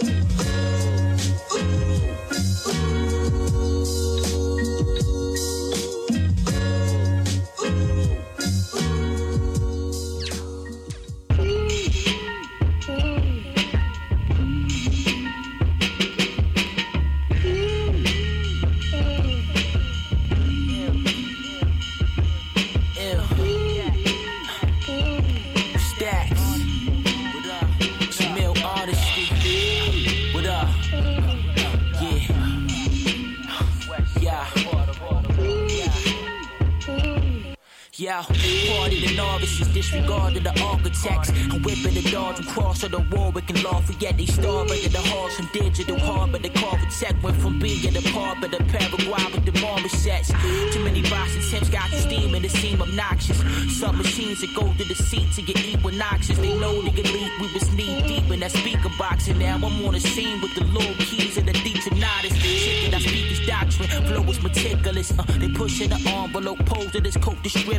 Yeah. 37.97 38.23
Party 38.23 39.07
the 39.07 39.15
novices, 39.15 39.69
disregarded 39.69 40.43
the 40.43 40.61
architects. 40.61 41.29
I'm 41.29 41.61
whipping 41.63 41.93
the 41.93 42.03
dodge 42.11 42.39
and 42.39 42.47
cross 42.47 42.83
of 42.83 42.91
the 42.91 42.99
Warwick 42.99 43.49
and 43.49 43.63
Lafayette. 43.63 44.17
They 44.17 44.25
starving 44.25 44.83
in 44.83 44.91
the 44.91 44.99
halls 44.99 45.35
from 45.35 45.47
digital 45.53 45.97
harbor. 45.99 46.37
The 46.37 46.49
carpet 46.49 46.89
tech 46.99 47.15
went 47.23 47.37
from 47.37 47.59
being 47.59 47.93
the 47.93 48.01
part 48.11 48.43
of 48.43 48.51
the 48.51 48.57
Paraguay 48.57 49.23
with 49.31 49.45
the 49.45 49.53
marmosets. 49.61 50.27
Too 50.73 50.83
many 50.83 51.03
boxing 51.03 51.41
tips 51.49 51.69
got 51.69 51.89
the 51.89 51.97
steam 51.97 52.35
and 52.35 52.43
it 52.43 52.51
seem 52.51 52.81
obnoxious. 52.81 53.39
Some 53.79 53.97
machines 53.97 54.41
that 54.41 54.53
go 54.53 54.67
through 54.73 54.91
the 54.93 54.95
seats 54.95 55.37
to 55.37 55.41
get 55.43 55.63
equinoxes. 55.65 56.37
They 56.37 56.57
know 56.59 56.81
the 56.81 56.91
elite, 56.91 57.31
we 57.39 57.53
was 57.53 57.71
knee 57.73 58.01
deep 58.07 58.29
in 58.29 58.41
that 58.41 58.51
speaker 58.51 58.89
box. 58.97 59.29
And 59.29 59.39
now 59.39 59.55
I'm 59.55 59.85
on 59.85 59.93
the 59.93 60.01
scene 60.01 60.41
with 60.41 60.53
the 60.53 60.65
low 60.65 60.93
keys 60.99 61.37
and 61.37 61.47
the 61.47 61.53
Detroitis. 61.53 62.35
Shit 62.35 62.91
that 62.91 62.99
I 62.99 63.05
speak 63.05 63.31
is 63.31 63.47
doctrine, 63.47 63.87
flow 64.03 64.23
is 64.23 64.43
meticulous. 64.43 65.17
Uh, 65.17 65.23
they 65.39 65.47
pushing 65.47 65.89
the 65.89 65.99
envelope, 66.09 66.59
pose 66.65 66.91
to 66.91 66.99
this 66.99 67.15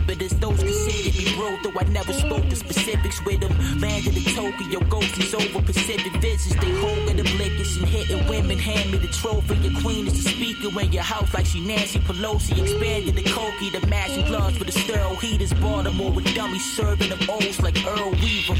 coke 0.06 0.18
distributors. 0.18 0.38
Those 0.40 0.62
considered 0.62 1.16
me 1.16 1.36
bro, 1.36 1.56
though 1.62 1.78
I 1.78 1.84
never 1.84 2.12
spoke 2.12 2.48
the 2.48 2.56
specifics 2.56 3.24
with 3.24 3.40
them. 3.40 3.52
Landed 3.80 4.16
in 4.16 4.24
Tokyo, 4.34 4.80
ghosties 4.80 5.34
over 5.34 5.64
Pacific 5.64 6.12
visits. 6.20 6.54
They 6.56 6.72
holding 6.80 7.16
the 7.16 7.22
blickers 7.22 7.78
and 7.78 7.88
hitting 7.88 8.26
women. 8.28 8.58
Hand 8.58 8.92
me 8.92 8.98
the 8.98 9.08
trophy. 9.08 9.56
Your 9.56 9.80
queen 9.80 10.06
is 10.06 10.24
the 10.24 10.30
speaker 10.30 10.80
in 10.80 10.92
your 10.92 11.02
house 11.02 11.32
like 11.34 11.46
she 11.46 11.60
Nancy 11.60 11.98
Pelosi. 12.00 12.60
Expanded 12.60 13.16
the 13.16 13.22
Cokie, 13.22 13.72
the 13.72 13.86
matching 13.86 14.26
gloves 14.26 14.58
for 14.58 14.64
the 14.64 14.72
sterile 14.72 15.16
heaters. 15.16 15.52
Baltimore 15.54 16.12
with 16.12 16.32
dummies 16.34 16.64
serving 16.76 17.08
them 17.08 17.18
O's 17.28 17.60
like 17.60 17.76
Earl 17.86 18.10
Weaver. 18.10 18.54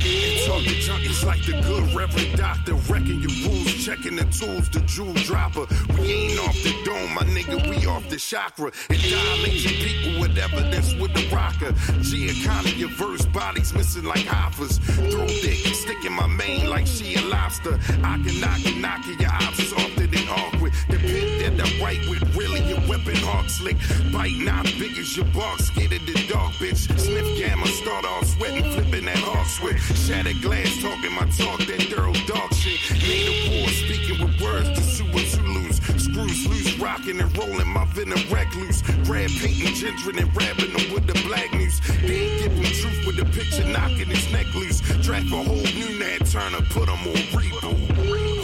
Talking 0.46 0.80
junkies 0.86 1.24
like 1.24 1.44
the 1.44 1.60
good 1.62 1.94
Reverend 1.94 2.36
Doctor, 2.36 2.74
wrecking 2.74 3.20
your 3.20 3.48
rules 3.48 3.66
checking 3.84 4.16
the 4.16 4.24
tools, 4.24 4.68
the 4.70 4.80
jewel 4.80 5.12
dropper. 5.14 5.66
We 5.98 6.12
ain't 6.12 6.40
off 6.40 6.54
the 6.62 6.74
dome, 6.84 7.14
my 7.14 7.22
nigga, 7.22 7.68
we 7.68 7.86
off 7.86 8.08
the 8.08 8.16
chakra. 8.16 8.72
It 8.90 9.00
dilates 9.10 9.64
your 9.64 9.74
people 9.74 10.20
with 10.20 10.36
evidence 10.38 10.94
with 10.94 11.14
the 11.14 11.28
rocker. 11.36 11.72
Giacana, 12.00 12.72
your 12.78 12.88
verse 12.88 13.26
bodies 13.26 13.74
missing 13.74 14.04
like 14.04 14.24
hoppers. 14.24 14.78
Throw 15.12 15.26
dick, 15.26 15.60
stick 15.84 16.04
in 16.04 16.12
my 16.12 16.26
main 16.26 16.68
like 16.70 16.86
she 16.86 17.14
a 17.16 17.22
lobster. 17.22 17.78
I 18.02 18.16
can 18.24 18.40
knock 18.40 18.64
it, 18.64 18.76
knock 18.78 19.02
it, 19.06 19.20
your 19.20 19.30
options 19.30 19.72
often 19.72 20.08
and 20.18 20.28
awkward. 20.30 20.72
The 20.88 20.96
pit 20.96 21.56
that 21.56 21.66
I 21.66 21.68
white 21.80 22.02
with 22.08 22.24
really 22.36 22.62
your 22.70 22.80
weapon 22.88 23.16
hawk 23.16 23.48
slick. 23.50 23.76
Bite 24.12 24.38
not 24.38 24.64
big 24.80 24.96
as 24.96 25.16
your 25.16 25.26
bark, 25.36 25.58
scared 25.60 25.92
of 25.92 26.06
the 26.06 26.16
dog, 26.32 26.52
bitch. 26.54 26.88
Sniff 26.98 27.28
gamma, 27.38 27.66
start 27.66 28.04
off 28.04 28.24
sweating, 28.26 28.64
flipping 28.72 29.04
that 29.04 29.18
hawk 29.18 29.46
switch. 29.46 29.80
Shattered 30.06 30.40
glass, 30.40 30.70
talking 30.80 31.12
my 31.12 31.26
talk, 31.36 31.60
that 31.68 31.82
thorough 31.90 32.16
dog 32.26 32.52
shit. 32.54 32.80
Made 33.02 33.28
a 33.28 33.60
war, 33.60 33.68
speaking 33.68 34.18
with 34.24 34.40
words 34.40 34.68
to 34.76 34.82
sue 34.82 35.06
you 36.16 36.48
loose, 36.48 36.78
rocking 36.78 37.20
and 37.20 37.36
rolling, 37.36 37.68
my 37.68 37.84
venom 37.86 38.18
loose. 38.56 38.82
Grab 39.04 39.30
painting, 39.30 39.74
gentrin' 39.74 40.18
and 40.18 40.34
rapping 40.36 40.72
them 40.72 40.92
with 40.92 41.06
the 41.06 41.14
black 41.26 41.52
news. 41.52 41.80
They 42.00 42.14
ain't 42.14 42.42
giving 42.42 42.62
truth 42.62 43.06
with 43.06 43.16
the 43.16 43.24
picture, 43.26 43.64
knocking 43.64 44.08
his 44.08 44.32
neck 44.32 44.46
loose. 44.54 44.80
Track 45.04 45.24
a 45.24 45.42
whole 45.42 45.56
new 45.56 45.98
Nat 45.98 46.26
Turner, 46.26 46.64
put 46.70 46.88
him 46.88 47.06
on 47.06 47.16
reboot. 47.36 48.35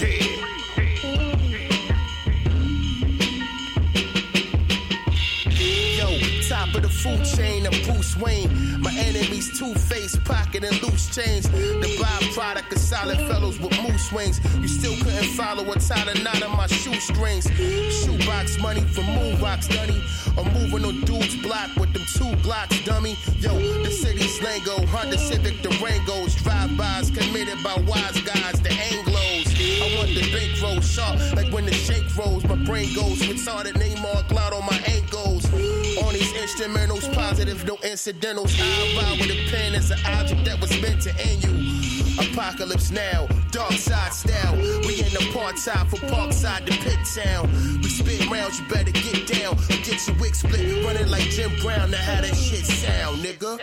Top 6.48 6.74
of 6.74 6.82
the 6.82 6.88
food 6.88 7.24
chain, 7.24 7.66
I'm 7.66 7.82
Bruce 7.84 8.16
Wayne. 8.16 8.80
My 8.80 8.92
enemies 8.92 9.58
two-faced, 9.58 10.24
pocket 10.24 10.64
and 10.64 10.82
loose 10.82 11.14
chains. 11.14 11.48
The 11.48 11.96
byproduct 12.00 12.72
of 12.72 12.78
solid 12.78 13.18
fellows 13.28 13.60
with 13.60 13.72
moose 13.82 14.10
wings. 14.12 14.40
You 14.60 14.68
still 14.68 14.96
couldn't 14.96 15.30
follow 15.36 15.62
what's 15.64 15.90
out 15.90 16.08
of 16.08 16.22
nine 16.22 16.42
of 16.42 16.50
my 16.50 16.66
shoestrings. 16.66 17.46
Shoebox 18.02 18.60
money 18.60 18.80
for 18.80 19.02
moon 19.02 19.40
rocks, 19.40 19.68
dunny. 19.68 20.02
Or 20.36 20.44
moving 20.44 20.84
on 20.84 21.00
dudes 21.02 21.36
block 21.42 21.70
with 21.76 21.92
them 21.92 22.04
two 22.14 22.34
blocks, 22.42 22.84
dummy. 22.84 23.16
Yo, 23.38 23.54
the 23.82 23.90
city's 23.90 24.42
lingo, 24.42 24.84
Honda 24.86 25.18
Civic 25.18 25.54
Durangos. 25.62 26.42
Drive-bys 26.42 27.10
committed 27.10 27.62
by 27.62 27.74
wise 27.86 28.20
guys, 28.22 28.60
the 28.60 28.70
Anglos. 28.70 29.46
I 29.82 29.96
want 29.96 30.10
the 30.14 30.22
bankroll 30.32 30.80
sharp, 30.80 31.18
like 31.36 31.52
when 31.52 31.66
the 31.66 31.72
shake 31.72 32.04
rolls. 32.16 32.44
My 32.44 32.56
brain 32.56 32.92
goes 32.94 33.20
retarded, 33.22 33.78
name 33.78 34.04
all 34.04 34.22
cloud 34.24 34.52
on 34.52 34.66
my 34.66 34.78
ankles. 34.86 35.21
Instrumentals, 36.52 37.10
positive, 37.14 37.64
no 37.64 37.78
incidentals. 37.82 38.54
I 38.60 39.00
ride 39.00 39.18
with 39.20 39.30
a 39.30 39.50
pen 39.50 39.74
as 39.74 39.90
an 39.90 39.98
object 40.04 40.44
that 40.44 40.60
was 40.60 40.70
meant 40.82 41.00
to 41.00 41.10
end 41.18 41.42
you. 41.42 42.20
Apocalypse 42.20 42.90
now, 42.90 43.26
dark 43.50 43.72
side 43.72 44.12
style. 44.12 44.54
We 44.86 45.00
in 45.00 45.16
apartheid 45.16 45.88
for 45.88 45.96
Parkside 46.12 46.66
to 46.66 46.72
Pit 46.72 46.98
Town. 47.16 47.48
We 47.82 47.88
spit 47.88 48.30
rounds, 48.30 48.60
you 48.60 48.68
better 48.68 48.92
get 48.92 49.26
down. 49.26 49.56
Get 49.82 50.06
your 50.06 50.14
wig 50.18 50.34
split, 50.34 50.84
running 50.84 51.08
like 51.08 51.22
Jim 51.30 51.50
Brown. 51.62 51.90
Now 51.90 51.96
how 51.96 52.20
that 52.20 52.36
shit 52.36 52.66
sound, 52.66 53.22
nigga. 53.22 53.58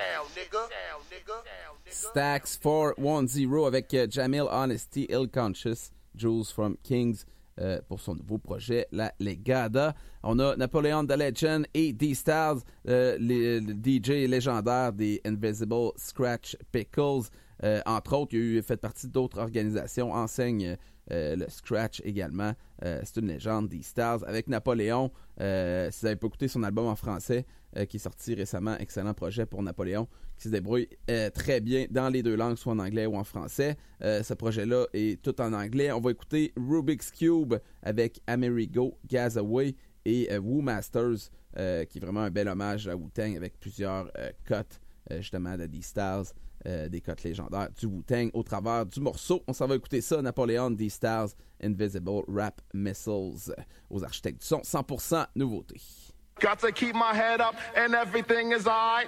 Stacks 1.85 2.57
410 2.57 3.67
avec 3.67 3.93
euh, 3.93 4.07
Jamil 4.07 4.47
Honesty, 4.49 5.03
Ill 5.09 5.27
Conscious, 5.27 5.91
Jules 6.15 6.51
from 6.51 6.75
Kings 6.83 7.27
euh, 7.59 7.79
pour 7.89 7.99
son 7.99 8.15
nouveau 8.15 8.37
projet, 8.37 8.87
La 8.93 9.13
Legada. 9.19 9.93
On 10.23 10.39
a 10.39 10.55
Napoleon 10.55 11.05
the 11.05 11.17
Legend 11.17 11.65
et 11.73 11.91
D-Styles, 11.91 12.61
euh, 12.87 13.17
le 13.19 13.59
DJ 13.59 14.29
légendaire 14.29 14.93
des 14.93 15.19
Invisible 15.25 15.91
Scratch 15.97 16.55
Pickles. 16.71 17.29
Euh, 17.63 17.81
entre 17.85 18.15
autres, 18.15 18.33
il 18.33 18.39
a 18.39 18.43
eu 18.59 18.61
fait 18.61 18.77
partie 18.77 19.09
d'autres 19.09 19.39
organisations, 19.39 20.13
enseigne 20.13 20.77
le 21.11 21.49
Scratch 21.49 22.01
également. 22.05 22.53
C'est 22.83 23.17
une 23.17 23.29
légende 23.29 23.67
des 23.67 23.81
Stars 23.81 24.19
avec 24.27 24.47
Napoléon. 24.47 25.11
Si 25.39 25.43
vous 25.43 26.03
n'avez 26.03 26.15
pas 26.15 26.27
écouté 26.27 26.47
son 26.47 26.61
album 26.61 26.85
en 26.85 26.95
français 26.95 27.47
qui 27.89 27.97
est 27.97 27.99
sorti 27.99 28.35
récemment, 28.35 28.77
excellent 28.77 29.15
projet 29.15 29.47
pour 29.47 29.63
Napoléon 29.63 30.07
qui 30.39 30.47
se 30.47 30.53
débrouille 30.53 30.87
euh, 31.09 31.29
très 31.29 31.59
bien 31.61 31.85
dans 31.89 32.09
les 32.09 32.23
deux 32.23 32.35
langues, 32.35 32.57
soit 32.57 32.73
en 32.73 32.79
anglais 32.79 33.05
ou 33.05 33.15
en 33.15 33.23
français. 33.23 33.77
Euh, 34.03 34.23
ce 34.23 34.33
projet-là 34.33 34.85
est 34.93 35.21
tout 35.21 35.39
en 35.41 35.53
anglais. 35.53 35.91
On 35.91 35.99
va 35.99 36.11
écouter 36.11 36.53
Rubik's 36.57 37.11
Cube 37.11 37.55
avec 37.83 38.21
Amerigo, 38.25 38.97
Gazaway 39.07 39.75
et 40.05 40.31
euh, 40.31 40.39
Woo 40.39 40.61
Masters, 40.61 41.29
qui 41.55 41.97
est 41.97 41.99
vraiment 41.99 42.21
un 42.21 42.29
bel 42.29 42.47
hommage 42.47 42.87
à 42.87 42.95
Wu-Tang 42.95 43.35
avec 43.35 43.59
plusieurs 43.59 44.09
euh, 45.11 45.17
justement 45.17 45.57
de 45.57 45.65
D-Styles. 45.65 46.33
Euh, 46.67 46.89
des 46.89 46.99
cotes 46.99 47.23
légendaires 47.23 47.69
du 47.71 47.85
Wu-Tang 47.85 48.31
au 48.33 48.43
travers 48.43 48.85
du 48.85 48.99
morceau. 48.99 49.41
On 49.47 49.53
s'en 49.53 49.65
va 49.65 49.75
écouter 49.75 50.01
ça, 50.01 50.21
Napoléon, 50.21 50.71
D-Stars, 50.71 51.29
Invisible 51.63 52.23
Rap 52.27 52.59
Missiles, 52.73 53.55
aux 53.89 54.03
architectes 54.03 54.41
du 54.41 54.45
son, 54.45 54.59
100% 54.59 55.25
nouveauté. 55.35 55.79
Got 56.41 56.59
to 56.59 56.73
keep 56.73 56.95
my 56.95 57.13
head 57.13 57.39
up 57.39 57.55
and 57.77 57.93
everything 57.93 58.51
is 58.51 58.67
alright. 58.67 59.07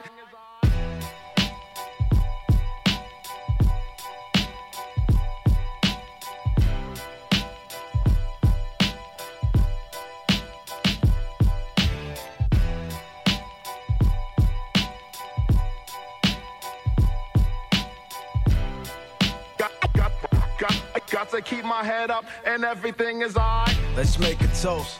Got, 21.11 21.29
to 21.29 21.41
keep 21.41 21.65
my 21.65 21.83
head 21.83 22.09
up 22.09 22.25
and 22.45 22.63
everything 22.63 23.21
is 23.21 23.35
alright. 23.35 23.77
Let's 23.95 24.17
make 24.17 24.41
a 24.41 24.47
toast. 24.47 24.99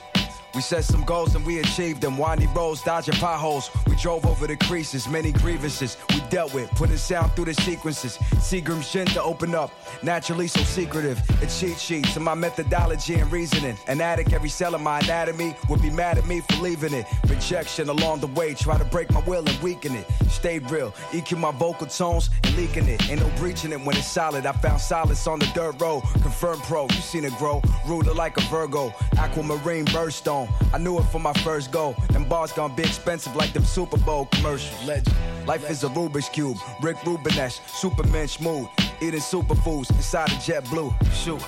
We 0.53 0.61
set 0.61 0.83
some 0.83 1.03
goals 1.03 1.35
and 1.35 1.45
we 1.45 1.59
achieved 1.59 2.01
them. 2.01 2.17
Windy 2.17 2.47
roads, 2.47 2.81
dodging 2.83 3.15
potholes. 3.15 3.69
We 3.87 3.95
drove 3.95 4.25
over 4.25 4.47
the 4.47 4.57
creases, 4.57 5.07
many 5.07 5.31
grievances 5.31 5.97
we 6.09 6.19
dealt 6.29 6.53
with. 6.53 6.69
Putting 6.71 6.97
sound 6.97 7.31
through 7.33 7.45
the 7.45 7.53
sequences. 7.53 8.17
Seagram's 8.35 8.91
gin 8.91 9.05
to 9.07 9.23
open 9.23 9.55
up. 9.55 9.71
Naturally 10.03 10.47
so 10.47 10.61
secretive. 10.61 11.21
A 11.41 11.47
cheat 11.47 11.79
sheet 11.79 12.05
to 12.13 12.19
my 12.19 12.35
methodology 12.35 13.15
and 13.15 13.31
reasoning. 13.31 13.77
An 13.87 14.01
addict, 14.01 14.33
every 14.33 14.49
cell 14.49 14.75
of 14.75 14.81
my 14.81 14.99
anatomy 14.99 15.55
would 15.69 15.81
be 15.81 15.89
mad 15.89 16.17
at 16.17 16.27
me 16.27 16.41
for 16.41 16.57
leaving 16.57 16.93
it. 16.93 17.05
Rejection 17.27 17.87
along 17.89 18.19
the 18.19 18.27
way, 18.27 18.53
try 18.53 18.77
to 18.77 18.85
break 18.85 19.09
my 19.11 19.21
will 19.21 19.47
and 19.47 19.59
weaken 19.61 19.95
it. 19.95 20.05
Stayed 20.29 20.69
real, 20.69 20.91
EQ 21.11 21.37
my 21.37 21.51
vocal 21.51 21.87
tones 21.87 22.29
and 22.43 22.55
leaking 22.55 22.87
it. 22.87 23.09
Ain't 23.09 23.21
no 23.21 23.29
breaching 23.37 23.71
it 23.71 23.79
when 23.81 23.95
it's 23.95 24.07
solid. 24.07 24.45
I 24.45 24.51
found 24.53 24.81
solace 24.81 25.27
on 25.27 25.39
the 25.39 25.49
dirt 25.53 25.79
road. 25.79 26.03
Confirmed 26.21 26.63
pro, 26.63 26.83
you 26.83 27.01
seen 27.01 27.25
it 27.25 27.33
grow. 27.37 27.61
Ruler 27.87 28.13
like 28.13 28.37
a 28.37 28.41
Virgo. 28.41 28.93
Aquamarine 29.17 29.85
birthstone. 29.85 30.40
I 30.73 30.77
knew 30.77 30.97
it 30.99 31.03
from 31.03 31.23
my 31.23 31.33
first 31.33 31.71
go. 31.71 31.95
Them 32.11 32.25
bars 32.25 32.51
gonna 32.51 32.73
be 32.73 32.83
expensive 32.83 33.35
like 33.35 33.53
them 33.53 33.65
Super 33.65 33.97
Bowl 33.97 34.25
commercials. 34.31 34.85
Legend. 34.85 35.15
Life 35.47 35.69
is 35.69 35.83
a 35.83 35.87
Rubik's 35.89 36.29
Cube. 36.29 36.57
Rick 36.81 36.97
Rubenesh, 36.97 37.59
Superman 37.67 38.27
schmood. 38.27 38.69
Eating 39.01 39.19
superfoods 39.19 39.89
inside 39.91 40.31
a 40.31 40.39
jet 40.39 40.63
blue. 40.69 40.93
Shoot. 41.13 41.41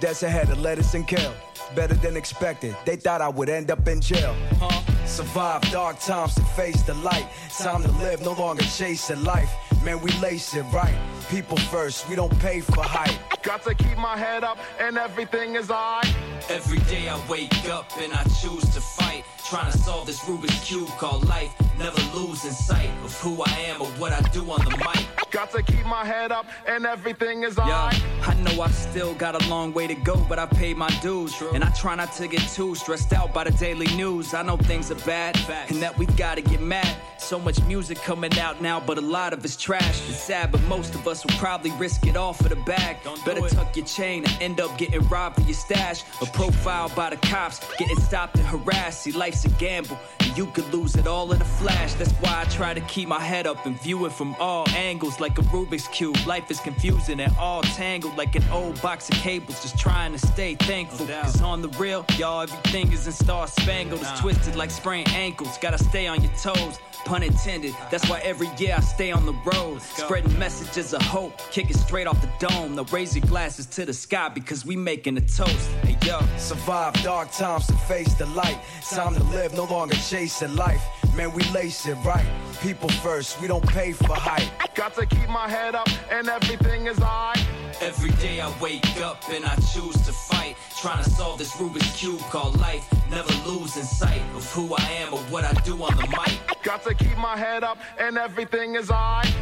That's 0.00 0.22
ahead 0.22 0.50
of 0.50 0.60
lettuce 0.60 0.94
and 0.94 1.06
kale. 1.06 1.34
Better 1.74 1.94
than 1.94 2.16
expected. 2.16 2.76
They 2.84 2.96
thought 2.96 3.20
I 3.20 3.28
would 3.28 3.48
end 3.48 3.70
up 3.70 3.86
in 3.88 4.00
jail. 4.00 4.36
Huh? 4.58 4.93
Survive 5.06 5.62
dark 5.70 5.98
times 6.00 6.34
to 6.34 6.42
face 6.42 6.82
the 6.82 6.94
light. 6.94 7.26
Time 7.58 7.82
to 7.82 7.90
live, 7.92 8.22
no 8.22 8.32
longer 8.32 8.64
chasing 8.64 9.22
life. 9.22 9.50
Man, 9.84 10.00
we 10.00 10.10
lace 10.12 10.54
it 10.54 10.62
right. 10.72 10.96
People 11.28 11.56
first, 11.56 12.08
we 12.08 12.16
don't 12.16 12.36
pay 12.40 12.60
for 12.60 12.82
hype. 12.82 13.14
Got 13.42 13.62
to 13.64 13.74
keep 13.74 13.98
my 13.98 14.16
head 14.16 14.42
up 14.42 14.58
and 14.80 14.96
everything 14.96 15.56
is 15.56 15.70
alright. 15.70 16.12
Every 16.48 16.78
day 16.80 17.08
I 17.08 17.20
wake 17.28 17.68
up 17.68 17.90
and 17.98 18.12
I 18.12 18.24
choose 18.40 18.64
to 18.74 18.80
fight. 18.80 19.24
Trying 19.48 19.70
to 19.72 19.78
solve 19.78 20.06
this 20.06 20.20
Rubik's 20.20 20.64
Cube 20.64 20.88
called 20.98 21.28
life. 21.28 21.52
Never 21.78 22.00
losing 22.16 22.50
sight 22.50 22.88
of 23.04 23.12
who 23.20 23.42
I 23.42 23.50
am 23.68 23.82
or 23.82 23.88
what 23.98 24.12
I 24.12 24.20
do 24.30 24.40
on 24.50 24.64
the 24.64 24.70
mic. 24.70 25.06
Got 25.30 25.50
to 25.50 25.62
keep 25.62 25.84
my 25.84 26.04
head 26.04 26.32
up 26.32 26.46
and 26.66 26.86
everything 26.86 27.42
is 27.42 27.56
Yo, 27.56 27.62
alright. 27.64 28.02
I 28.26 28.34
know 28.34 28.62
I 28.62 28.70
still 28.70 29.14
got 29.14 29.34
a 29.34 29.48
long 29.50 29.72
way 29.72 29.86
to 29.86 29.94
go, 29.94 30.16
but 30.28 30.38
I 30.38 30.46
paid 30.46 30.76
my 30.76 30.88
dues. 31.02 31.34
And 31.52 31.62
I 31.62 31.70
try 31.72 31.94
not 31.94 32.12
to 32.14 32.28
get 32.28 32.40
too 32.48 32.74
stressed 32.74 33.12
out 33.12 33.34
by 33.34 33.44
the 33.44 33.50
daily 33.50 33.88
news. 33.96 34.32
I 34.32 34.42
know 34.42 34.56
things 34.56 34.90
are 34.90 35.06
bad 35.06 35.36
and 35.68 35.82
that 35.82 35.98
we 35.98 36.06
gotta 36.06 36.40
get 36.40 36.60
mad. 36.62 36.96
So 37.18 37.38
much 37.38 37.60
music 37.64 37.98
coming 37.98 38.38
out 38.38 38.62
now, 38.62 38.78
but 38.80 38.96
a 38.98 39.00
lot 39.00 39.32
of 39.32 39.44
it's 39.44 39.56
trash. 39.56 40.08
It's 40.08 40.22
sad, 40.22 40.52
but 40.52 40.62
most 40.62 40.94
of 40.94 41.06
us 41.08 41.24
will 41.24 41.36
probably 41.38 41.72
risk 41.72 42.06
it 42.06 42.16
all 42.16 42.32
for 42.32 42.48
the 42.48 42.56
bag. 42.56 42.98
Better 43.24 43.40
tuck 43.48 43.76
your 43.76 43.86
chain 43.86 44.24
and 44.24 44.42
end 44.42 44.60
up 44.60 44.76
getting 44.78 45.06
robbed 45.08 45.36
for 45.36 45.42
your 45.42 45.54
stash. 45.54 46.02
A 46.22 46.26
profile 46.26 46.90
by 46.94 47.10
the 47.10 47.16
cops, 47.16 47.60
getting 47.78 47.98
stopped 48.00 48.36
and 48.36 48.46
harassed. 48.46 49.02
See, 49.02 49.12
life's 49.12 49.43
a 49.44 49.50
gamble. 49.50 49.98
And 50.20 50.36
you 50.36 50.46
could 50.46 50.72
lose 50.72 50.96
it 50.96 51.06
all 51.06 51.32
in 51.32 51.40
a 51.40 51.44
flash. 51.44 51.94
That's 51.94 52.12
why 52.12 52.42
I 52.42 52.44
try 52.50 52.74
to 52.74 52.80
keep 52.82 53.08
my 53.08 53.20
head 53.20 53.46
up 53.46 53.66
and 53.66 53.80
view 53.80 54.06
it 54.06 54.12
from 54.12 54.34
all 54.38 54.68
angles 54.70 55.20
like 55.20 55.38
a 55.38 55.42
Rubik's 55.42 55.88
Cube. 55.88 56.16
Life 56.26 56.50
is 56.50 56.60
confusing 56.60 57.20
and 57.20 57.34
all 57.36 57.62
tangled 57.62 58.16
like 58.16 58.34
an 58.36 58.44
old 58.50 58.80
box 58.82 59.08
of 59.08 59.16
cables. 59.16 59.62
Just 59.62 59.78
trying 59.78 60.12
to 60.12 60.18
stay 60.18 60.54
thankful. 60.54 61.06
Cause 61.06 61.40
on 61.42 61.62
the 61.62 61.68
real, 61.70 62.04
y'all, 62.16 62.42
everything 62.42 62.92
is 62.92 63.06
in 63.06 63.12
star 63.12 63.46
spangled. 63.46 64.00
It's 64.00 64.20
twisted 64.20 64.56
like 64.56 64.70
sprained 64.70 65.08
ankles. 65.10 65.58
Gotta 65.58 65.78
stay 65.78 66.06
on 66.06 66.22
your 66.22 66.32
toes. 66.32 66.78
Pun 67.04 67.22
intended. 67.22 67.74
That's 67.90 68.08
why 68.08 68.20
every 68.20 68.48
year 68.58 68.74
I 68.76 68.80
stay 68.80 69.12
on 69.12 69.26
the 69.26 69.34
road. 69.44 69.82
Spreading 69.82 70.38
messages 70.38 70.94
of 70.94 71.02
hope. 71.02 71.38
Kick 71.50 71.70
it 71.70 71.76
straight 71.76 72.06
off 72.06 72.20
the 72.20 72.46
dome. 72.46 72.74
Now 72.76 72.84
raise 72.84 73.16
your 73.16 73.26
glasses 73.26 73.66
to 73.66 73.84
the 73.84 73.92
sky 73.92 74.28
because 74.28 74.64
we 74.64 74.76
making 74.76 75.16
a 75.18 75.20
toast. 75.20 75.70
Hey 75.82 75.96
yo. 76.06 76.20
Survive 76.38 76.94
dark 77.02 77.30
times 77.32 77.66
to 77.66 77.74
face 77.88 78.14
the 78.14 78.26
light. 78.26 78.58
Time 78.90 79.14
to 79.14 79.22
live, 79.24 79.54
no 79.54 79.64
longer 79.64 79.96
chasing 79.96 80.56
life. 80.56 80.82
Man, 81.14 81.32
we 81.32 81.44
lace 81.50 81.86
it 81.86 81.94
right. 82.04 82.26
People 82.60 82.88
first, 82.88 83.40
we 83.40 83.46
don't 83.46 83.66
pay 83.68 83.92
for 83.92 84.14
hype. 84.14 84.48
Got 84.74 84.94
to 84.94 85.06
keep 85.06 85.28
my 85.28 85.48
head 85.48 85.76
up 85.76 85.88
and 86.10 86.28
everything 86.28 86.86
is 86.86 86.98
alright. 86.98 87.38
Every 87.80 88.10
day 88.12 88.40
I 88.40 88.52
wake 88.60 89.00
up 89.00 89.22
and 89.30 89.44
I 89.44 89.54
choose 89.56 89.94
to 90.06 90.12
fight. 90.12 90.56
Trying 90.84 91.02
to 91.02 91.08
solve 91.08 91.38
this 91.38 91.52
Rubik's 91.52 91.96
Cube 91.96 92.20
called 92.28 92.60
life. 92.60 92.86
Never 93.10 93.32
losing 93.48 93.84
sight 93.84 94.20
of 94.36 94.44
who 94.52 94.74
I 94.76 94.82
am 95.00 95.14
or 95.14 95.20
what 95.32 95.42
I 95.42 95.54
do 95.62 95.82
on 95.82 95.96
the 95.96 96.06
mic. 96.08 96.38
Got 96.62 96.82
to 96.82 96.92
keep 96.92 97.16
my 97.16 97.38
head 97.38 97.64
up 97.64 97.78
and 97.98 98.18
everything 98.18 98.74
is 98.74 98.90
alright. 98.90 99.34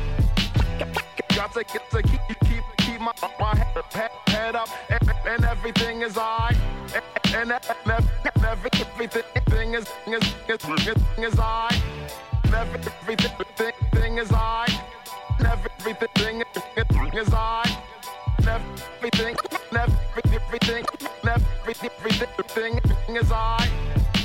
Got 1.34 1.52
to, 1.54 1.64
get 1.64 1.90
to 1.90 2.00
keep, 2.00 2.20
keep, 2.44 2.62
keep 2.78 3.00
my, 3.00 3.12
my 3.40 3.56
head, 3.56 4.12
head, 4.28 4.54
up 4.54 4.68
and, 4.88 5.12
and 5.26 5.44
everything 5.44 6.02
is 6.02 6.16
alright. 6.16 6.56
And, 7.34 7.50
and, 7.50 7.60
and, 7.86 8.08
and 8.36 8.44
every, 8.44 8.70
everything 8.96 9.74
is, 9.74 9.86
is, 10.06 10.22
is, 10.48 10.86
is, 10.86 10.96
is 11.18 11.38
alright. 11.40 11.82
And 12.44 12.54
every, 12.54 12.78
everything 13.18 14.18
is 14.18 14.30
alright. 14.30 14.80
Everything 15.40 16.40
is, 17.16 17.34
alright. 17.34 17.76
Everything, 19.04 19.34
everything, 19.72 20.84
and 21.22 21.28
everything, 21.28 21.90
everything 22.84 23.16
is 23.16 23.32
alright. 23.32 24.21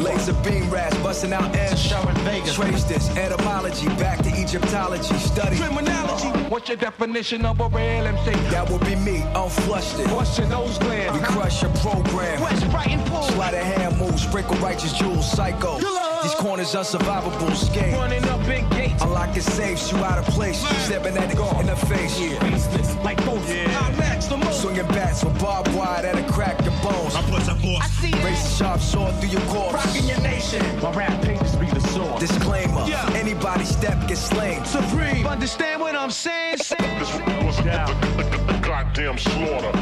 Laser 0.00 0.32
beam 0.44 0.70
rats 0.70 0.96
busting 0.98 1.32
out 1.32 1.54
air. 1.56 1.76
Shower 1.76 2.12
Vegas. 2.24 2.54
Trace 2.54 2.84
this 2.84 3.08
etymology 3.16 3.86
back 3.96 4.22
to 4.22 4.30
Egyptology. 4.30 5.14
Study 5.18 5.56
criminology. 5.56 6.28
What's 6.48 6.68
your 6.68 6.78
definition 6.78 7.44
of 7.44 7.60
a 7.60 7.68
real 7.68 8.06
MC? 8.06 8.30
That 8.50 8.70
would 8.70 8.84
be 8.84 8.94
me, 8.96 9.22
unflushed 9.34 9.98
it. 9.98 10.08
What's 10.10 10.38
your 10.38 10.48
nose 10.48 10.78
gland? 10.78 11.14
We 11.14 11.26
crush 11.26 11.62
your 11.62 11.72
program. 11.76 12.40
West 12.40 12.70
Brighton 12.70 13.00
Pool. 13.06 13.22
Sleight 13.22 13.54
of 13.54 13.62
hand 13.62 13.98
moves, 13.98 14.22
sprinkle 14.22 14.56
righteous 14.56 14.92
jewels, 14.92 15.30
psycho. 15.30 15.78
These 16.22 16.34
corners 16.36 16.74
unsurvivable, 16.74 17.54
skate. 17.54 17.94
Running 17.94 18.24
up 18.24 18.44
big 18.46 18.68
gates. 18.96 19.02
Unlocking 19.04 19.42
safes, 19.42 19.92
you 19.92 19.98
out 19.98 20.18
of 20.18 20.24
place. 20.34 20.58
Stepping 20.84 21.16
at 21.16 21.30
it 21.30 21.38
in 21.60 21.66
the 21.66 21.76
face. 21.86 22.18
Yeah. 22.20 22.38
Business 22.50 22.96
like 23.04 23.18
ghosts. 23.24 23.50
I 23.50 23.90
match 23.96 24.26
the 24.26 24.36
most. 24.36 24.62
Swinging 24.62 24.86
bats 24.88 25.24
with 25.24 25.38
barbed 25.40 25.72
wire 25.74 26.02
that'll 26.02 26.24
crack 26.32 26.60
your 26.64 26.72
bones. 26.82 27.14
I 27.14 27.22
put 27.30 27.42
some 27.42 27.58
force. 27.58 27.80
I 27.82 27.86
see 27.88 28.10
that. 28.10 28.24
Raise 28.24 28.56
sharp 28.56 28.80
sword 28.80 29.14
through 29.20 29.30
your 29.30 29.40
corpse. 29.42 29.74
Rocking 29.74 30.04
your 30.08 30.20
nation. 30.20 30.62
My 30.80 30.92
rap 30.92 31.22
pages 31.22 31.54
be 31.56 31.66
the 31.66 31.80
sword. 31.80 32.20
Disclaimer. 32.20 32.84
Yeah. 32.86 33.08
Anybody 33.14 33.64
step 33.64 34.08
gets 34.08 34.20
slain. 34.22 34.64
Supreme. 34.64 35.26
Understand 35.26 35.80
what 35.80 35.94
I'm 35.94 36.10
saying? 36.10 36.58
This 36.58 36.72
was 36.72 37.58
a, 37.60 37.70
a- 37.70 38.52
a- 38.52 38.56
a 38.56 38.60
goddamn 38.60 39.18
slaughter. 39.18 39.72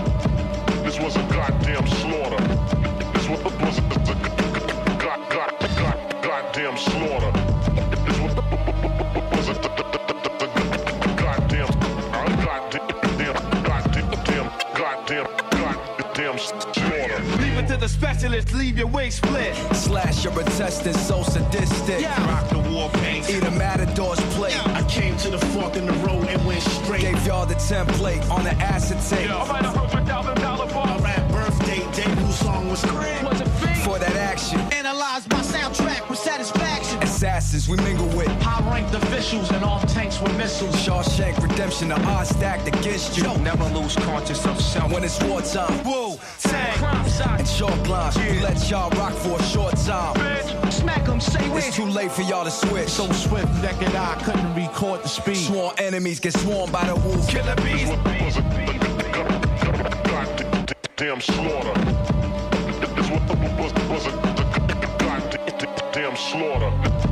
This 0.83 0.99
was 1.01 1.17
a 1.17 1.23
goddamn 1.33 1.87
slaughter. 1.87 2.74
Specialist. 18.35 18.55
Leave 18.55 18.78
your 18.78 18.87
wig 18.87 19.12
split. 19.12 19.55
Slash 19.74 20.24
your 20.24 20.39
intestines 20.41 21.01
so 21.07 21.22
sadistic. 21.22 22.01
Yeah. 22.01 22.26
Rock 22.26 22.49
the 22.51 22.70
war 22.70 22.91
paint. 22.91 23.28
Eat 23.30 23.43
a 23.43 23.51
matador's 23.51 24.20
plate. 24.35 24.59
I 24.68 24.82
came 24.89 25.16
to 25.18 25.30
the 25.30 25.39
fork 25.39 25.76
in 25.76 25.87
the 25.87 25.93
road 26.05 26.26
and 26.28 26.45
went 26.47 26.62
straight. 26.62 27.03
Gave 27.03 27.26
y'all 27.26 27.47
the 27.47 27.55
template 27.55 28.28
on 28.30 28.45
the 28.45 28.53
acetate. 28.53 29.30
I 29.30 29.47
write 29.47 29.64
a 29.64 29.68
hundred 29.68 30.07
thousand 30.07 30.41
dollar 30.41 30.66
bar. 30.72 30.87
My 30.87 30.99
rap 30.99 31.30
birthday 31.30 31.80
debut 31.93 32.32
song 32.32 32.68
was 32.68 32.85
great. 32.85 33.22
Was 33.22 33.41
a 33.41 33.49
fiend. 33.61 33.80
For 33.82 33.99
that 33.99 34.16
action. 34.16 34.61
Analyze 34.72 35.28
my 35.28 35.41
soundtrack. 35.41 35.94
Assassins 37.45 37.69
we 37.69 37.77
mingle 37.85 38.09
with. 38.17 38.29
High 38.43 38.71
ranked 38.71 38.95
officials 38.95 39.51
and 39.51 39.65
off 39.65 39.87
tanks 39.93 40.21
with 40.21 40.37
missiles. 40.37 40.75
Shawshank 40.77 41.37
redemption, 41.43 41.89
the 41.89 42.01
odds 42.07 42.31
stacked 42.31 42.67
against 42.67 43.17
you. 43.19 43.25
Never 43.39 43.65
lose 43.65 43.95
conscious 43.97 44.47
of 44.47 44.61
self. 44.61 44.91
When 44.91 45.05
it's 45.05 45.23
wartime. 45.23 45.79
Whoa, 45.85 46.17
tag, 46.41 46.79
crime 46.79 47.09
side. 47.09 47.41
And 47.41 47.49
chalk 47.49 47.89
lines. 47.89 48.17
We 48.17 48.41
let 48.41 48.71
y'all 48.71 48.91
rock 48.91 49.13
for 49.13 49.39
a 49.39 49.43
short 49.43 49.77
time. 49.77 50.15
Bitch, 50.15 50.73
smack 50.73 51.07
'em, 51.09 51.21
say 51.21 51.45
It's 51.45 51.67
which. 51.67 51.75
too 51.75 51.87
late 51.87 52.11
for 52.11 52.23
y'all 52.23 52.45
to 52.45 52.51
switch. 52.51 52.89
So 52.89 53.11
swift, 53.13 53.49
naked 53.63 53.95
eye 53.95 54.21
couldn't 54.25 54.55
record 54.55 55.03
the 55.03 55.09
speed. 55.09 55.37
Sworn 55.37 55.75
enemies 55.79 56.21
get 56.21 56.33
swarmed 56.35 56.73
by 56.73 56.85
the 56.87 56.97
wolf. 56.97 57.29
Killer 57.29 57.57
bees. 57.57 57.89
was 58.25 58.37
a 58.37 58.43
goddamn 60.97 61.21
slaughter. 61.21 61.75
This 62.97 63.09
was, 63.11 63.23
was, 63.59 63.73
was 63.91 64.07
a 64.07 64.11
goddamn 64.99 66.17
slaughter. 66.17 67.04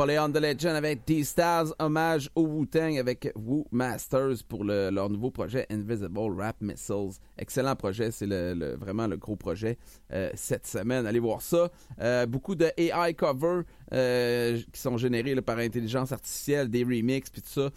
Napoléon 0.00 0.32
the 0.32 0.38
Legend 0.40 0.76
avec 0.76 1.06
D-Stars, 1.06 1.74
hommage 1.78 2.30
au 2.34 2.46
Wu-Tang 2.46 2.96
avec 2.98 3.30
Wu 3.36 3.64
Masters 3.70 4.42
pour 4.48 4.64
le- 4.64 4.88
leur 4.88 5.10
nouveau 5.10 5.30
projet 5.30 5.66
Invisible 5.68 6.18
Rap 6.38 6.56
Missiles. 6.62 7.20
Excellent 7.36 7.76
projet, 7.76 8.10
c'est 8.10 8.24
vraiment 8.26 9.06
le 9.06 9.18
gros 9.18 9.36
projet 9.36 9.76
euh, 10.10 10.30
cette 10.36 10.66
semaine. 10.66 11.04
Allez 11.04 11.18
voir 11.18 11.42
ça. 11.42 11.68
Euh, 12.00 12.24
beaucoup 12.24 12.54
de 12.54 12.72
AI 12.78 13.12
covers 13.12 13.64
euh, 13.92 14.58
qui 14.72 14.80
sont 14.80 14.96
générés 14.96 15.38
par 15.42 15.58
intelligence 15.58 16.12
artificielle, 16.12 16.70
des 16.70 16.82
remixes 16.82 17.28
puis 17.28 17.42
tout 17.42 17.50
ça. 17.50 17.70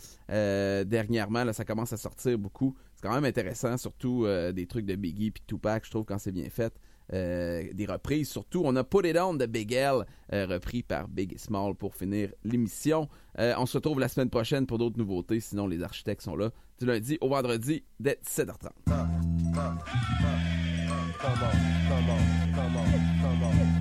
Dernièrement, 0.86 1.43
là, 1.43 1.51
ça 1.51 1.65
commence 1.65 1.91
à 1.91 1.97
sortir 1.97 2.38
beaucoup. 2.38 2.74
C'est 2.95 3.05
quand 3.05 3.13
même 3.13 3.26
intéressant, 3.26 3.76
surtout 3.76 4.26
des 4.53 4.65
trucs 4.65 4.86
de 4.86 4.95
Biggie 4.95 5.32
puis 5.32 5.43
Tupac, 5.45 5.84
je 5.86 5.89
trouve, 5.89 6.05
quand 6.05 6.19
c'est 6.19 6.32
bien 6.32 6.49
fait. 6.49 6.74
Euh, 7.14 7.64
des 7.74 7.86
reprises. 7.86 8.30
Surtout, 8.30 8.64
on 8.66 8.76
a 8.76 8.84
Put 8.84 9.07
It 9.07 9.18
On 9.18 9.36
de 9.36 9.45
Big 9.45 9.72
L, 9.72 10.05
euh, 10.34 10.45
repris 10.47 10.84
par 10.84 11.07
Big 11.07 11.38
Small 11.38 11.76
pour 11.76 11.95
finir 11.95 12.30
l'émission. 12.43 13.07
Euh, 13.39 13.53
on 13.57 13.66
se 13.66 13.78
retrouve 13.78 13.99
la 13.99 14.07
semaine 14.07 14.30
prochaine 14.30 14.66
pour 14.66 14.80
d'autres 14.80 14.97
nouveautés. 14.97 15.39
Sinon, 15.39 15.68
les 15.68 15.84
architectes 15.84 16.24
sont 16.24 16.36
là 16.36 16.49
du 16.80 16.86
lundi 16.86 17.18
au 17.22 17.30
vendredi 17.30 17.84
dès 17.99 18.20
7h30. 18.26 18.72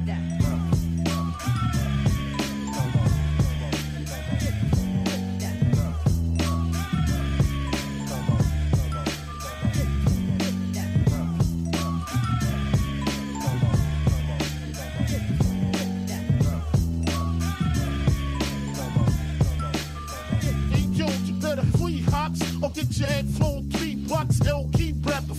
Hey, 0.06 0.21
or 22.62 22.70
get 22.70 22.96
your 22.98 23.08
head 23.08 23.28
flown 23.28 23.68
three 23.70 23.96
blocks. 23.96 24.40
L 24.46 24.68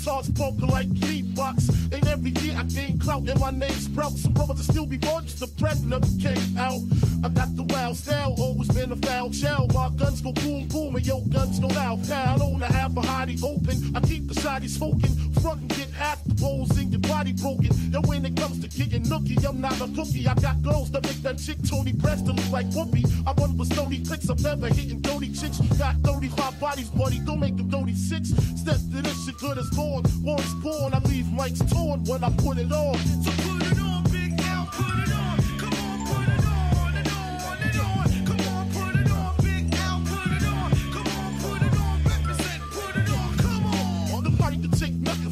sauce 0.04 0.28
spoken 0.28 0.68
like 0.68 0.90
beatbox. 0.90 1.70
And 1.94 2.06
every 2.08 2.32
year 2.42 2.56
I 2.58 2.64
gain 2.64 3.00
clout 3.00 3.28
and 3.30 3.40
my 3.40 3.52
name 3.52 3.72
sprouts. 3.72 4.24
Some 4.24 4.34
brothers 4.34 4.68
still 4.68 4.86
be 4.86 4.98
born 4.98 5.24
just 5.24 5.40
the 5.40 5.48
pregnant 5.48 6.06
came 6.22 6.58
out. 6.58 6.82
I 7.24 7.30
got 7.30 7.56
the 7.56 7.64
wild 7.64 7.96
style, 7.96 8.36
always 8.38 8.68
been 8.70 8.92
a 8.92 8.98
foul 8.98 9.32
shell. 9.32 9.68
My 9.74 9.90
guns 9.96 10.20
go 10.20 10.34
boom 10.34 10.68
boom 10.68 10.96
and 10.98 11.06
yo 11.06 11.22
guns 11.22 11.60
go 11.60 11.68
loud 11.68 12.06
pow. 12.08 12.36
I 12.36 12.38
don't 12.38 12.62
have 12.62 12.98
a 12.98 13.02
hottie 13.02 13.42
open. 13.44 13.96
I 13.96 14.02
keep 14.02 14.28
the 14.28 14.34
shotty 14.34 14.68
smoking. 14.68 15.16
Front 15.42 15.62
and 15.62 15.70
get 15.70 15.90
half 15.92 16.24
the 16.26 16.78
in 16.80 16.92
your 16.92 17.00
body 17.02 17.34
broken. 17.34 17.72
And 17.96 18.06
when 18.08 18.26
it 18.26 18.36
comes 18.36 18.60
to 18.60 18.68
kicking 18.68 19.04
nookie, 19.04 19.44
I'm 19.48 19.62
not 19.62 19.80
a 19.80 19.88
cookie. 19.96 20.28
I 20.28 20.34
got 20.36 20.62
girls 20.62 20.92
that 20.92 21.04
make 21.04 21.22
that 21.24 21.38
chick 21.38 21.58
Toni 21.64 21.94
Braxton 21.94 22.36
look 22.36 22.52
like 22.52 22.68
Whoopi. 22.72 23.04
I 23.26 23.32
run 23.34 23.58
with 23.58 23.72
stony 23.74 24.04
clicks, 24.04 24.28
I'm 24.30 24.42
never 24.42 24.68
hitting 24.68 25.00
dirty 25.00 25.32
chicks. 25.32 25.60
Got 25.78 25.96
35 26.04 26.60
bodies, 26.60 26.90
buddy, 26.90 27.20
don't 27.20 27.40
make 27.40 27.56
them 27.56 27.70
36. 27.70 28.30
Step 28.30 28.76
to 28.76 29.02
this 29.02 29.26
shit 29.26 29.38
good 29.38 29.58
as 29.58 29.70
gone. 29.94 30.04
Once 30.22 30.54
born, 30.56 30.94
I 30.94 31.00
leave 31.00 31.26
mics 31.26 31.60
torn 31.72 32.04
when 32.06 32.24
I 32.24 32.30
put 32.38 32.58
it 32.58 32.72
on. 32.72 32.98
So 33.24 33.32
put 33.32 33.62
it 33.64 33.80
on, 33.80 34.04
put 34.04 34.98
it 34.98 35.14
on. 35.14 35.38
Come 35.58 35.74
on, 35.74 36.06
put 36.06 36.28
it 36.28 36.46
on, 36.46 36.96
and 36.96 37.08
on, 37.08 37.58
and 37.62 37.80
on. 37.80 38.26
Come 38.26 38.42
on, 38.48 38.72
put 38.72 38.96
it 39.00 39.12
on, 39.12 39.36
Big 39.44 39.76
L, 39.76 40.02
put 40.06 40.32
it 40.32 40.46
on. 40.46 40.72
Come 40.94 41.08
on, 41.18 41.32
put 41.40 41.62
it 41.62 41.74
on, 41.80 42.04
represent, 42.04 42.62
put 42.72 42.96
it 42.96 43.10
on, 43.10 43.38
come 43.38 43.66
on. 43.66 44.12
On 44.14 44.24
the 44.24 44.32
mic 44.32 44.62
to 44.62 44.80
take 44.80 44.94
nothing 44.94 45.32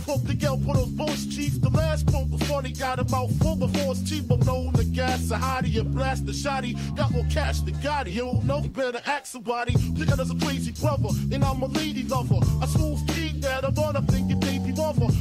the. 1.35 1.59
The 1.61 1.69
last 1.69 2.07
pump 2.07 2.31
before 2.31 2.61
they 2.61 2.71
got 2.71 2.99
a 2.99 3.03
mouth 3.05 3.35
full 3.41 3.63
of 3.63 3.75
horse 3.75 4.01
cheap. 4.03 4.29
I'm 4.29 4.39
the 4.73 4.83
gas, 4.83 5.31
a 5.31 5.37
hottie, 5.37 5.79
and 5.79 5.93
blast 5.93 6.25
the 6.25 6.31
shotty. 6.31 6.75
Got 6.95 7.11
more 7.11 7.25
cash 7.29 7.59
than 7.61 7.75
Gotti. 7.75 8.13
You 8.13 8.21
don't 8.21 8.45
know, 8.45 8.61
better 8.61 9.01
ask 9.05 9.27
somebody. 9.27 9.75
Because 9.93 10.17
there's 10.17 10.31
a 10.31 10.35
crazy 10.35 10.71
brother, 10.71 11.09
and 11.31 11.43
I'm 11.43 11.61
a 11.61 11.67
lady 11.67 12.03
lover. 12.03 12.39
I 12.61 12.65
smooth 12.65 13.05
that 13.41 13.65
I 13.65 13.69
run 13.69 13.95
up 13.95 14.09
in 14.13 14.40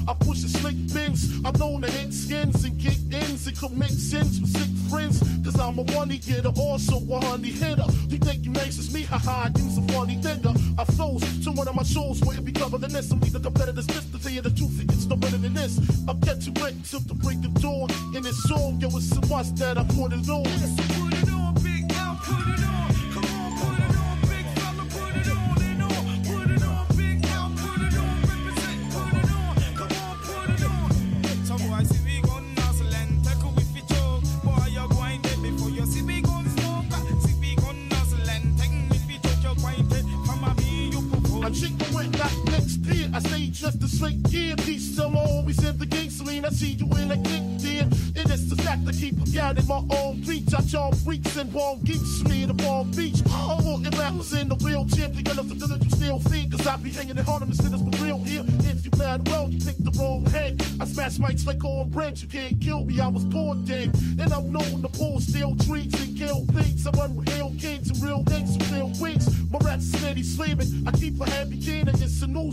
I 0.08 0.14
push 0.14 0.44
a 0.44 0.48
slick 0.48 0.76
Benz. 0.92 1.40
I'm 1.44 1.54
known 1.58 1.82
to 1.82 1.90
hit 1.90 2.12
skins 2.12 2.64
and 2.64 2.78
kick 2.80 2.98
ins 3.12 3.46
and 3.46 3.58
commit 3.58 3.90
sins 3.90 4.40
with 4.40 4.50
sick 4.50 4.90
friends. 4.90 5.22
Cause 5.44 5.58
I'm 5.58 5.78
a 5.78 5.84
money 5.92 6.18
getter, 6.18 6.50
also 6.58 6.96
a 6.96 7.20
honey 7.20 7.50
hitter. 7.50 7.86
You 8.08 8.18
think 8.18 8.44
you 8.44 8.52
as 8.78 8.92
me? 8.92 9.02
Haha, 9.02 9.50
you's 9.56 9.78
a 9.78 9.82
funny 9.92 10.16
nigga. 10.16 10.52
I 10.78 10.84
flows 10.84 11.22
to 11.44 11.52
one 11.52 11.68
of 11.68 11.74
my 11.74 11.82
shows 11.82 12.20
where 12.24 12.36
it 12.36 12.44
be 12.44 12.52
covered 12.52 12.80
than 12.80 12.92
this. 12.92 13.10
I'm 13.10 13.20
the 13.20 13.40
competitors 13.40 13.86
miss 13.88 14.04
to 14.10 14.18
tell 14.18 14.32
you 14.32 14.42
the 14.42 14.50
truth, 14.50 14.80
it 14.80 14.88
gets 14.88 15.06
no 15.06 15.16
better 15.16 15.38
than 15.38 15.54
this. 15.54 15.78
I'm 16.08 16.18
getting 16.20 16.54
wet 16.54 16.74
till 16.84 17.00
the 17.00 17.14
break 17.14 17.38
of 17.44 17.54
dawn. 17.60 17.90
In 18.14 18.22
this 18.22 18.42
song, 18.44 18.80
yo, 18.80 18.88
it's 18.88 19.10
so 19.10 19.20
much 19.32 19.54
that 19.60 19.78
I 19.78 19.84
put 19.84 20.12
it 20.12 20.28
on. 20.28 20.44
Put 20.44 21.14
it 21.14 21.30
on, 21.30 21.54
Big 21.62 21.92
L, 21.92 22.18
put 22.22 22.48
it 22.48 22.64
on, 22.64 22.79
I 43.12 43.18
stay 43.18 43.46
just 43.50 43.82
a 43.82 43.88
straight 43.88 44.22
gear. 44.24 44.54
Peace, 44.56 44.98
I'm 44.98 45.16
always 45.16 45.62
in 45.64 45.76
the 45.78 45.86
gasoline. 45.86 46.44
I 46.44 46.50
see 46.50 46.72
you 46.72 46.86
in 46.98 47.10
a 47.10 47.16
kick 47.16 47.42
dear. 47.58 47.88
It 48.14 48.30
is 48.30 48.48
the 48.48 48.56
fact 48.62 48.86
I 48.86 48.92
keep 48.92 49.18
forgetting 49.18 49.66
my 49.66 49.82
own 49.96 50.22
reach. 50.22 50.54
I 50.54 50.60
charm 50.62 50.94
freaks 50.94 51.36
and 51.36 51.52
bomb 51.52 51.80
geeks, 51.82 52.22
me 52.24 52.42
in 52.42 52.48
the 52.48 52.62
Palm 52.62 52.90
Beach. 52.92 53.20
I'm 53.30 53.64
walking 53.64 53.98
rappers 53.98 54.32
in 54.32 54.48
the 54.48 54.56
real 54.56 54.86
champion 54.86 55.38
of 55.38 55.48
the 55.48 55.54
village. 55.54 55.84
You 55.84 55.90
still 55.90 56.18
think, 56.20 56.52
cause 56.52 56.66
I 56.66 56.76
be 56.76 56.90
hanging 56.90 57.18
in 57.18 57.24
Harlem 57.24 57.48
instead 57.50 57.74
of 57.74 57.80
for 57.80 58.04
real 58.04 58.18
here. 58.18 58.44
If 58.70 58.84
you 58.84 58.90
plan 58.90 59.22
well, 59.24 59.48
you 59.48 59.58
pick 59.58 59.78
the 59.78 59.90
wrong 59.98 60.24
head. 60.26 60.62
I 60.80 60.84
smash 60.84 61.18
mics 61.18 61.46
like 61.46 61.64
on 61.64 61.90
branch. 61.90 62.22
You 62.22 62.28
can't 62.28 62.60
kill 62.60 62.84
me, 62.84 63.00
I 63.00 63.08
was 63.08 63.24
born 63.24 63.64
dead. 63.64 63.94
And 64.18 64.32
I'm 64.32 64.52
known 64.52 64.82
to 64.82 64.88
pull 64.88 65.20
steel 65.20 65.56
trees 65.66 65.92
and 66.00 66.16
kill 66.16 66.44
things. 66.46 66.86
I 66.86 66.90
run 66.92 67.16
with 67.16 67.28
hell 67.30 67.52
kings 67.58 67.90
and 67.90 68.02
real 68.02 68.22
gangs 68.22 68.56
with 68.56 68.72
real 68.72 68.92
wings. 69.00 69.26
My 69.50 69.58
rats 69.64 69.86
steady 69.86 70.22
slaving. 70.22 70.86
I 70.86 70.92
keep 70.92 71.20
a 71.20 71.28
heavy 71.28 71.60
can 71.60 71.88
and 71.88 72.00
it's 72.00 72.22
a 72.22 72.26
new 72.26 72.40